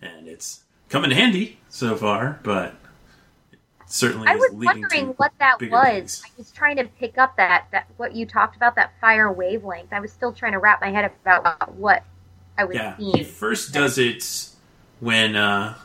[0.00, 2.40] and it's come in handy so far.
[2.42, 2.74] But
[3.86, 5.70] certainly I was wondering what that was.
[5.70, 6.22] things.
[6.26, 9.92] I was trying to pick up that that what you talked about that fire wavelength.
[9.92, 12.04] I was still trying to wrap my head about what
[12.58, 13.16] I was Yeah, seeing.
[13.16, 14.48] he first does it
[15.00, 15.76] when uh,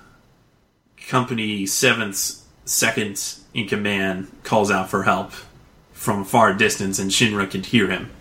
[1.07, 3.21] Company Seventh's second
[3.53, 5.31] in command calls out for help
[5.93, 8.11] from a far distance, and Shinra can hear him.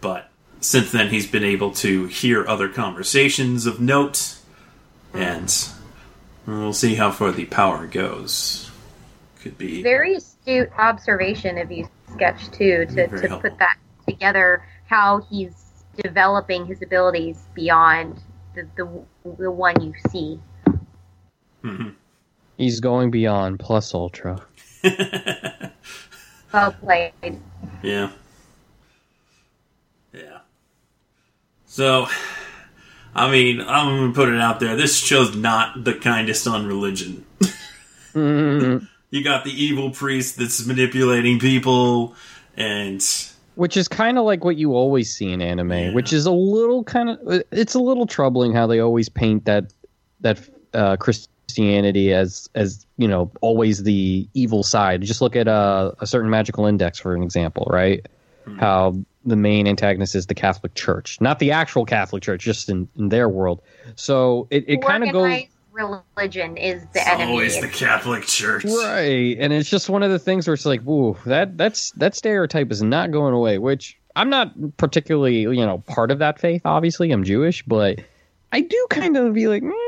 [0.00, 0.28] But
[0.60, 4.36] since then, he's been able to hear other conversations of note,
[5.12, 5.52] and
[6.46, 8.70] we'll see how far the power goes.
[9.40, 13.50] Could be Very astute observation of you, Sketch, too, to, to helpful.
[13.50, 13.76] put that
[14.06, 14.64] together.
[14.86, 18.20] How he's developing his abilities beyond
[18.54, 18.88] the the,
[19.38, 20.40] the one you see.
[21.62, 21.94] Mhm.
[22.56, 24.40] He's going beyond plus ultra.
[26.52, 27.12] Well played.
[27.22, 27.30] Yeah.
[27.82, 28.10] Yeah.
[31.78, 32.08] So,
[33.14, 34.74] I mean, I'm gonna put it out there.
[34.74, 37.24] This show's not the kindest on religion.
[38.14, 42.16] Mm, you got the evil priest that's manipulating people,
[42.56, 43.00] and
[43.54, 45.92] which is kind of like what you always see in anime, Yeah.
[45.92, 49.72] which is a little kind of it's a little troubling how they always paint that
[50.22, 50.40] that
[50.74, 55.02] uh, Christianity as as you know always the evil side.
[55.02, 58.04] Just look at uh, a certain magical index for an example, right?
[58.58, 62.88] How the main antagonist is the Catholic Church, not the actual Catholic Church, just in,
[62.96, 63.62] in their world.
[63.96, 67.30] So it, it kind of goes religion is the it's enemy.
[67.30, 68.64] always the Catholic Church.
[68.64, 72.14] Right, and it's just one of the things where it's like, "Ooh, that that's that
[72.14, 76.62] stereotype is not going away." Which I'm not particularly, you know, part of that faith.
[76.64, 78.00] Obviously, I'm Jewish, but
[78.52, 79.87] I do kind of be like, eh, maybe we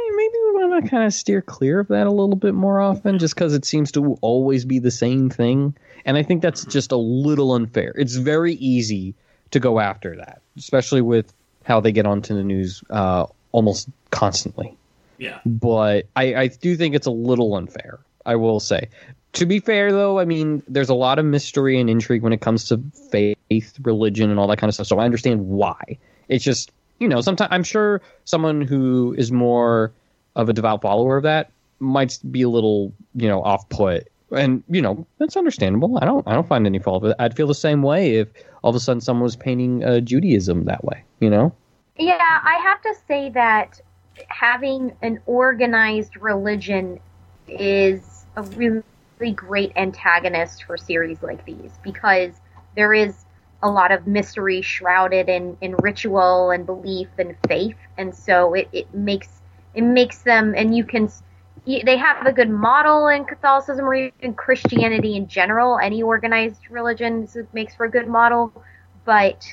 [0.80, 3.54] want to kind of steer clear of that a little bit more often, just because
[3.54, 5.76] it seems to always be the same thing.
[6.04, 7.92] And I think that's just a little unfair.
[7.96, 9.14] It's very easy
[9.50, 11.32] to go after that, especially with
[11.64, 14.76] how they get onto the news uh, almost constantly
[15.18, 15.38] Yeah.
[15.44, 17.98] but I, I do think it's a little unfair.
[18.26, 18.88] I will say.
[19.34, 22.40] To be fair, though, I mean, there's a lot of mystery and intrigue when it
[22.42, 22.80] comes to
[23.10, 24.88] faith, religion, and all that kind of stuff.
[24.88, 25.80] So I understand why.
[26.28, 29.90] It's just, you know, sometimes I'm sure someone who is more
[30.40, 34.08] of a devout follower of that might be a little, you know, off put.
[34.32, 35.98] And you know that's understandable.
[36.00, 36.26] I don't.
[36.28, 37.16] I don't find any fault with it.
[37.18, 38.28] I'd feel the same way if
[38.62, 41.02] all of a sudden someone was painting uh, Judaism that way.
[41.18, 41.52] You know.
[41.98, 43.80] Yeah, I have to say that
[44.28, 47.00] having an organized religion
[47.48, 48.82] is a really
[49.34, 52.32] great antagonist for series like these because
[52.76, 53.24] there is
[53.62, 58.68] a lot of mystery shrouded in, in ritual and belief and faith and so it,
[58.72, 59.39] it makes
[59.74, 61.08] it makes them and you can
[61.66, 65.78] they have a good model in Catholicism or even Christianity in general.
[65.78, 68.52] Any organized religion makes for a good model
[69.04, 69.44] but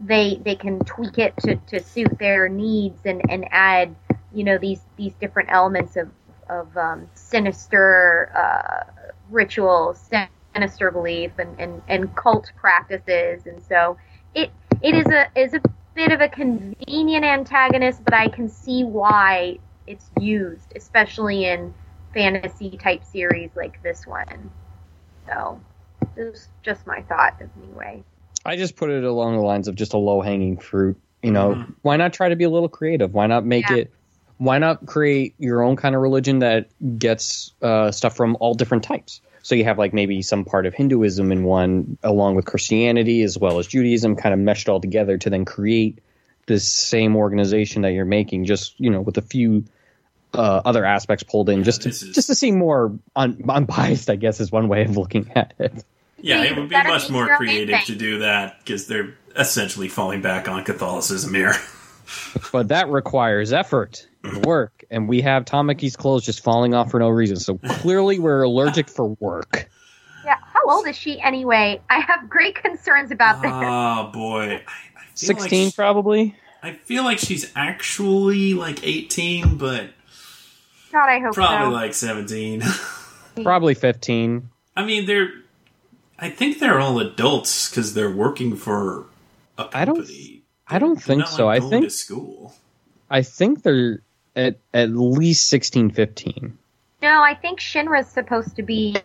[0.00, 3.94] they they can tweak it to, to suit their needs and, and add
[4.32, 6.10] you know these these different elements of
[6.48, 10.10] of um, sinister uh, rituals,
[10.54, 13.96] sinister belief, and, and, and cult practices, and so
[14.34, 14.50] it
[14.82, 15.60] it is a is a
[15.94, 21.74] bit of a convenient antagonist, but I can see why it's used, especially in
[22.12, 24.50] fantasy type series like this one.
[25.26, 25.60] So,
[26.14, 28.04] this is just my thought anyway.
[28.44, 31.00] I just put it along the lines of just a low hanging fruit.
[31.22, 31.74] You know, Mhm.
[31.82, 33.14] why not try to be a little creative?
[33.14, 33.76] Why not make Yeah.
[33.76, 33.92] it?
[34.36, 38.84] Why not create your own kind of religion that gets uh, stuff from all different
[38.84, 39.20] types?
[39.42, 43.38] So you have like maybe some part of Hinduism in one, along with Christianity as
[43.38, 46.00] well as Judaism, kind of meshed all together to then create
[46.46, 48.44] this same organization that you're making.
[48.44, 49.64] Just you know, with a few
[50.34, 53.42] uh, other aspects pulled in, Yeah, just to this is- just to seem more un-
[53.48, 54.10] unbiased.
[54.10, 55.84] I guess is one way of looking at it.
[56.18, 60.48] Yeah, it would be much more creative to do that because they're essentially falling back
[60.48, 61.54] on Catholicism here.
[62.52, 67.00] but that requires effort and work and we have Tamaki's clothes just falling off for
[67.00, 69.68] no reason so clearly we're allergic for work
[70.24, 71.80] Yeah, how old is she anyway?
[71.90, 73.50] I have great concerns about this.
[73.54, 74.83] Oh boy, I, I feel
[75.14, 79.90] 16 Like she- probably I feel like she's actually like 18, but
[80.92, 81.70] God, I hope probably so.
[81.70, 82.62] like 17.
[83.42, 85.30] probably 15 I mean, they're.
[86.18, 89.04] I think they're all adults because they're working for
[89.58, 90.42] a I don't- company.
[90.66, 91.46] I don't They're think not, so.
[91.46, 92.54] like, I think to school.
[93.10, 94.00] I think they're
[94.34, 96.56] at at least 16 15
[97.02, 98.96] No, I think Shinra's supposed to be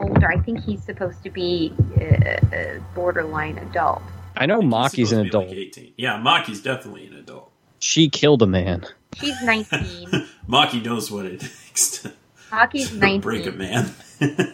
[0.00, 0.30] older.
[0.32, 4.02] I think he's supposed to be uh, uh, borderline adult.
[4.36, 5.94] I know He's Maki's an adult Like 18.
[5.96, 7.50] Yeah, Maki's definitely an adult.
[7.78, 8.84] she killed a man
[9.20, 10.08] She's 19.
[10.48, 12.12] Maki knows what it takes to
[12.50, 12.90] Maki's
[13.20, 13.92] break a man.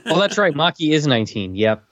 [0.07, 1.85] oh that's right Maki is 19 yep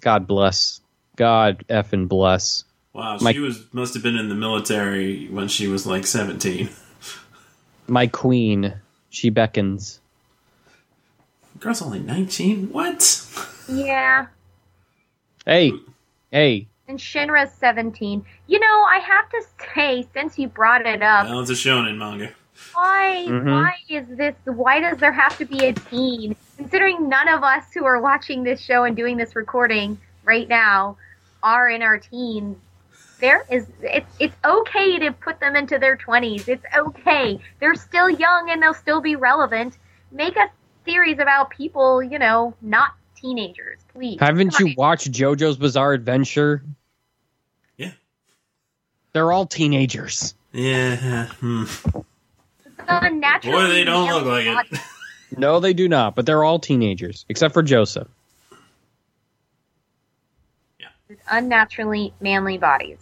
[0.00, 0.80] god bless
[1.16, 2.64] god effing bless
[2.94, 6.68] wow, My- she was must have been in the military when she was like 17.
[7.86, 8.74] my queen
[9.10, 9.98] she beckons
[11.58, 12.70] Girl's only 19?
[12.72, 13.26] What?
[13.68, 14.26] Yeah.
[15.44, 15.72] hey
[16.32, 18.24] hey And Shinra's 17.
[18.48, 19.42] You know, I have to
[19.76, 22.32] say, since you brought it up, Well, it's a shonen manga.
[22.74, 23.44] why Mhm.
[23.52, 27.64] why is this why does there have to be a teen considering none of us
[27.72, 30.94] who are watching this show and doing this recording right now
[31.42, 32.58] are in our teens
[33.18, 38.10] there is it's it's okay to put them into their 20s it's okay they're still
[38.10, 39.78] young and they'll still be relevant
[40.12, 40.50] make a
[40.84, 44.74] series about people you know not teenagers please Haven't Come you on.
[44.76, 46.62] watched JoJo's Bizarre Adventure?
[49.10, 49.20] Yeah.
[49.20, 50.34] They're all teenagers.
[50.52, 51.26] Yeah.
[51.26, 51.64] Hmm.
[52.88, 54.80] unnaturally Boy, they don't look like it.
[55.36, 58.08] No, they do not, but they're all teenagers, except for Joseph.
[60.80, 60.88] Yeah.
[61.30, 62.98] Unnaturally manly bodies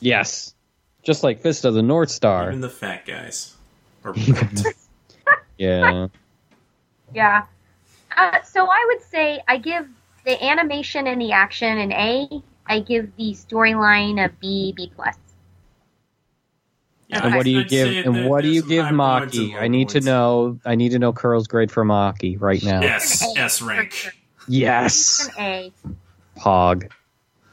[0.00, 0.54] Yes.
[1.02, 2.48] Just like Fist of the North Star.
[2.48, 3.56] Even the fat guys.
[4.04, 4.14] Or
[5.58, 6.08] Yeah.
[7.14, 7.44] Yeah.
[8.16, 9.88] Uh, so I would say I give
[10.24, 12.42] the animation and the action an A.
[12.66, 15.16] I give the storyline a B, B plus.
[17.08, 18.06] Yeah, And what do you I'd give?
[18.06, 19.60] And that what do you give high points and Maki?
[19.60, 20.58] I need to know.
[20.64, 22.80] I need to know Kuro's grade for Maki right now.
[22.80, 24.16] Yes, S An A S for rank.
[24.48, 25.72] Yes, An A.
[26.38, 26.90] Pog.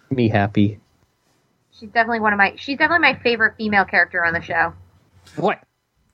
[0.10, 0.80] Me happy.
[1.72, 2.56] She's definitely one of my.
[2.58, 4.74] She's definitely my favorite female character on the show.
[5.36, 5.60] What?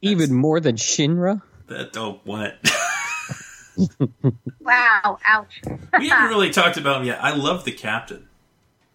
[0.01, 1.41] Even more than Shinra?
[1.67, 2.57] That oh what?
[4.59, 5.17] Wow!
[5.25, 5.61] Ouch.
[5.97, 7.23] we haven't really talked about him yet.
[7.23, 8.28] I love the captain.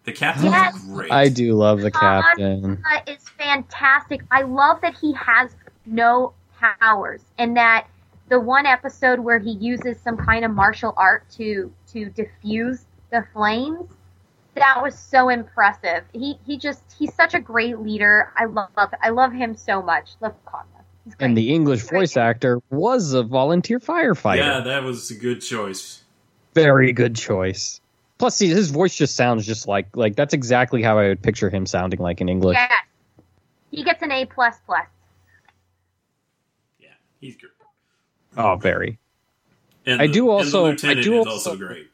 [0.05, 0.75] The captain Yes.
[0.75, 1.11] is great.
[1.11, 2.83] I do love the captain.
[2.91, 4.21] Uh, is fantastic.
[4.31, 5.55] I love that he has
[5.85, 7.87] no powers, and that
[8.29, 13.25] the one episode where he uses some kind of martial art to to diffuse the
[13.33, 13.89] flames.
[14.55, 16.03] That was so impressive.
[16.13, 18.31] He he just he's such a great leader.
[18.37, 18.69] I love
[19.01, 20.11] I love him so much.
[20.21, 20.69] Love Cosmo.
[21.03, 21.25] He's great.
[21.27, 24.37] And the English voice actor was a volunteer firefighter.
[24.37, 26.03] yeah, that was a good choice.
[26.53, 27.81] Very good choice.
[28.17, 31.49] Plus, see, his voice just sounds just like like that's exactly how I would picture
[31.49, 32.55] him sounding like in English.
[32.55, 32.71] yes,
[33.71, 34.85] he gets an A plus plus.
[36.79, 36.89] Yeah,
[37.19, 37.51] he's great.
[38.37, 38.99] Oh, very.
[39.85, 41.87] And I the- do and the also- I do is also- also great.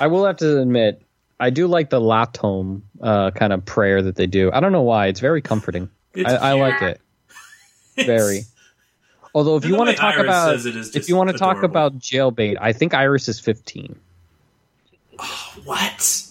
[0.00, 1.02] I will have to admit,
[1.38, 4.50] I do like the Latom uh, kind of prayer that they do.
[4.52, 5.06] I don't know why.
[5.06, 5.90] It's very comforting.
[6.14, 7.00] It's I, I like it
[7.96, 8.40] very.
[9.34, 11.36] Although, if you want to talk Iris about says it is if you want to
[11.38, 11.70] talk adorable.
[11.70, 13.38] about jailbait, I think Iris is
[15.20, 15.64] 15.
[15.64, 16.22] What?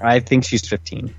[0.00, 1.14] I think she's 15.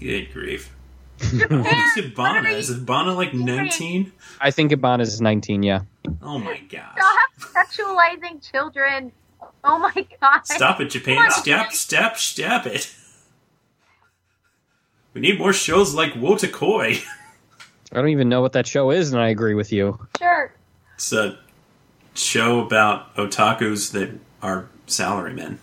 [0.00, 0.74] Good grief.
[1.20, 2.52] How old is Ibana?
[2.52, 4.12] Is Ibana like 19?
[4.40, 5.62] I think Ibana is 19.
[5.62, 5.82] Yeah.
[6.22, 6.96] Oh my gosh.
[6.96, 9.12] Stop sexualizing children.
[9.62, 10.46] Oh my god.
[10.46, 11.30] Stop it, Japan.
[11.30, 12.94] Stop, step, step it.
[15.14, 17.04] We need more shows like Wotakoi.
[17.92, 20.04] I don't even know what that show is, and I agree with you.
[20.18, 20.52] Sure.
[20.96, 21.38] It's a
[22.14, 24.10] show about otakus that
[24.42, 25.58] are salarymen.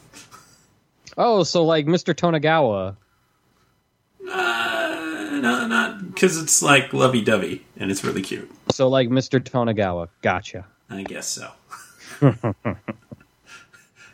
[1.24, 2.16] Oh, so like Mr.
[2.16, 2.96] Tonegawa.
[4.28, 8.50] Uh, no, not because it's like lovey dovey and it's really cute.
[8.72, 9.40] So like Mr.
[9.40, 10.08] Tonegawa.
[10.24, 10.66] Gotcha.
[10.90, 11.52] I guess so.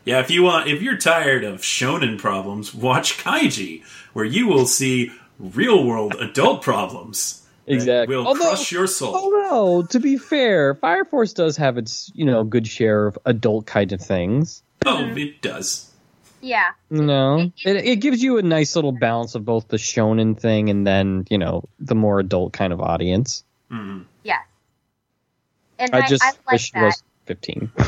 [0.04, 4.66] yeah, if you want, if you're tired of shonen problems, watch Kaiji, where you will
[4.66, 5.10] see
[5.40, 7.42] real world adult problems.
[7.68, 8.18] Exactly.
[8.18, 9.16] Will Although- crush your soul.
[9.16, 13.66] Although, to be fair, Fire Force does have its, you know, good share of adult
[13.66, 14.62] kind of things.
[14.86, 15.87] Oh, it does.
[16.42, 16.72] Yeah.
[16.90, 17.38] No.
[17.38, 20.86] know, it, it gives you a nice little balance of both the shonen thing and
[20.86, 23.44] then, you know, the more adult kind of audience.
[23.72, 24.06] Mm.
[24.24, 24.46] Yes.
[25.80, 27.72] And I just I like wish it was 15.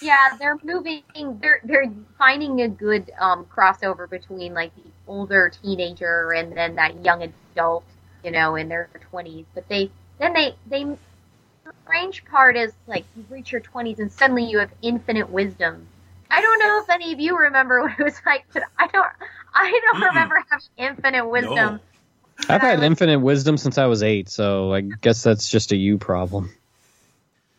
[0.00, 1.02] Yeah, they're moving.
[1.40, 7.04] They're they're finding a good um, crossover between like the older teenager and then that
[7.04, 7.84] young adult,
[8.24, 9.44] you know, in their twenties.
[9.54, 10.96] But they then they they the
[11.84, 15.86] strange part is like you reach your twenties and suddenly you have infinite wisdom.
[16.30, 19.06] I don't know if any of you remember what it was like, but I don't.
[19.54, 20.08] I don't Mm-mm.
[20.08, 21.54] remember having infinite wisdom.
[21.54, 21.78] No.
[22.48, 25.76] I've had was- infinite wisdom since I was eight, so I guess that's just a
[25.76, 26.54] you problem.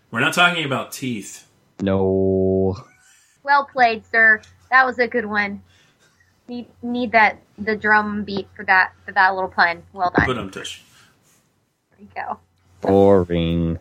[0.10, 1.48] We're not talking about teeth.
[1.82, 2.78] No.
[3.44, 4.42] Well played, sir.
[4.70, 5.62] That was a good one.
[6.48, 9.84] Need need that the drum beat for that for that little pun.
[9.94, 10.26] Well done.
[10.28, 10.82] But um, tush.
[11.92, 12.40] There you go.
[12.82, 13.80] Boring.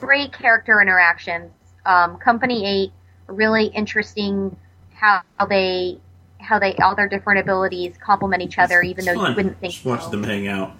[0.00, 1.52] Great character interactions.
[1.86, 2.92] Um, Company Eight,
[3.26, 4.56] really interesting
[4.94, 5.98] how they
[6.38, 9.30] how they all their different abilities complement each other, even though Fun.
[9.30, 10.10] you wouldn't think Just watch so.
[10.10, 10.72] them hang out.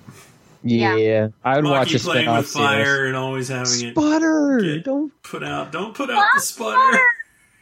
[0.63, 0.97] Yeah.
[0.97, 1.29] Yeah.
[1.45, 3.09] I would watch Maki a playing spin-off with fire series.
[3.09, 4.81] and always having it Sputter!
[4.85, 5.73] Don't put out.
[5.73, 6.77] Don't put out the sputter.
[6.77, 7.01] I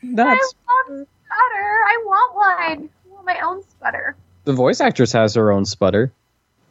[0.02, 1.08] not want sputter.
[1.28, 2.88] I want one.
[2.88, 4.16] I want my own sputter.
[4.44, 6.12] the voice actress has her own sputter.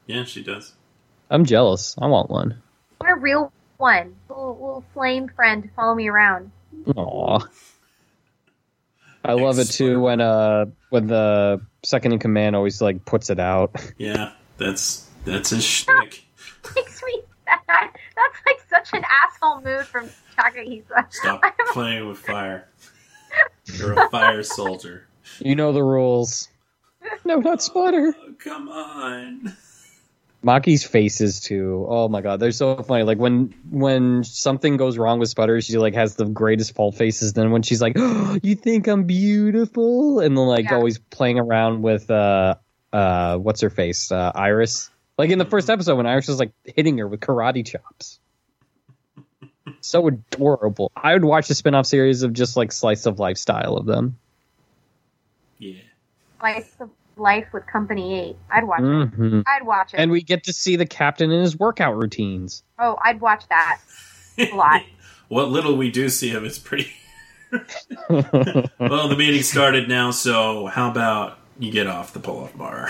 [0.07, 0.73] Yeah, she does.
[1.29, 1.95] I'm jealous.
[1.97, 2.61] I want one.
[3.01, 4.15] I want a real one.
[4.29, 6.51] A little, little flame friend to follow me around.
[6.95, 7.39] Aw.
[9.23, 13.39] I love it too when uh when the second in command always like puts it
[13.39, 13.75] out.
[13.97, 16.23] Yeah, that's that's his shtick.
[16.75, 17.59] Makes me sad.
[17.67, 21.11] That's like such an asshole mood from Takehisa.
[21.13, 21.43] Stop
[21.73, 22.67] playing with fire.
[23.77, 25.07] You're a fire soldier.
[25.39, 26.49] You know the rules.
[27.25, 28.15] No, not sputter.
[28.19, 29.55] Oh, come on.
[30.43, 31.85] Maki's faces too.
[31.87, 33.03] Oh my god, they're so funny.
[33.03, 37.33] Like when when something goes wrong with Sputter, she like has the greatest fall faces.
[37.33, 40.75] Then when she's like, oh, "You think I'm beautiful," and then like Yeah.
[40.75, 42.55] always playing around with uh
[42.91, 44.89] uh what's her face uh, Iris.
[45.17, 48.19] Like in the first episode when Iris was like hitting her with karate chops.
[49.81, 50.91] So adorable.
[50.95, 54.17] I would watch a spin-off series of just like slice of lifestyle of them.
[55.59, 55.75] Yeah.
[56.39, 56.89] Slice of
[57.21, 58.35] Life with Company Eight.
[58.49, 59.05] I'd watch it.
[59.07, 59.97] hmm I'd watch it.
[59.97, 62.63] And we get to see the captain in his workout routines.
[62.79, 63.79] oh, I'd watch that.
[64.39, 64.81] A lot.
[65.27, 66.91] what little we do see of it's pretty
[68.09, 72.89] well, the meeting started now, so how about you get off the pull-off bar?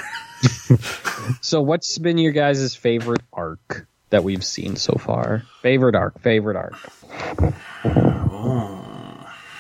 [1.42, 5.44] so, what's been your guys' favorite arc that we've seen so far?
[5.64, 6.76] Favorite arc, favorite arc.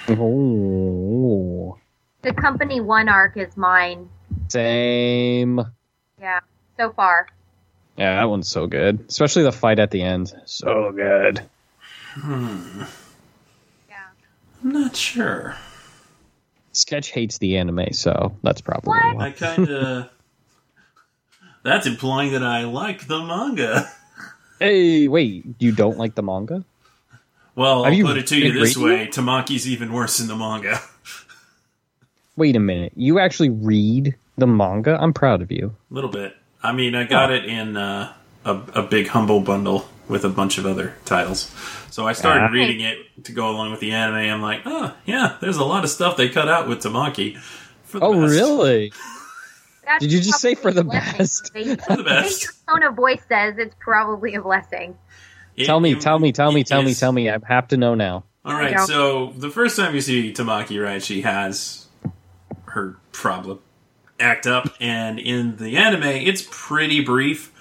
[0.07, 1.80] Oh.
[2.22, 4.07] The company one arc is mine.
[4.52, 5.61] Same.
[6.19, 6.41] Yeah,
[6.78, 7.28] so far.
[7.98, 9.06] Yeah, that one's so good.
[9.07, 10.34] Especially the fight at the end.
[10.45, 11.41] So good.
[12.15, 12.82] Hmm.
[13.90, 13.95] Yeah.
[14.61, 15.56] I'm not sure.
[16.73, 19.15] Sketch hates the anime, so that's probably What?
[19.15, 19.26] why.
[19.28, 20.10] I kind of.
[21.64, 23.90] That's implying that I like the manga.
[24.60, 26.64] Hey, wait, you don't like the manga?
[27.56, 30.28] Well, Have I'll you put it to you this reading way: Tamaki's even worse in
[30.28, 30.80] the manga.
[32.36, 32.94] Wait a minute.
[32.95, 34.97] You actually read the manga?
[35.01, 35.76] I'm proud of you.
[35.89, 36.35] A little bit.
[36.61, 38.11] I mean, I got it in uh,
[38.43, 41.49] a, a big humble bundle with a bunch of other titles.
[41.89, 42.47] So I started Ah.
[42.51, 44.15] reading it to go along with the anime.
[44.15, 47.38] I'm like, oh yeah, there's a lot of stuff they cut out with Tamaki.
[47.85, 48.34] For the Oh, best.
[48.34, 48.91] really?
[49.85, 51.51] That's Did you just say for the probably a best?
[51.53, 51.77] blessing.
[51.88, 52.43] For the best.
[52.43, 54.97] Your tone of voice says it's probably a blessing.
[55.57, 57.30] It- Tell me, it- tell me, tell me, it tell me, tell me.
[57.30, 58.23] I have to know now.
[58.45, 61.88] All right, so the first time you see Tamaki, right, she has
[62.65, 63.59] her problem
[64.22, 67.52] act up, and in the anime, it's pretty brief.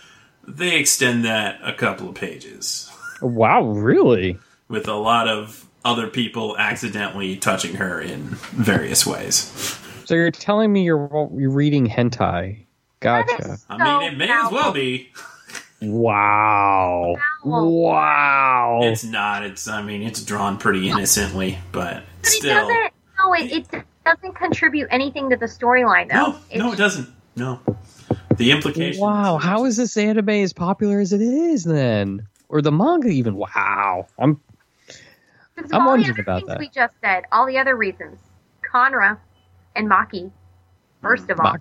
[0.46, 2.90] They extend that a couple of pages
[3.22, 4.38] Wow, really?
[4.68, 8.20] with a lot of other people accidentally touching her in
[8.52, 9.78] various ways.
[10.04, 12.66] So you're telling me you're you're reading hentai?
[13.00, 13.52] Gotcha.
[13.52, 15.10] is I mean, it may as well be.
[15.82, 17.16] Wow.
[17.42, 17.80] Foul.
[17.82, 18.80] Wow.
[18.82, 19.44] It's not.
[19.44, 19.66] It's.
[19.68, 22.68] I mean, it's drawn pretty innocently, but But it still.
[22.68, 22.92] doesn't.
[23.18, 26.32] No, it, it doesn't contribute anything to the storyline, though.
[26.32, 27.08] No, It's no, it doesn't.
[27.36, 27.60] No.
[28.36, 29.00] The implications.
[29.00, 32.26] Wow, how is this anime as popular as it is then?
[32.48, 33.34] Or the manga even?
[33.36, 34.06] Wow.
[34.18, 34.40] I'm
[35.58, 36.58] I'm all the wondering other about things that.
[36.58, 38.18] we just said, all the other reasons.
[38.72, 39.18] Conra
[39.76, 40.30] and Maki,
[41.02, 41.56] first of all.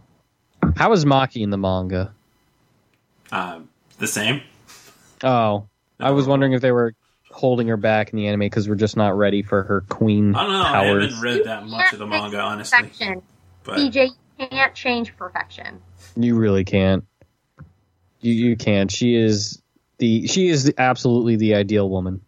[0.64, 0.78] Maki.
[0.78, 2.14] how is Maki in the manga?
[3.32, 3.60] Uh,
[3.98, 4.42] the same.
[5.24, 5.68] Oh.
[6.00, 6.94] I was wondering if they were
[7.32, 10.44] holding her back in the anime because we're just not ready for her queen I
[10.44, 10.62] don't know.
[10.62, 11.04] I powers.
[11.06, 12.78] haven't read that much of the manga, fix honestly.
[12.80, 13.22] Perfection.
[13.64, 15.82] But CJ, you can't change perfection.
[16.16, 17.06] You really can't.
[18.22, 18.92] You you can't.
[18.92, 19.62] She is
[20.00, 22.22] the she is the, absolutely the ideal woman.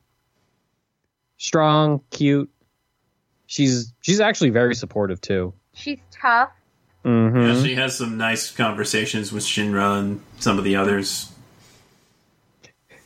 [1.37, 2.49] Strong, cute.
[3.47, 5.53] She's she's actually very supportive too.
[5.73, 6.51] She's tough.
[7.03, 11.30] hmm yeah, she has some nice conversations with Shinra and some of the others.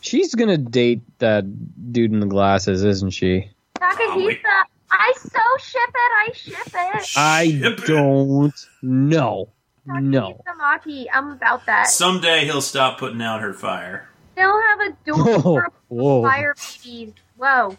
[0.06, 1.46] She's gonna date that
[1.92, 3.50] dude in the glasses, isn't she?
[3.80, 5.96] Takehisa, I so ship it.
[5.96, 7.18] I ship it.
[7.18, 7.88] I Ship it.
[7.88, 8.54] don't
[8.84, 9.50] know.
[9.88, 10.40] No.
[10.44, 11.88] Takehisa Maki, I'm about that.
[11.88, 14.08] Someday he'll stop putting out her fire.
[14.36, 15.42] They'll have a Whoa.
[15.42, 16.22] door Whoa.
[16.22, 16.54] fire
[16.84, 17.14] babies.
[17.38, 17.76] Whoa.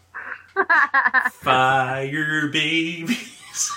[1.33, 3.73] Fire babies.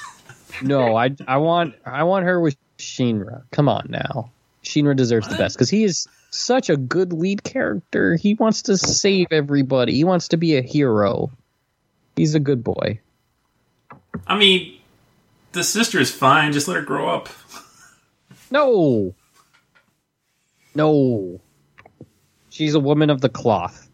[0.64, 3.44] No, I I want I want her with Shinra.
[3.52, 4.32] Come on now.
[4.64, 8.16] Shinra deserves the best because he is such a good lead character.
[8.16, 9.94] He wants to save everybody.
[9.96, 11.32] He wants to be a hero.
[12.16, 13.00] He's a good boy.
[14.28, 14.78] I mean,
[15.52, 16.54] the sister is fine.
[16.54, 17.30] Just let her grow up.
[18.52, 19.14] No.
[20.76, 21.40] No.
[22.50, 23.90] She's a woman of the cloth.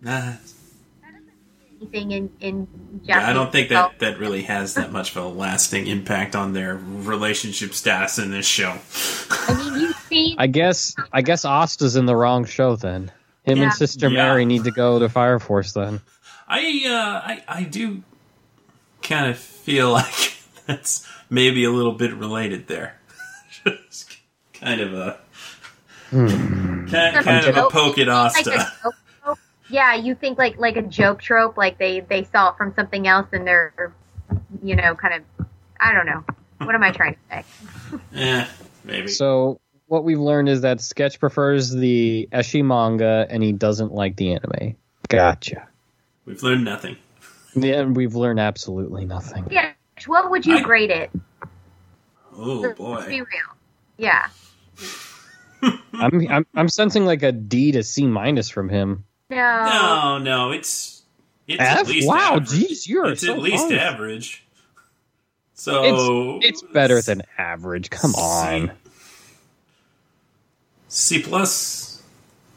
[0.00, 0.34] Nah,
[1.80, 3.08] Anything in in Japanese.
[3.08, 6.52] yeah, I don't think that that really has that much of a lasting impact on
[6.52, 8.76] their relationship status in this show.
[9.30, 10.34] I mean, you've seen.
[10.38, 13.12] I guess I guess Asta's in the wrong show then.
[13.44, 13.64] Him Yeah.
[13.64, 14.24] and Sister Yeah.
[14.26, 16.00] Mary need to go to Fire Force then.
[16.48, 18.02] I uh, I I do
[19.02, 20.32] kind of feel like
[20.66, 22.98] that's maybe a little bit related there.
[23.64, 24.16] Just
[24.52, 25.18] kind of a
[26.10, 28.72] kind, kind of a joke- poke at like Asta.
[29.68, 29.74] A joke trope.
[29.74, 33.06] Yeah, you think like like a joke trope, like they they saw it from something
[33.06, 33.92] else, and they're,
[34.62, 35.46] you know, kind of.
[35.80, 36.24] I don't know.
[36.58, 37.44] What am I trying to say?
[38.12, 38.48] yeah,
[38.84, 39.08] maybe.
[39.08, 44.16] So what we've learned is that Sketch prefers the ecchi manga and he doesn't like
[44.16, 44.76] the anime.
[45.08, 45.68] Gotcha.
[46.26, 46.96] We've learned nothing.
[47.54, 49.46] Yeah, we've learned absolutely nothing.
[49.50, 49.72] Yeah,
[50.06, 51.10] what would you I- grade it?
[52.36, 53.28] Oh Let's be real.
[53.96, 54.28] Yeah.
[55.92, 59.04] I'm, I'm I'm sensing like a D to C minus from him.
[59.30, 59.64] No.
[59.66, 61.02] No, no, it's
[61.46, 61.78] it's F?
[61.80, 62.48] at least Wow, average.
[62.48, 63.72] jeez, you're it's so at least harsh.
[63.74, 64.44] average.
[65.54, 67.90] So It's better than average.
[67.90, 68.70] Come on.
[70.88, 72.02] C plus.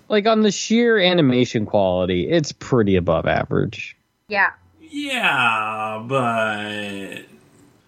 [0.07, 3.95] Like on the sheer animation quality, it's pretty above average.
[4.27, 4.51] Yeah.
[4.81, 7.25] Yeah, but I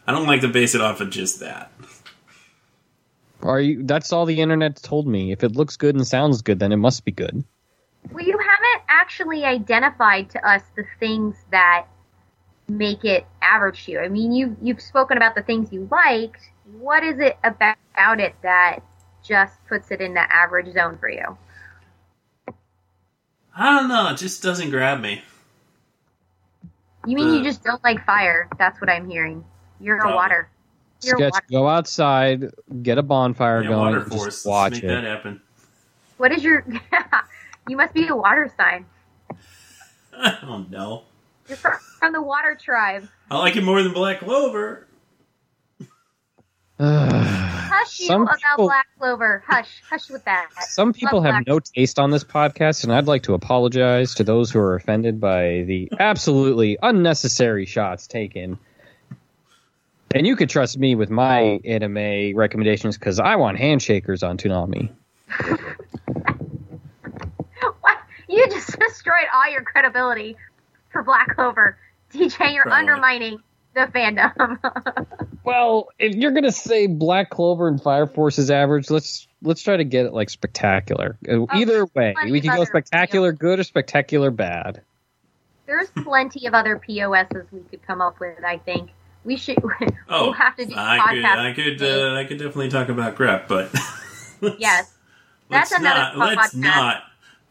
[0.07, 1.72] don't like to base it off of just that.
[3.41, 5.31] Are you that's all the internet told me.
[5.34, 7.43] If it looks good and sounds good, then it must be good.
[8.11, 8.42] Well, you haven't
[8.93, 11.87] actually identified to us the things that
[12.67, 13.99] make it average to you?
[13.99, 16.51] I mean, you you've spoken about the things you liked.
[16.79, 17.77] What is it about
[18.19, 18.79] it that
[19.23, 21.37] just puts it in the average zone for you?
[23.55, 24.09] I don't know.
[24.11, 25.21] It just doesn't grab me.
[27.05, 28.49] You mean Uh, you just don't like fire?
[28.57, 29.43] That's what I'm hearing.
[29.79, 30.49] You're a water.
[31.03, 31.45] You're a water.
[31.51, 32.51] go outside,
[32.81, 34.25] get a bonfire Yeah, going, water force.
[34.25, 34.87] just watch Let's it.
[34.87, 35.41] that happen.
[36.17, 36.65] What is your?
[37.68, 38.85] you must be a water sign.
[40.15, 41.03] I don't know.
[41.48, 43.07] You're from, from the water tribe.
[43.30, 44.88] I like it more than Black Clover.
[46.80, 49.44] Hush you Some about people- black clover.
[49.48, 50.49] Hush, hush with that.
[50.61, 54.15] Some people Love have Black- no taste on this podcast, and I'd like to apologize
[54.15, 58.57] to those who are offended by the absolutely unnecessary shots taken.
[60.15, 61.60] And you could trust me with my oh.
[61.65, 64.91] anime recommendations because I want handshakers on Toonami.
[68.34, 68.51] What?
[68.51, 70.38] You just destroyed all your credibility
[70.91, 71.77] for Black Clover.
[72.11, 72.80] DJ, you're Probably.
[72.80, 73.39] undermining
[73.73, 74.60] the fandom.
[75.45, 79.76] Well, if you're gonna say Black Clover and Fire Force is average, let's let's try
[79.76, 81.18] to get it like spectacular.
[81.27, 84.84] Uh, Either way, we can go other spectacular good or spectacular bad.
[85.65, 88.41] There's plenty of other POSs we could come up with.
[88.45, 88.91] I think
[89.26, 89.57] we should.
[90.07, 91.38] Oh, we'll have to do I could, podcast.
[91.38, 93.69] I could, uh, I could definitely talk about Grep, but
[94.60, 94.93] yes,
[95.49, 96.15] let's That's another not.
[96.15, 96.35] podcast.
[96.38, 97.03] Let's not.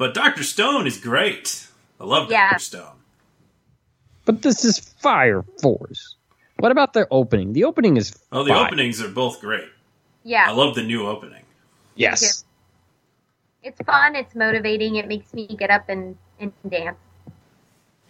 [0.02, 1.68] But Doctor Stone is great.
[2.00, 2.48] I love Yeah.
[2.50, 2.96] Doctor Stone.
[4.24, 6.16] But this is Fire Force.
[6.58, 7.52] What about their opening?
[7.52, 8.66] The opening is Oh, the fire.
[8.66, 9.68] openings are both great.
[10.24, 10.46] yeah.
[10.48, 11.44] I love the new opening.
[11.94, 12.44] Yes.
[13.62, 14.16] It's fun.
[14.16, 14.96] It's motivating.
[14.96, 16.96] It makes me get up and, and dance.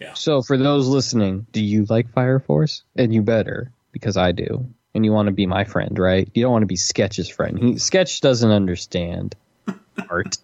[0.01, 0.13] Yeah.
[0.15, 2.81] So for those listening, do you like Fire Force?
[2.95, 4.65] And you better, because I do.
[4.95, 6.27] And you want to be my friend, right?
[6.33, 7.59] You don't want to be Sketch's friend.
[7.59, 9.35] He Sketch doesn't understand
[10.09, 10.37] art.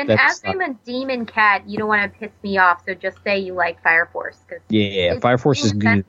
[0.00, 2.82] And That's as I'm a demon cat, you don't want to piss me off.
[2.86, 6.04] So just say you like Fire Force because Yeah, Fire Force is good.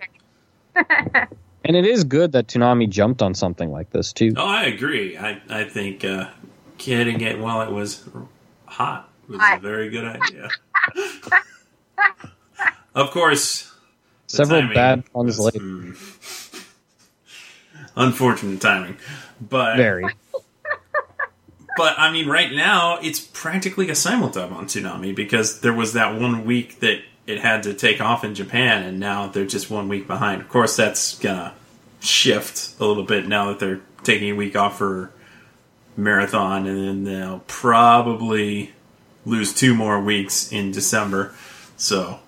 [1.63, 4.33] And it is good that Toonami jumped on something like this too.
[4.35, 5.15] Oh, I agree.
[5.15, 6.27] I, I think uh,
[6.79, 8.09] getting it while it was
[8.65, 10.49] hot was a very good idea.
[12.95, 13.71] of course,
[14.25, 15.59] Several bad puns was, later.
[15.59, 16.65] mm,
[17.95, 18.97] unfortunate timing,
[19.39, 20.05] but Very.
[21.81, 26.21] But I mean, right now it's practically a simultime on Toonami because there was that
[26.21, 29.87] one week that it had to take off in Japan, and now they're just one
[29.87, 30.43] week behind.
[30.43, 31.55] Of course, that's gonna
[31.99, 35.11] shift a little bit now that they're taking a week off for
[35.97, 38.73] marathon, and then they'll probably
[39.25, 41.33] lose two more weeks in December.
[41.77, 42.19] So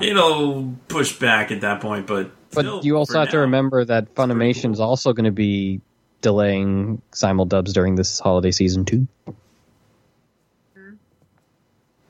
[0.00, 4.78] it'll push back at that point, but But you also have to remember that Funimation's
[4.78, 4.86] cool.
[4.86, 5.82] also going to be
[6.24, 9.06] delaying simul dubs during this holiday season too.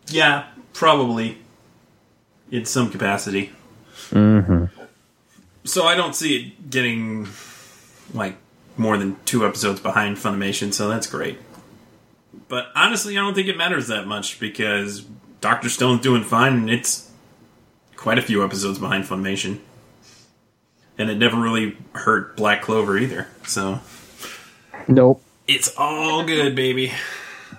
[0.09, 1.39] yeah, probably
[2.51, 3.53] in some capacity.
[4.11, 4.67] Mm-hmm.
[5.65, 7.27] So I don't see it getting
[8.13, 8.37] like
[8.77, 11.39] more than two episodes behind Funimation, so that's great.
[12.49, 15.05] But honestly, I don't think it matters that much because
[15.41, 17.11] Doctor Stone's doing fine, and it's
[17.97, 19.61] quite a few episodes behind Funimation,
[20.99, 23.29] and it never really hurt Black Clover either.
[23.47, 23.81] So
[24.89, 25.23] Nope.
[25.47, 26.93] it's all good, baby.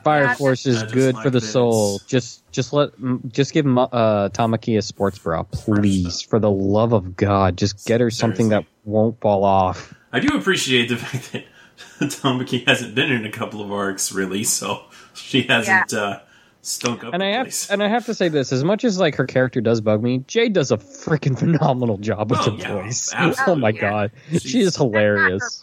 [0.04, 2.00] Fire Yeah, Force is good like for the that soul.
[2.08, 2.92] Just, just let,
[3.32, 6.22] just give Ma- uh, Tamaki a sports bra, please.
[6.22, 9.94] For the love of God, just get her something that won't fall off.
[10.12, 14.44] I do appreciate the fact that Tamaki hasn't been in a couple of arcs really,
[14.44, 14.84] so
[15.16, 16.20] she hasn't uh,
[16.62, 17.70] stunk up And the I have, place.
[17.72, 20.20] and I have to say this: as much as like her character does bug me,
[20.28, 23.12] Jade does a freaking phenomenal job with Oh, the yeah, voice.
[23.16, 23.54] absolutely.
[23.54, 23.80] Oh my Yeah.
[23.82, 25.62] God, She's- she is That's not her hilarious.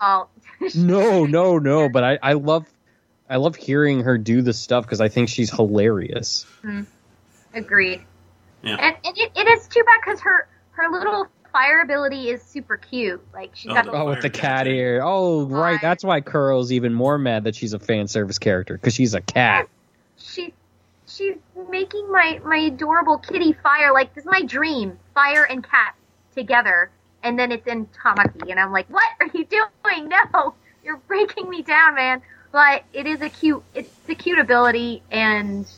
[0.71, 0.75] Fault.
[0.77, 1.89] No, no, no.
[1.89, 2.67] But I, I love,
[3.29, 6.47] I love hearing her do the stuff because I think she's hilarious.
[6.63, 6.83] Mm-hmm.
[7.55, 8.03] Agreed.
[8.63, 8.77] Yeah.
[8.77, 12.77] And, and it, it is too bad because her her little fire ability is super
[12.79, 13.21] cute.
[13.35, 14.69] Like she's Oh, got the- the Oh, with the cat cat.
[14.69, 15.03] ear.
[15.05, 15.79] Oh, right.
[15.83, 19.21] That's why Kuro's even more mad that she's a fan service character because she's a
[19.21, 19.69] cat.
[20.17, 20.55] she
[21.07, 21.37] she's
[21.71, 25.95] making my my adorable kitty fire like this is my dream fire and cat
[26.35, 26.91] together
[27.23, 30.55] and then it's in tamaki and i'm like what are you doing no
[30.85, 32.21] you're breaking me down man
[32.51, 35.71] but it is a cute it's a cute ability and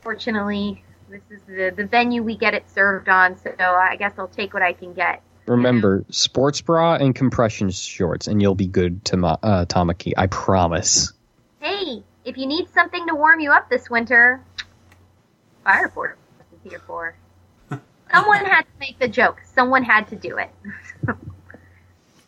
[0.00, 4.28] fortunately this is the the venue we get it served on so i guess i'll
[4.28, 9.04] take what i can get Remember, sports bra and compression shorts, and you'll be good
[9.06, 10.12] to uh, Tamaki.
[10.16, 11.12] I promise.
[11.60, 14.40] hey if you need something to warm you up this winter
[15.64, 16.16] fire force
[16.52, 17.16] is here for
[18.12, 20.50] someone had to make the joke someone had to do it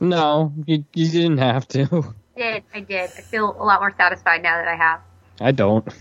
[0.00, 1.86] No, you, you didn't have to.
[2.36, 5.00] did i did i feel a lot more satisfied now that i have
[5.40, 5.84] I don't.
[5.88, 5.92] Uh,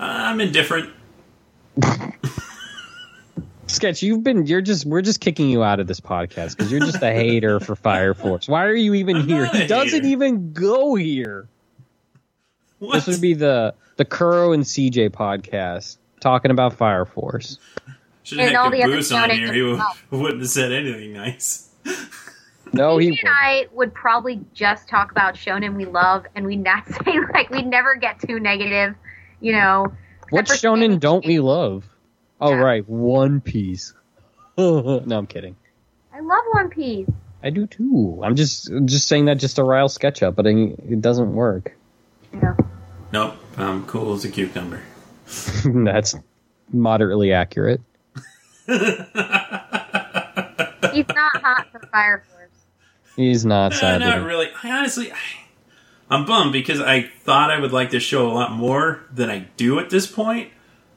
[0.00, 0.90] I'm indifferent.
[3.68, 6.80] Sketch, you've been you're just we're just kicking you out of this podcast because you're
[6.80, 8.46] just a hater for Fire Force.
[8.48, 9.46] Why are you even I'm here?
[9.46, 10.06] He doesn't hater.
[10.06, 11.46] even go here.
[12.80, 12.94] What?
[12.94, 17.58] This would be the the Kuro and CJ podcast talking about Fire Force.
[18.24, 19.52] Should have And had all the other Caboose on shonen here.
[19.52, 19.80] He would,
[20.10, 21.68] wouldn't have said anything nice.
[22.72, 26.64] No, he Stevie and I would probably just talk about shonen we love, and we'd
[26.64, 28.96] not say like we'd never get too negative,
[29.40, 29.92] you know.
[30.30, 31.84] what except shonen don't we love?
[32.40, 32.60] Oh Yeah.
[32.62, 33.92] right, One Piece.
[34.58, 35.54] no, I'm kidding.
[36.12, 37.08] I love One Piece.
[37.42, 38.20] I do too.
[38.24, 40.56] I'm just just saying that just to rile sketch up, but it
[40.88, 41.76] it doesn't work.
[42.32, 42.56] Yeah.
[43.12, 43.36] Nope.
[43.58, 44.82] I'm cool as a cucumber.
[45.64, 46.16] That's
[46.72, 47.80] moderately accurate.
[48.66, 48.78] He's
[51.08, 52.50] not hot for Fire Force.
[53.16, 54.06] He's not sadly.
[54.06, 54.48] not really.
[54.62, 55.16] I honestly, I,
[56.10, 59.48] I'm bummed because I thought I would like this show a lot more than I
[59.56, 60.50] do at this point.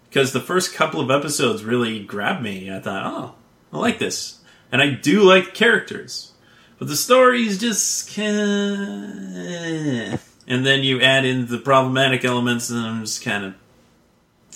[0.09, 2.73] Because the first couple of episodes really grabbed me.
[2.73, 3.35] I thought, oh,
[3.73, 4.39] I like this,
[4.71, 6.31] and I do like characters,
[6.79, 8.37] but the story's just kind.
[8.37, 9.35] of...
[9.35, 10.17] Eh.
[10.47, 13.55] And then you add in the problematic elements, and I'm just kind of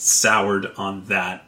[0.01, 1.45] soured on that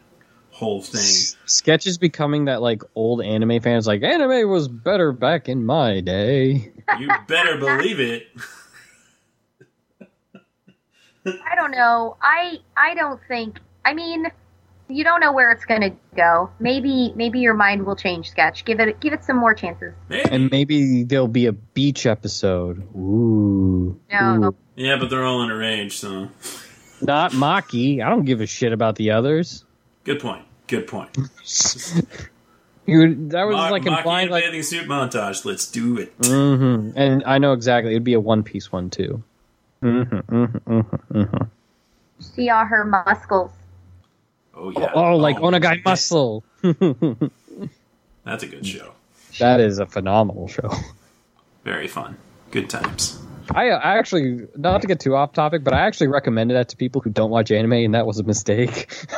[0.51, 1.35] whole thing.
[1.45, 5.99] Sketch is becoming that like old anime fans like anime was better back in my
[5.99, 6.71] day.
[6.99, 8.27] You better believe it.
[11.25, 12.17] I don't know.
[12.21, 13.59] I I don't think.
[13.85, 14.27] I mean,
[14.89, 16.49] you don't know where it's going to go.
[16.59, 18.29] Maybe maybe your mind will change.
[18.29, 18.65] Sketch.
[18.65, 19.93] Give it give it some more chances.
[20.09, 20.29] Maybe.
[20.29, 22.83] And maybe there'll be a beach episode.
[22.95, 23.99] Ooh.
[24.11, 24.43] No.
[24.43, 24.55] Ooh.
[24.75, 26.29] Yeah, but they're all underage, so
[27.03, 28.03] Not Maki.
[28.03, 29.63] I don't give a shit about the others.
[30.03, 30.43] good point.
[30.67, 31.15] Good point.
[32.85, 35.45] You, that was Mo- like Maki implying in like bathing suit montage.
[35.45, 36.11] Let's do it.
[36.21, 37.93] hmm And I know exactly.
[37.93, 39.23] It'd be a One Piece one too.
[39.79, 41.23] hmm hmm hmm hmm
[42.19, 43.51] See all her muscles.
[44.53, 44.91] Oh yeah.
[44.93, 45.81] Oh, like Oh, Onegai yeah.
[45.85, 46.43] Muscle.
[46.61, 48.91] That's a good show.
[49.39, 50.69] that is a phenomenal show.
[51.63, 52.17] Very fun.
[52.51, 53.17] Good times.
[53.51, 56.77] I, I actually, not to get too off topic, but I actually recommended that to
[56.77, 58.93] people who don't watch anime, and that was a mistake.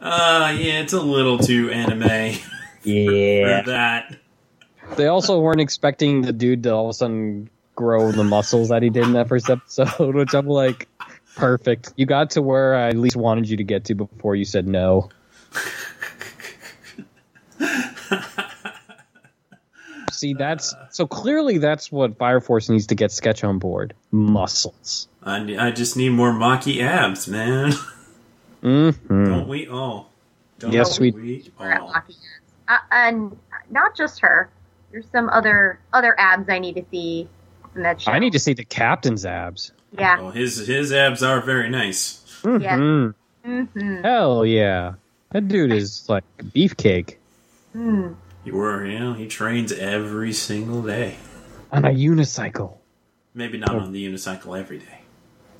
[0.00, 2.02] Uh yeah, it's a little too anime
[2.84, 3.60] yeah.
[3.62, 4.16] for that.
[4.96, 8.82] They also weren't expecting the dude to all of a sudden grow the muscles that
[8.82, 10.88] he did in that first episode, which I'm like,
[11.36, 11.92] perfect.
[11.96, 14.66] You got to where I at least wanted you to get to before you said
[14.66, 15.10] no.
[20.20, 23.94] See, that's so clearly that's what Fire Force needs to get Sketch on board.
[24.10, 25.08] Muscles.
[25.22, 27.72] I, I just need more Maki abs, man.
[28.62, 29.24] Mm-hmm.
[29.24, 30.10] Don't we all?
[30.58, 32.52] Don't Yes, we- We're at Lucky Abs.
[32.68, 33.36] Uh, and
[33.70, 34.50] not just her.
[34.92, 37.26] There's some other other abs I need to see
[37.74, 38.12] in that show.
[38.12, 39.72] I need to see the captain's abs.
[39.98, 40.18] Yeah.
[40.20, 42.22] Oh, his his abs are very nice.
[42.44, 42.76] Yeah.
[42.76, 43.14] Mhm.
[43.46, 44.02] Mm-hmm.
[44.02, 44.94] Hell yeah.
[45.30, 47.16] That dude is like beefcake
[47.74, 48.16] Mm.
[48.44, 51.16] You were, you know, he trains every single day.
[51.72, 52.78] on a unicycle.
[53.34, 55.00] Maybe not on the unicycle every day.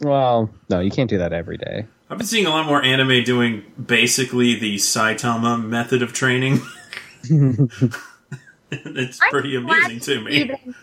[0.00, 1.86] Well, no, you can't do that every day.
[2.08, 6.60] I've been seeing a lot more anime doing basically the Saitama method of training.
[7.22, 10.74] it's I'm pretty glad amusing to me.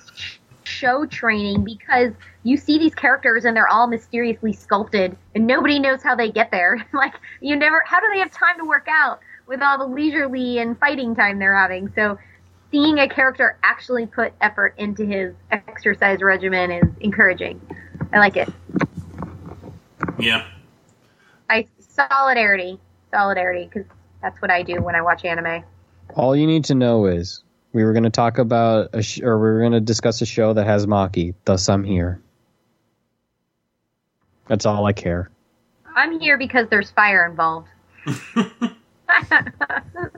[0.64, 2.14] Show training because
[2.44, 6.52] you see these characters and they're all mysteriously sculpted and nobody knows how they get
[6.52, 6.86] there.
[6.94, 10.60] like you never, how do they have time to work out with all the leisurely
[10.60, 11.92] and fighting time they're having?
[11.96, 12.20] So
[12.72, 17.60] seeing a character actually put effort into his exercise regimen is encouraging.
[18.12, 18.50] I like it.
[20.20, 20.46] Yeah.
[21.50, 22.80] I solidarity,
[23.12, 23.90] solidarity, because
[24.22, 25.64] that's what I do when I watch anime.
[26.16, 27.44] All you need to know is
[27.74, 30.26] we were going to talk about a sh- or we were going to discuss a
[30.26, 31.34] show that has Maki.
[31.46, 32.22] Thus, I'm here.
[34.48, 35.30] That's all I care.
[35.96, 37.68] I'm here because there's fire involved.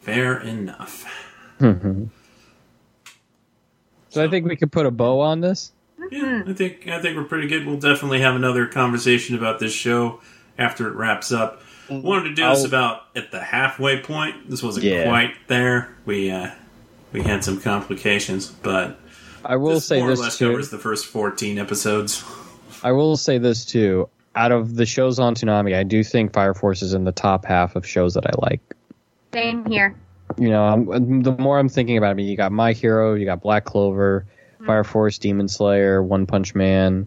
[0.00, 1.04] Fair enough.
[1.60, 2.08] so
[4.16, 5.72] I think we could put a bow on this.
[6.10, 7.66] Yeah, I think I think we're pretty good.
[7.66, 10.20] We'll definitely have another conversation about this show
[10.58, 11.62] after it wraps up.
[11.88, 14.50] Wanted to do this I'll- about at the halfway point.
[14.50, 15.04] This wasn't Yeah.
[15.04, 15.94] quite there.
[16.04, 16.50] We uh,
[17.12, 19.00] we had some complications, but
[19.44, 20.50] I will this say this less too.
[20.50, 22.22] covers the first fourteen episodes.
[22.82, 24.10] I will say this too.
[24.36, 27.44] Out of the shows on Toonami, I do think Fire Force is in the top
[27.44, 28.60] half of shows that I like.
[29.32, 29.96] Same here.
[30.38, 33.14] You know, I'm, the more I'm thinking about it, I mean, you got My Hero,
[33.14, 34.26] you got Black Clover,
[34.64, 37.06] Fire Force, Demon Slayer, One Punch Man.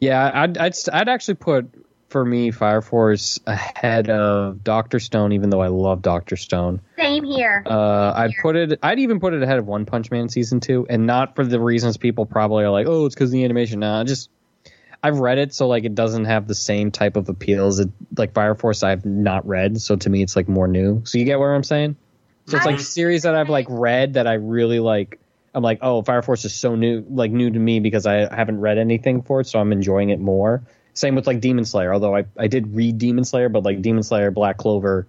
[0.00, 1.66] Yeah, I'd, I'd I'd actually put
[2.08, 6.80] for me Fire Force ahead of Doctor Stone, even though I love Doctor Stone.
[6.96, 7.62] Same here.
[7.66, 8.78] Uh, I'd put it.
[8.82, 11.60] I'd even put it ahead of One Punch Man season two, and not for the
[11.60, 13.80] reasons people probably are like, oh, it's because the animation.
[13.80, 14.30] Nah, just
[15.04, 17.90] I've read it, so like it doesn't have the same type of appeal as it,
[18.16, 18.82] like Fire Force.
[18.82, 21.02] I've not read, so to me it's like more new.
[21.04, 21.96] So you get what I'm saying?
[22.46, 25.20] So it's like I- series that I've like read that I really like.
[25.54, 28.60] I'm like, oh, Fire Force is so new, like new to me because I haven't
[28.60, 30.62] read anything for it, so I'm enjoying it more.
[30.94, 34.02] Same with like Demon Slayer, although I I did read Demon Slayer, but like Demon
[34.04, 35.06] Slayer, Black Clover,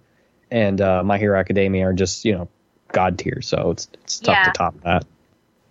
[0.50, 2.48] and uh, My Hero Academia are just you know
[2.92, 4.44] god tier, so it's it's tough Yeah.
[4.44, 5.04] to top that.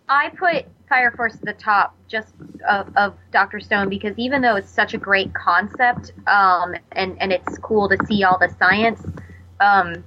[0.09, 2.33] I put Fire Force at the top just
[2.67, 7.31] of, of Doctor Stone because even though it's such a great concept, um, and and
[7.31, 9.03] it's cool to see all the science,
[9.59, 10.03] um,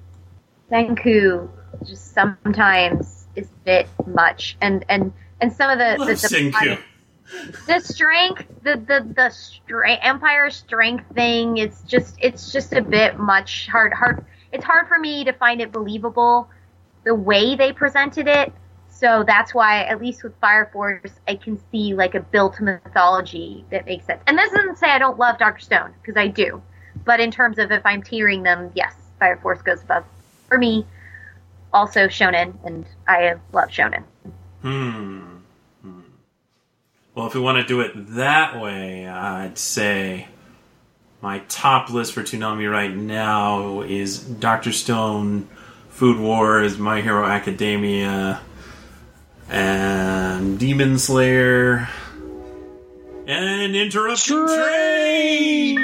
[0.71, 1.49] Senku
[1.85, 6.79] just sometimes is a bit much, and and and some of the the, the, Senku.
[7.67, 11.59] the strength, the the the strength, Empire strength thing.
[11.59, 14.25] It's just it's just a bit much hard hard.
[14.53, 16.49] It's hard for me to find it believable
[17.05, 18.53] the way they presented it.
[18.99, 23.65] So that's why, at least with Fire Force, I can see like a built mythology
[23.71, 24.21] that makes sense.
[24.27, 26.61] And this doesn't say I don't love Doctor Stone because I do,
[27.05, 30.05] but in terms of if I'm tiering them, yes, Fire Force goes above
[30.49, 30.85] for me.
[31.73, 34.03] Also Shonen, and I love Shonen.
[34.63, 35.37] Hmm.
[35.83, 36.01] Hmm.
[37.15, 40.27] Well, if we want to do it that way, I'd say
[41.23, 45.49] my top list for Toonami right now is Doctor Stone,
[45.89, 48.41] Food Wars, My Hero Academia,
[49.51, 51.89] and Demon Slayer,
[53.27, 55.79] and Interruption Train.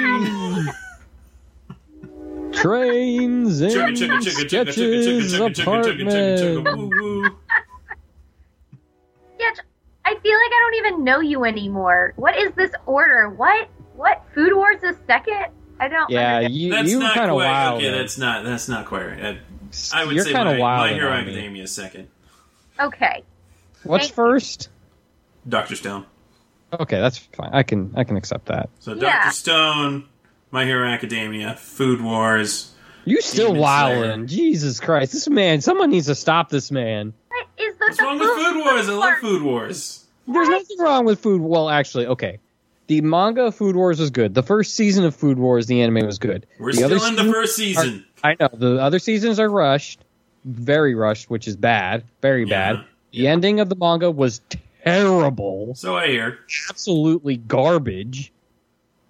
[2.53, 6.63] Trains and Chugga, chugga, chugga, chugga, chugga, sketches apartment.
[6.65, 7.23] woo, woo.
[9.37, 9.51] Yeah,
[10.05, 12.13] I feel like I don't even know you anymore.
[12.15, 13.29] What is this order?
[13.29, 13.67] What?
[13.95, 14.23] What?
[14.33, 15.47] Food Wars is second?
[15.79, 16.09] I don't.
[16.09, 16.53] Yeah, understand.
[16.55, 17.77] you That's you not kind of wild.
[17.81, 17.91] okay.
[17.91, 19.23] That's not that's not quite right.
[19.23, 19.37] I,
[20.01, 20.89] I would You're say kind my, of wild.
[20.91, 21.31] my Hero on me.
[21.33, 22.07] Academia is second.
[22.79, 23.23] Okay.
[23.85, 24.69] What's Thank first?
[25.47, 26.05] Doctor Stone.
[26.73, 27.51] Okay, that's fine.
[27.53, 28.69] I can I can accept that.
[28.79, 29.01] So Yeah.
[29.01, 30.05] Doctor Stone,
[30.51, 32.71] My Hero Academia, Food Wars.
[33.05, 33.95] You still Demon Slayer.
[34.17, 34.27] wildin'.
[34.27, 35.11] Jesus Christ.
[35.13, 37.13] This man, someone needs to stop this man.
[37.29, 38.89] What is the, What's the wrong with Food Wars?
[38.89, 40.05] I love Food Wars.
[40.27, 42.39] There's nothing wrong with Food Well, actually, okay.
[42.87, 44.33] The manga Food Wars was good.
[44.33, 46.45] The first season of Food Wars, the anime was good.
[46.59, 48.05] We're the still other in the seasons first season.
[48.23, 48.49] are- I know.
[48.51, 49.99] The other seasons are rushed.
[50.45, 52.03] Very rushed, which is bad.
[52.21, 52.73] Very Yeah.
[52.73, 52.85] bad.
[53.15, 54.41] The ending of the manga was
[54.83, 55.73] terrible.
[55.75, 56.39] So I hear.
[56.69, 58.31] absolutely garbage.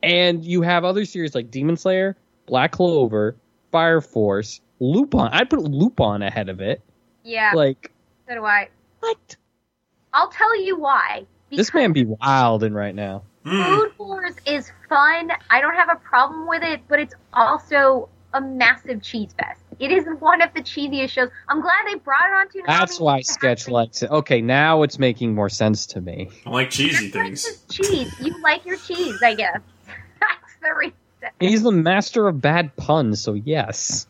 [0.03, 2.15] And you have other series like Demon Slayer,
[2.45, 3.35] Black Clover,
[3.71, 5.29] Fire Force, Lupin.
[5.31, 6.81] I'd put Lupin ahead of it.
[7.23, 7.51] Yeah.
[7.55, 7.91] Like,
[8.27, 8.69] so do I.
[8.99, 9.35] what?
[10.13, 11.25] I'll tell you why.
[11.51, 13.23] This man be wilding right now.
[13.43, 13.63] Hmm.
[13.63, 15.31] Food Wars is fun.
[15.49, 19.61] I don't have a problem with it, but it's also a massive cheese fest.
[19.79, 21.29] It is one of the cheesiest shows.
[21.49, 22.63] I'm glad they brought it on to.
[22.65, 24.09] That's why Sketch likes it.
[24.11, 26.29] Okay, now it's making more sense to me.
[26.45, 27.63] I like cheesy things.
[27.69, 28.13] Cheese.
[28.19, 29.59] You like your cheese, I guess.
[30.19, 30.95] That's the reason.
[31.39, 34.07] He's the master of bad puns, so yes.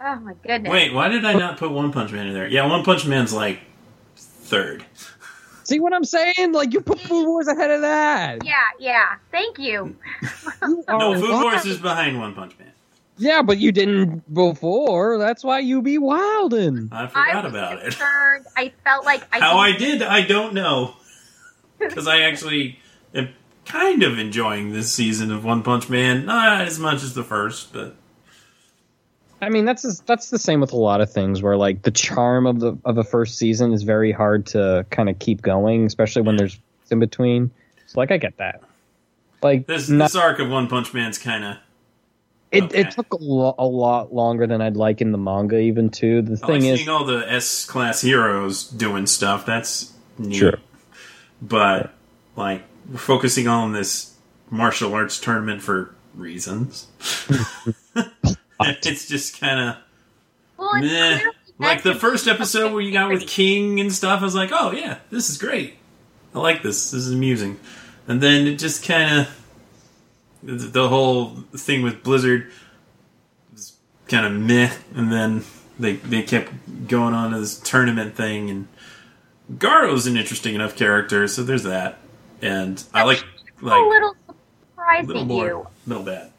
[0.00, 0.70] Oh my goodness.
[0.70, 2.48] Wait, why did I not put One Punch Man in there?
[2.48, 3.60] Yeah, One Punch Man's like
[4.16, 4.84] third.
[5.64, 6.52] See what I'm saying?
[6.52, 8.44] Like, you put Food Wars ahead of that.
[8.44, 9.14] Yeah, yeah.
[9.30, 9.96] Thank you.
[10.62, 11.30] You are No, Food.
[11.42, 12.70] Wars is behind One Punch Man.
[13.16, 15.18] Yeah, but you didn't before.
[15.18, 16.88] That's why you be wildin'.
[16.92, 17.82] I I forgot was about it.
[17.82, 18.46] concerned.
[18.56, 20.96] I felt like I How I didn't- I don't know.
[21.78, 22.78] Because I actually
[23.14, 23.28] am
[23.66, 26.24] kind of enjoying this season of One Punch Man.
[26.24, 27.94] Not as much as the first, but
[29.42, 31.90] I mean, that's just, that's the same with a lot of things where like the
[31.90, 35.84] charm of the of a first season is very hard to kind of keep going,
[35.84, 36.58] especially when there's
[36.90, 37.50] in between.
[37.86, 38.62] So like I get that.
[39.42, 41.56] Like this not- this arc of One Punch Man's kind of.
[42.54, 42.80] It, okay.
[42.80, 46.22] it took a, lo- a lot longer than I'd like in the manga even too.
[46.22, 49.46] The I like thing is seeing all the S class heroes doing stuff.
[49.46, 50.36] That's neat.
[50.36, 50.58] Sure.
[51.42, 51.92] But
[52.36, 54.14] like we're focusing on this
[54.50, 56.86] martial arts tournament for reasons.
[58.60, 59.76] it's just kind of
[60.56, 61.18] Well, it's Meh.
[61.18, 64.20] clearly like the first episode where you got with King and stuff.
[64.20, 65.74] I was like, oh yeah, this is great.
[66.34, 66.90] I like this.
[66.90, 67.58] This is amusing.
[68.08, 69.43] And then it just kind of
[70.44, 72.50] the, whole thing with Blizzard
[73.52, 73.76] was
[74.08, 74.72] kind of meh.
[74.94, 75.44] And then
[75.78, 76.52] they they kept
[76.86, 78.50] going on to this tournament thing.
[78.50, 78.68] And
[79.58, 81.98] Garo's an interesting enough character, so there's that.
[82.42, 83.24] And I like
[83.62, 84.34] a like little a
[84.70, 85.26] surprising little you.
[85.54, 86.30] more, little bad.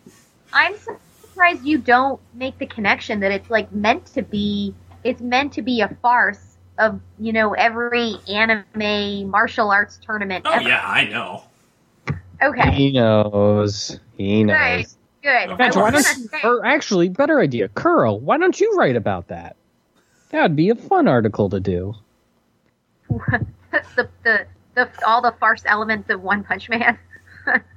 [0.54, 4.74] I'm surprised you don't make the connection that it's like meant to be.
[5.04, 10.46] It's meant to be a farce of you know every anime martial arts tournament.
[10.48, 10.68] Oh ever.
[10.68, 11.44] yeah, I know.
[12.46, 12.72] Okay.
[12.72, 14.00] he knows.
[14.18, 14.56] He knows.
[14.56, 14.88] Right.
[15.24, 15.30] Good.
[15.32, 19.56] I why don't you, or actually, better idea, Kuro, why don't you write about that?
[20.30, 21.96] That'd be a fun article to do.
[23.10, 24.46] the, the
[24.76, 26.98] the all the farce elements of One Punch Man.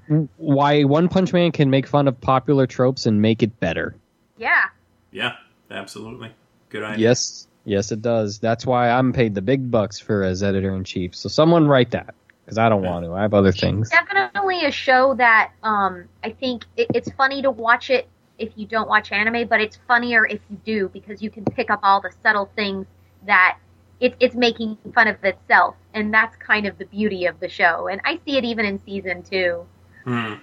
[0.09, 3.95] Mm, why One Punch Man can make fun of popular tropes and make it better.
[4.39, 4.65] Yeah.
[5.13, 5.35] Yeah,
[5.71, 6.33] absolutely.
[6.71, 7.09] Good idea.
[7.09, 8.39] Yes, yes, it does.
[8.39, 11.15] That's why I'm paid the big bucks for as editor in chief.
[11.15, 12.15] So someone write that
[12.49, 13.13] because I don't want to.
[13.13, 13.91] I have other things.
[13.91, 18.09] Definitely a show that um, I think it, it's funny to watch it
[18.39, 21.71] if you don't watch anime, but it's funnier if you do because you can pick
[21.71, 22.87] up all the subtle things
[23.27, 23.59] that
[24.01, 27.89] it, it's making fun of itself, and that's kind of the beauty of the show.
[27.89, 29.67] And I see it even in season two.
[30.05, 30.35] Hmm.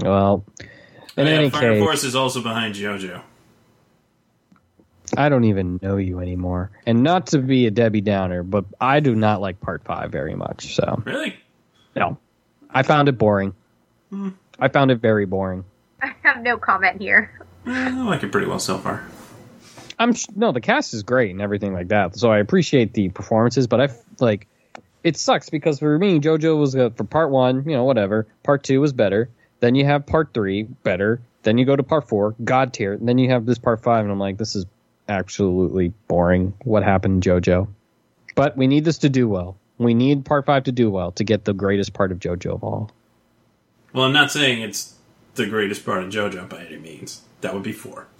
[0.00, 0.68] Well, in
[1.18, 3.22] Oh, yeah, any Fire case, Force is also behind JoJo.
[5.16, 6.70] I don't even know you anymore.
[6.86, 10.34] And not to be a Debbie Downer, but I do not like Part Five very
[10.34, 10.74] much.
[10.74, 11.36] So Really?
[11.96, 12.18] no,
[12.70, 13.54] I found it boring.
[14.10, 14.30] Hmm.
[14.58, 15.64] I found it very boring.
[16.02, 17.38] I have no comment here.
[17.66, 19.04] Eh, I like it pretty well so far.
[19.98, 22.16] I'm sh- no, the cast is great and everything like that.
[22.16, 24.46] So I appreciate the performances, but I f- like
[25.02, 28.26] it sucks because for me, JoJo was uh, for part one, you know, whatever.
[28.42, 29.28] Part two was better.
[29.60, 31.20] Then you have part three, better.
[31.42, 32.92] Then you go to part four, God tier.
[32.92, 34.66] And then you have this part five, and I'm like, this is
[35.08, 36.54] absolutely boring.
[36.64, 37.68] What happened, JoJo?
[38.34, 39.56] But we need this to do well.
[39.78, 42.64] We need part five to do well to get the greatest part of JoJo of
[42.64, 42.90] all.
[43.92, 44.94] Well, I'm not saying it's
[45.34, 47.22] the greatest part of JoJo by any means.
[47.40, 48.06] That would be four.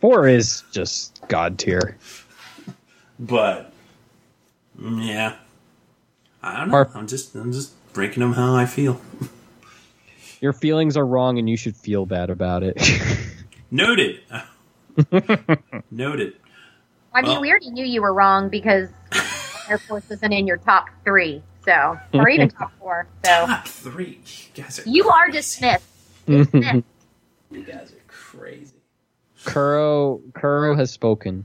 [0.00, 1.96] Four is just God tier.
[3.18, 3.72] But
[4.80, 5.36] yeah,
[6.42, 6.72] I don't know.
[6.72, 9.00] Part- I'm just I'm just breaking them how I feel.
[10.40, 12.80] Your feelings are wrong, and you should feel bad about it.
[13.70, 14.20] Noted.
[15.90, 16.34] Noted.
[17.14, 18.88] I mean, Well- we already knew you were wrong because
[19.68, 23.06] Air Force isn't in your top three, so or even top four.
[23.24, 24.20] So Top three.
[24.54, 25.84] You guys are you are dismissed.
[26.26, 26.84] Dismissed.
[27.50, 28.72] You guys are crazy.
[29.44, 31.44] Kuro Kuro has spoken.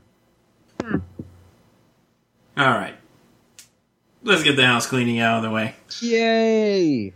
[0.82, 1.00] Hmm.
[2.56, 2.96] All right.
[4.24, 5.76] Let's get the house cleaning out of the way.
[6.00, 7.14] Yay!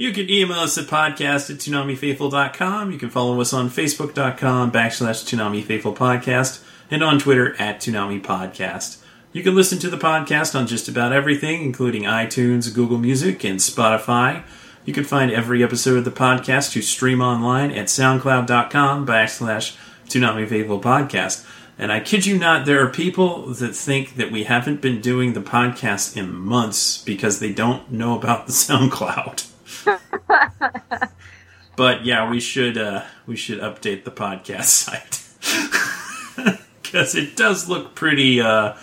[0.00, 2.90] You can email us at podcast at ToonamiFaithful.com.
[2.90, 8.22] You can follow us on Facebook.com backslash Toonami Faithful Podcast and on Twitter at Toonami
[8.22, 9.02] Podcast.
[9.34, 13.58] You can listen to the podcast on just about everything, including iTunes, Google Music, and
[13.58, 14.42] Spotify.
[14.86, 20.48] You can find every episode of the podcast to stream online at SoundCloud.com backslash Toonami
[20.48, 21.46] Faithful Podcast.
[21.78, 25.34] And I kid you not, there are people that think that we haven't been doing
[25.34, 29.46] the podcast in months because they don't know about the SoundCloud.
[31.76, 37.94] but yeah, we should uh, we should update the podcast site because it does look
[37.94, 38.74] pretty uh,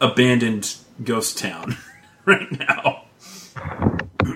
[0.00, 1.76] abandoned ghost town
[2.24, 3.04] right now.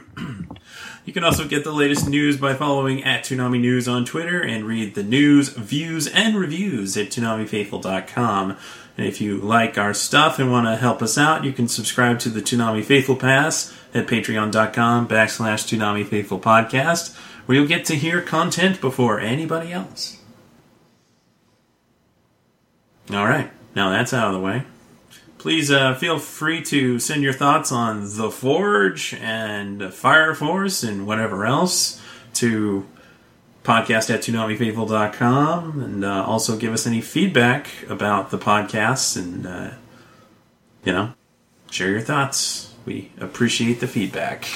[1.05, 4.67] You can also get the latest news by following at Toonami News on Twitter and
[4.67, 8.59] read the news, views, and reviews at ToonamiFaithful.com.
[8.99, 12.19] And if you like our stuff and want to help us out, you can subscribe
[12.19, 17.17] to the Toonami Faithful Pass at patreon.com backslash Toonami Faithful Podcast,
[17.47, 20.21] where you'll get to hear content before anybody else.
[23.13, 24.65] All right, now that's out of the way.
[25.39, 31.07] Please uh, feel free to send your thoughts on The Forge and Fire Force and
[31.07, 32.03] whatever else
[32.35, 32.85] to
[33.69, 39.71] podcast at ToonamiFaithful.com and uh, also give us any feedback about the podcast and, uh,
[40.85, 41.13] you know,
[41.71, 42.73] share your thoughts.
[42.87, 44.49] We appreciate the feedback.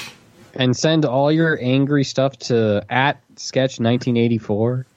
[0.55, 4.87] And send all your angry stuff to at sketch 1984.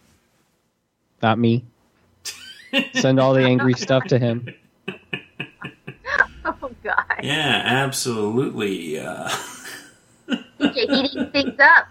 [1.22, 1.64] Not me.
[2.94, 4.48] Send all the angry stuff to him.
[6.44, 9.00] Oh God, Yeah, absolutely.
[9.00, 9.28] Uh,
[10.60, 11.88] DJ heating things up.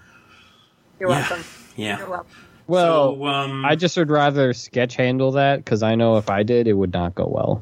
[0.97, 1.43] You're yeah, welcome.
[1.76, 2.22] You're yeah.
[2.68, 6.41] Well, so, um, I just would rather sketch handle that because I know if I
[6.43, 7.61] did, it would not go well.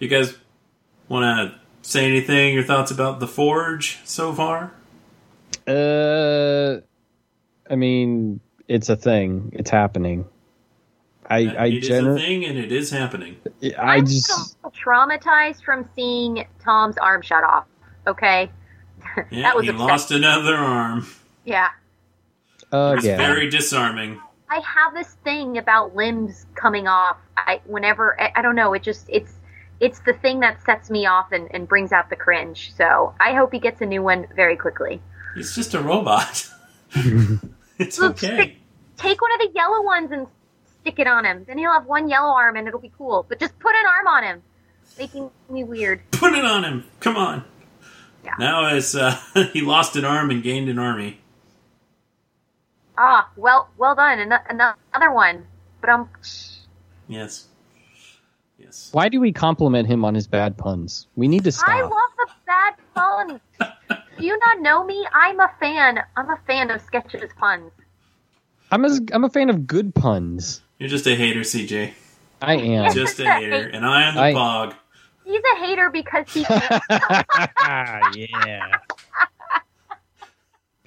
[0.00, 0.36] you guys
[1.08, 1.22] want
[1.52, 1.58] to
[1.88, 2.54] say anything?
[2.54, 4.72] Your thoughts about the Forge so far?
[5.66, 6.80] Uh,
[7.70, 9.50] I mean, it's a thing.
[9.52, 10.24] It's happening.
[11.30, 13.36] I I it is a generally thing, and it is happening.
[13.78, 17.66] I I'm just traumatized from seeing Tom's arm shut off.
[18.08, 18.50] Okay,
[19.30, 19.86] Yeah, That was he upsetting.
[19.88, 21.06] lost another arm.
[21.44, 21.68] yeah.
[22.72, 23.16] Uh It's yeah.
[23.16, 24.20] very disarming.
[24.50, 27.16] I have this thing about limbs coming off.
[27.36, 29.32] I whenever I, I don't know, it just it's
[29.80, 32.72] it's the thing that sets me off and, and brings out the cringe.
[32.76, 35.00] So I hope he gets a new one very quickly.
[35.34, 36.48] He's just a robot.
[37.78, 38.34] it's Look, okay.
[38.36, 38.56] stick-
[38.96, 40.26] take one of the yellow ones and
[40.82, 41.44] stick it on him.
[41.46, 43.24] Then he'll have one yellow arm and it'll be cool.
[43.28, 44.42] But just put an arm on him,
[44.98, 46.02] making me weird.
[46.10, 46.84] Put it on him.
[47.00, 47.44] Come on.
[48.24, 48.34] Yeah.
[48.38, 49.18] Now it's uh,
[49.52, 51.21] he lost an arm and gained an army.
[53.04, 54.20] Ah, well, well done.
[54.20, 55.44] Ano- Another one.
[55.80, 56.08] But um,
[57.08, 57.48] Yes.
[58.58, 58.90] Yes.
[58.92, 61.08] Why do we compliment him on his bad puns?
[61.16, 61.68] We need to stop.
[61.68, 63.40] I love the bad puns.
[64.18, 65.04] Do you not know me?
[65.12, 65.98] I'm a fan.
[66.16, 67.72] I'm a fan of sketches puns.
[68.70, 70.60] I'm a, I'm a fan of good puns.
[70.78, 71.92] You're just a hater, CJ.
[72.40, 72.92] I am.
[72.94, 74.74] Just a hater, and I am the I- pog.
[75.24, 76.82] He's a hater because he can't.
[78.16, 78.78] yeah.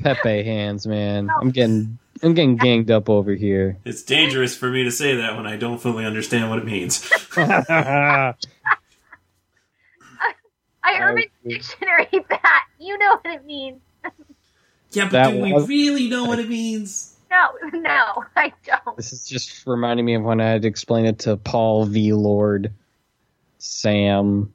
[0.02, 1.30] Pepe hands, man.
[1.42, 3.78] I'm getting I'm getting ganged up over here.
[3.86, 7.10] It's dangerous for me to say that when I don't fully understand what it means.
[7.38, 8.34] I
[11.00, 12.64] Urban Dictionary that.
[12.80, 13.82] You know what it means.
[14.92, 17.12] Yeah, but That do we was- really know what it means?
[17.32, 18.96] No, no, I don't.
[18.96, 22.14] This is just reminding me of when I had to explain it to Paul V.
[22.14, 22.72] Lord,
[23.58, 24.54] Sam,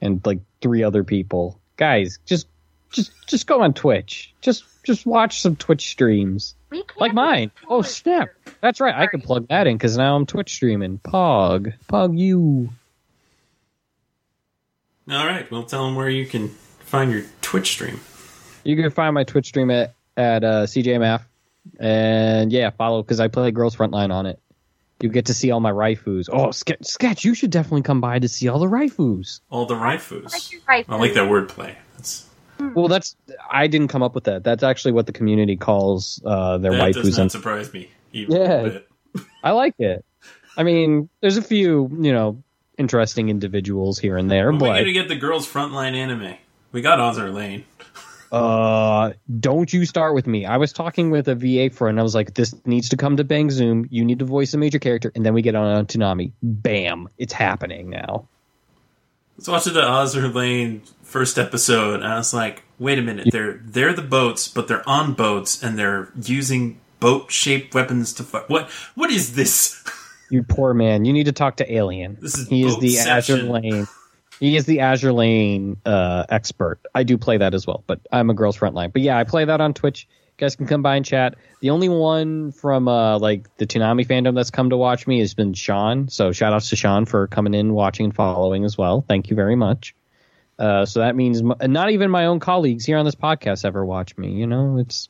[0.00, 1.60] and like three other people.
[1.76, 2.46] Guys, just
[2.90, 4.32] just just go on Twitch.
[4.40, 6.54] Just just watch some Twitch streams.
[6.74, 7.50] We can't Like mine.
[7.68, 8.28] Oh snap.
[8.46, 8.54] it.
[8.60, 8.94] That's right.
[8.94, 10.98] I could plug that in because now I'm Twitch streaming.
[10.98, 11.72] Pog.
[11.88, 12.70] Pog you.
[15.10, 16.48] All right, well, tell them where you can
[16.80, 18.00] find your Twitch stream.
[18.64, 21.22] You can find my Twitch stream at at uh, CJMF,
[21.78, 24.40] and yeah, follow because I play Girls Frontline on it.
[25.00, 26.28] You get to see all my raifus.
[26.32, 29.40] Oh, Ske- Sketch, you should definitely come by to see all the raifus.
[29.50, 30.52] All the Like raifus.
[30.52, 31.74] your right I like that wordplay.
[31.96, 32.26] That's,
[32.58, 33.16] Well, that's
[33.50, 34.44] I didn't come up with that.
[34.44, 37.90] That's actually what the community calls uh, their that Does not and surprise me.
[38.12, 38.52] Even Yeah.
[38.52, 38.88] a bit.
[39.42, 40.04] I like it.
[40.56, 42.42] I mean, there's a few you know
[42.78, 46.34] interesting individuals here and there, When we but gonna get the girls' frontline anime?
[46.72, 47.64] We got Azur Lane.
[48.32, 50.44] Uh, don't you start with me.
[50.44, 52.00] I was talking with a VA friend.
[52.00, 53.86] I was like, this needs to come to Bang Zoom.
[53.90, 56.32] You need to voice a major character, and then we get on a Toonami.
[56.42, 58.28] Bam, it's happening now.
[59.36, 63.60] Let's watch the Azur Lane first episode, and I was like, wait a minute, they're
[63.64, 68.48] they're the boats, but they're on boats and they're using boat shaped weapons to fight.
[68.48, 69.82] What what is this?
[70.30, 71.04] You poor man.
[71.04, 72.16] You need to talk to Alien.
[72.20, 72.94] This is he is the.
[72.96, 73.86] Azur Lane.
[74.40, 76.80] He is the Azur Lane uh, expert.
[76.94, 78.92] I do play that as well, but I'm a girls frontline.
[78.92, 80.08] But yeah, I play that on Twitch.
[80.36, 81.36] You guys can come by and chat.
[81.60, 85.32] The only one from uh, like the Toonami fandom that's come to watch me has
[85.34, 86.08] been Sean.
[86.08, 89.04] So shout outs to Sean for coming in, watching, and following as well.
[89.06, 89.94] Thank you very much.
[90.58, 93.84] Uh, so that means m- not even my own colleagues here on this podcast ever
[93.84, 94.32] watch me.
[94.32, 95.08] You know, it's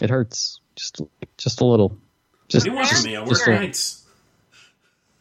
[0.00, 1.02] it hurts just
[1.36, 1.90] just a little.
[1.90, 3.16] What Just do you want from me?
[3.16, 4.06] I work just a- nights.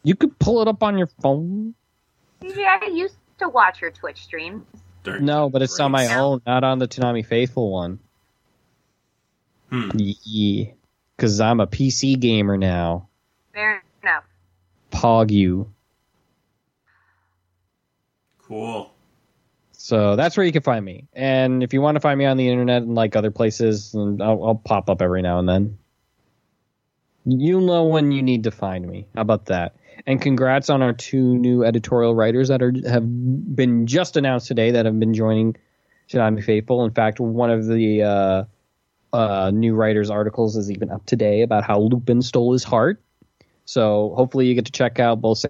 [0.04, 1.76] you could pull it up on your phone.
[2.42, 4.66] Yeah, I used to watch your Twitch stream.
[5.04, 6.18] During No, but it's on my breaks.
[6.18, 8.00] own, not on the Toonami Faithful one.
[9.74, 9.90] Hmm.
[9.96, 10.66] Yeah,
[11.18, 13.08] because I'm a PC gamer now.
[13.56, 14.24] Fair enough.
[14.92, 15.74] Pog you.
[18.38, 18.94] Cool.
[19.72, 21.08] So that's where you can find me.
[21.14, 24.22] And if you want to find me on the internet and like other places, and
[24.22, 25.80] I'll, I'll pop up every now and then.
[27.26, 29.08] You'll know when you need to find me.
[29.16, 29.76] How about that?
[30.06, 33.06] And congrats on our two new editorial writers that are have
[33.56, 35.56] been just announced today that have been joining
[36.10, 36.86] Toonami Faithful.
[36.86, 38.44] In fact, one of the uh,
[39.14, 43.02] uh, new writers' articles is even up today about how Lupin stole his heart.
[43.66, 45.46] So hopefully you get to check out both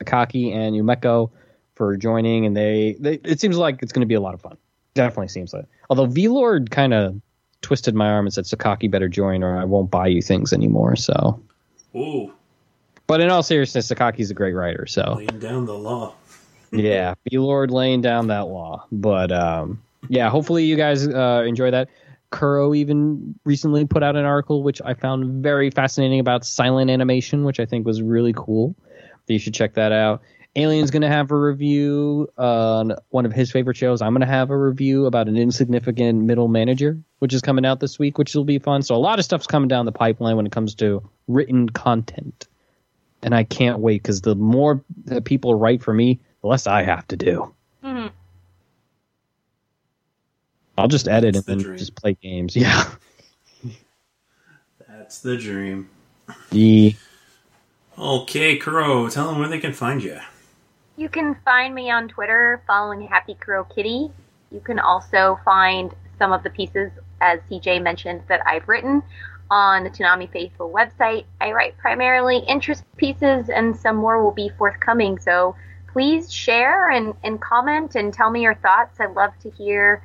[0.00, 1.30] Sakaki and Yumeko
[1.74, 4.40] for joining, and they, they it seems like it's going to be a lot of
[4.40, 4.56] fun.
[4.94, 5.66] Definitely seems like.
[5.90, 7.20] Although V Lord kind of
[7.60, 10.96] twisted my arm and said Sakaki better join, or I won't buy you things anymore.
[10.96, 11.42] So,
[11.94, 12.32] Ooh,
[13.08, 14.86] but in all seriousness, Sakaki's a great writer.
[14.86, 16.14] So laying down the law.
[16.72, 18.86] yeah, V Lord laying down that law.
[18.92, 21.88] But um, yeah, hopefully you guys uh, enjoy that.
[22.30, 27.44] Kuro even recently put out an article which I found very fascinating about silent animation,
[27.44, 28.74] which I think was really cool.
[29.26, 30.22] You should check that out.
[30.56, 34.02] Alien's going to have a review on one of his favorite shows.
[34.02, 37.80] I'm going to have a review about an insignificant middle manager, which is coming out
[37.80, 38.82] this week, which will be fun.
[38.82, 42.48] So a lot of stuff's coming down the pipeline when it comes to written content.
[43.22, 46.82] And I can't wait because the more that people write for me, the less I
[46.82, 47.54] have to do.
[47.84, 48.10] Mhm.
[50.78, 51.70] I'll just edit That's and dream.
[51.72, 52.56] then just play games.
[52.56, 52.84] Yeah.
[54.88, 55.88] That's the dream.
[56.50, 56.94] The
[57.98, 60.18] Okay, Kuro, tell them where they can find you.
[60.96, 64.10] You can find me on Twitter following Happy Kuro Kitty.
[64.52, 69.02] You can also find some of the pieces, as CJ mentioned, that I've written
[69.50, 71.24] on the Toonami Faithful website.
[71.40, 75.18] I write primarily interest pieces, and some more will be forthcoming.
[75.18, 75.56] So
[75.92, 79.00] please share and, and comment and tell me your thoughts.
[79.00, 80.02] I'd love to hear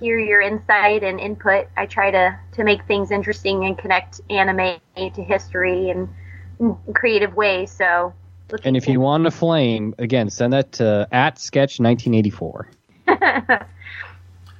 [0.00, 1.68] hear your insight and input.
[1.76, 6.08] I try to, to make things interesting and connect anime to history and
[6.60, 7.70] in creative ways.
[7.70, 8.14] So
[8.64, 12.70] and if you want a flame, again, send that to at sketch 1984.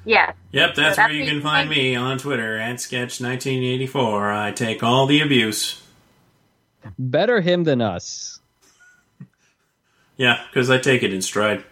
[0.05, 4.35] yeah, Yep, that's So where you can find me on Twitter at Sketch1984.
[4.35, 5.83] I take all the abuse.
[6.99, 8.41] Better him than us.
[10.17, 11.63] Yeah, because I take it in stride.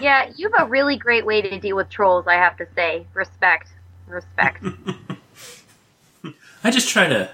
[0.00, 2.26] Yeah, you have a really great way to deal with trolls.
[2.26, 3.68] I have to say, respect,
[4.06, 4.64] respect.
[6.64, 7.30] I just try to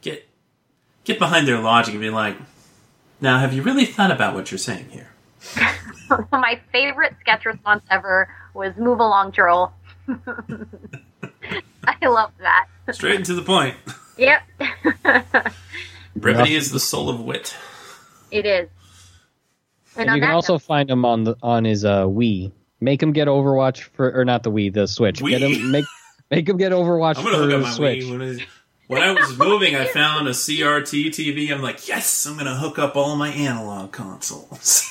[0.00, 0.28] get
[1.04, 2.36] get behind their logic and be like,
[3.20, 5.10] now have you really thought about what you're saying here?
[6.32, 9.72] My favorite sketch response ever was "Move along, troll."
[10.08, 12.68] I love that.
[12.92, 13.76] Straight to the point.
[14.16, 14.42] Yep,
[16.16, 17.54] Brevity is the soul of wit.
[18.30, 18.68] it is.
[19.98, 22.52] And on you can also note- find him on the on his uh, Wii.
[22.80, 25.20] Make him get Overwatch for, or not the Wii, the Switch.
[25.22, 25.84] Get him make
[26.30, 28.04] make him get Overwatch I'm for gonna hook the Switch.
[28.04, 28.10] Wii.
[28.10, 28.46] When I,
[28.86, 31.52] when I was moving, I found a CRT TV.
[31.52, 34.88] I'm like, yes, I'm gonna hook up all my analog consoles.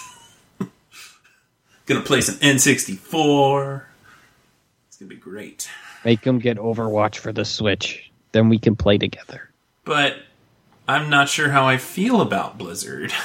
[1.86, 3.84] gonna play some N64.
[4.90, 5.70] It's gonna be great.
[6.04, 8.12] Make him get Overwatch for the Switch.
[8.34, 9.50] Then we can play together.
[9.86, 10.18] But
[10.88, 13.14] I'm not sure how I feel about Blizzard.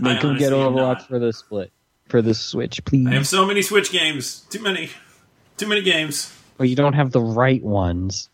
[0.00, 1.08] Make him get Overwatch not.
[1.08, 1.72] for the split
[2.10, 3.06] for the Switch, please.
[3.06, 4.40] I have so many Switch games.
[4.50, 4.90] Too many.
[5.56, 6.34] Too many games.
[6.58, 8.28] Well, you don't have the right ones.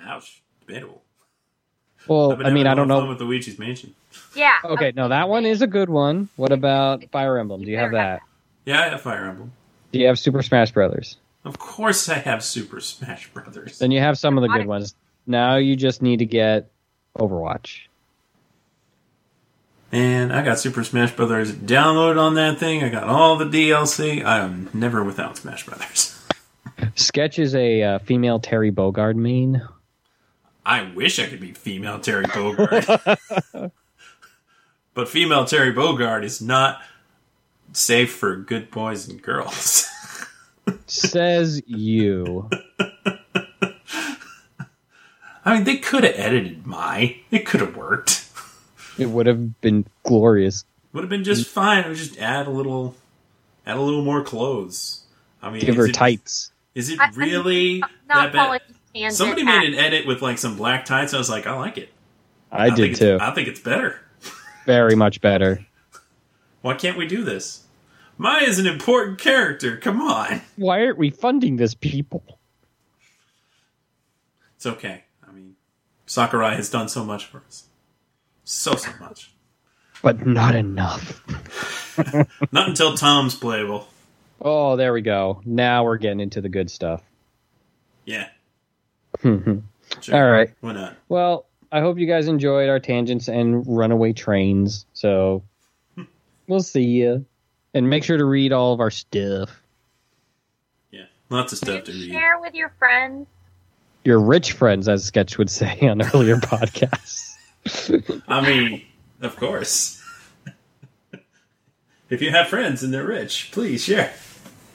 [0.00, 0.42] Ouch.
[0.60, 1.02] Debatable.
[2.06, 3.00] Well, I mean, I mean, having I a don't know.
[3.00, 3.94] fun with Luigi's Mansion.
[4.34, 4.56] Yeah.
[4.64, 6.28] Okay, no, that one is a good one.
[6.36, 7.62] What about Fire Emblem?
[7.62, 8.22] Do you have that?
[8.64, 9.52] Yeah, I have Fire Emblem.
[9.92, 11.18] Do you have Super Smash Brothers?
[11.44, 13.78] Of course, I have Super Smash Brothers.
[13.78, 14.94] Then you have some of the good ones.
[15.26, 16.70] Now you just need to get
[17.18, 17.82] Overwatch.
[19.92, 22.84] And I got Super Smash Brothers downloaded on that thing.
[22.84, 24.24] I got all the DLC.
[24.24, 26.16] I am never without Smash Brothers.
[26.94, 29.62] Sketch is a uh, female Terry Bogard main.
[30.64, 33.26] I wish I could be female Terry Bogard.
[34.94, 36.80] but female Terry Bogard is not
[37.72, 39.88] safe for good boys and girls.
[40.86, 42.48] Says you.
[45.44, 47.16] I mean, they could have edited my.
[47.32, 48.29] It could have worked.
[49.00, 50.64] It would have been glorious.
[50.92, 51.84] Would have been just fine.
[51.84, 52.94] I would just add a little,
[53.66, 55.04] add a little more clothes.
[55.42, 56.52] I mean, Give her it- tights.
[56.74, 58.60] Is it I- I'm really Not that bad?
[58.94, 61.14] calling Somebody made an edit with like some black tights.
[61.14, 61.90] I was like, I like it.
[62.52, 63.18] I, did too.
[63.20, 64.00] I think it's better.
[64.66, 65.64] Very much better.
[66.62, 67.64] Why can't we do this?
[68.18, 69.76] Mai is an important character.
[69.76, 70.42] Come on.
[70.56, 72.38] Why aren't we funding this, people?
[74.56, 75.04] It's okay.
[75.26, 75.54] I mean,
[76.06, 77.64] Sakurai has done so much for us.
[78.44, 79.30] So, so much.
[80.02, 81.22] But not enough.
[82.52, 83.86] Not until Tom's playable.
[84.40, 85.42] Oh, there we go.
[85.44, 87.02] Now we're getting into the good stuff.
[88.06, 88.28] Yeah.
[89.20, 89.40] Hmm.
[89.56, 90.32] All Sure.
[90.32, 90.50] right.
[90.60, 90.96] Why not?
[91.10, 94.86] Well, I hope you guys enjoyed our tangents and runaway trains.
[94.94, 95.42] So
[96.46, 97.26] we'll see you.
[97.74, 99.50] And make sure to read all of our stuff.
[100.90, 101.04] Yeah.
[101.28, 102.10] Lots of stuff to read.
[102.10, 103.26] Share with your friends.
[104.04, 107.29] Your rich friends, as Sketch would say on earlier podcasts.
[108.28, 108.82] I mean,
[109.20, 110.02] of course.
[112.10, 114.12] if you have friends and they're rich, please share.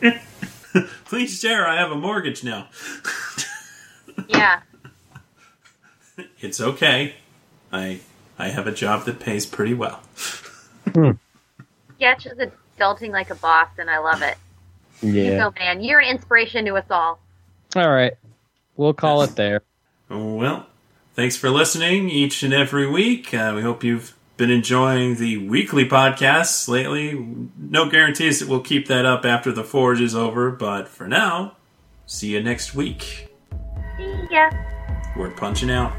[1.05, 1.67] please share.
[1.67, 2.67] I have a mortgage now.
[4.27, 4.61] Yeah.
[6.39, 7.15] It's okay.
[7.71, 7.99] I
[8.37, 10.01] I have a job that pays pretty well.
[10.93, 11.11] Hmm.
[11.95, 12.37] Sketch is
[12.77, 14.37] adulting like a boss, and I love it.
[15.01, 15.45] Yeah.
[15.45, 17.19] So, man, you're an inspiration to us all.
[17.75, 18.13] All right.
[18.77, 19.61] We'll call it there.
[20.09, 20.67] Well,
[21.15, 23.33] thanks for listening each and every week.
[23.33, 27.25] Uh, we hope you've been enjoying the weekly podcasts lately.
[27.57, 31.55] No guarantees that we'll keep that up after the forge is over, but for now,
[32.05, 33.29] see you next week.
[33.97, 34.49] See ya.
[35.15, 35.93] We're punching out.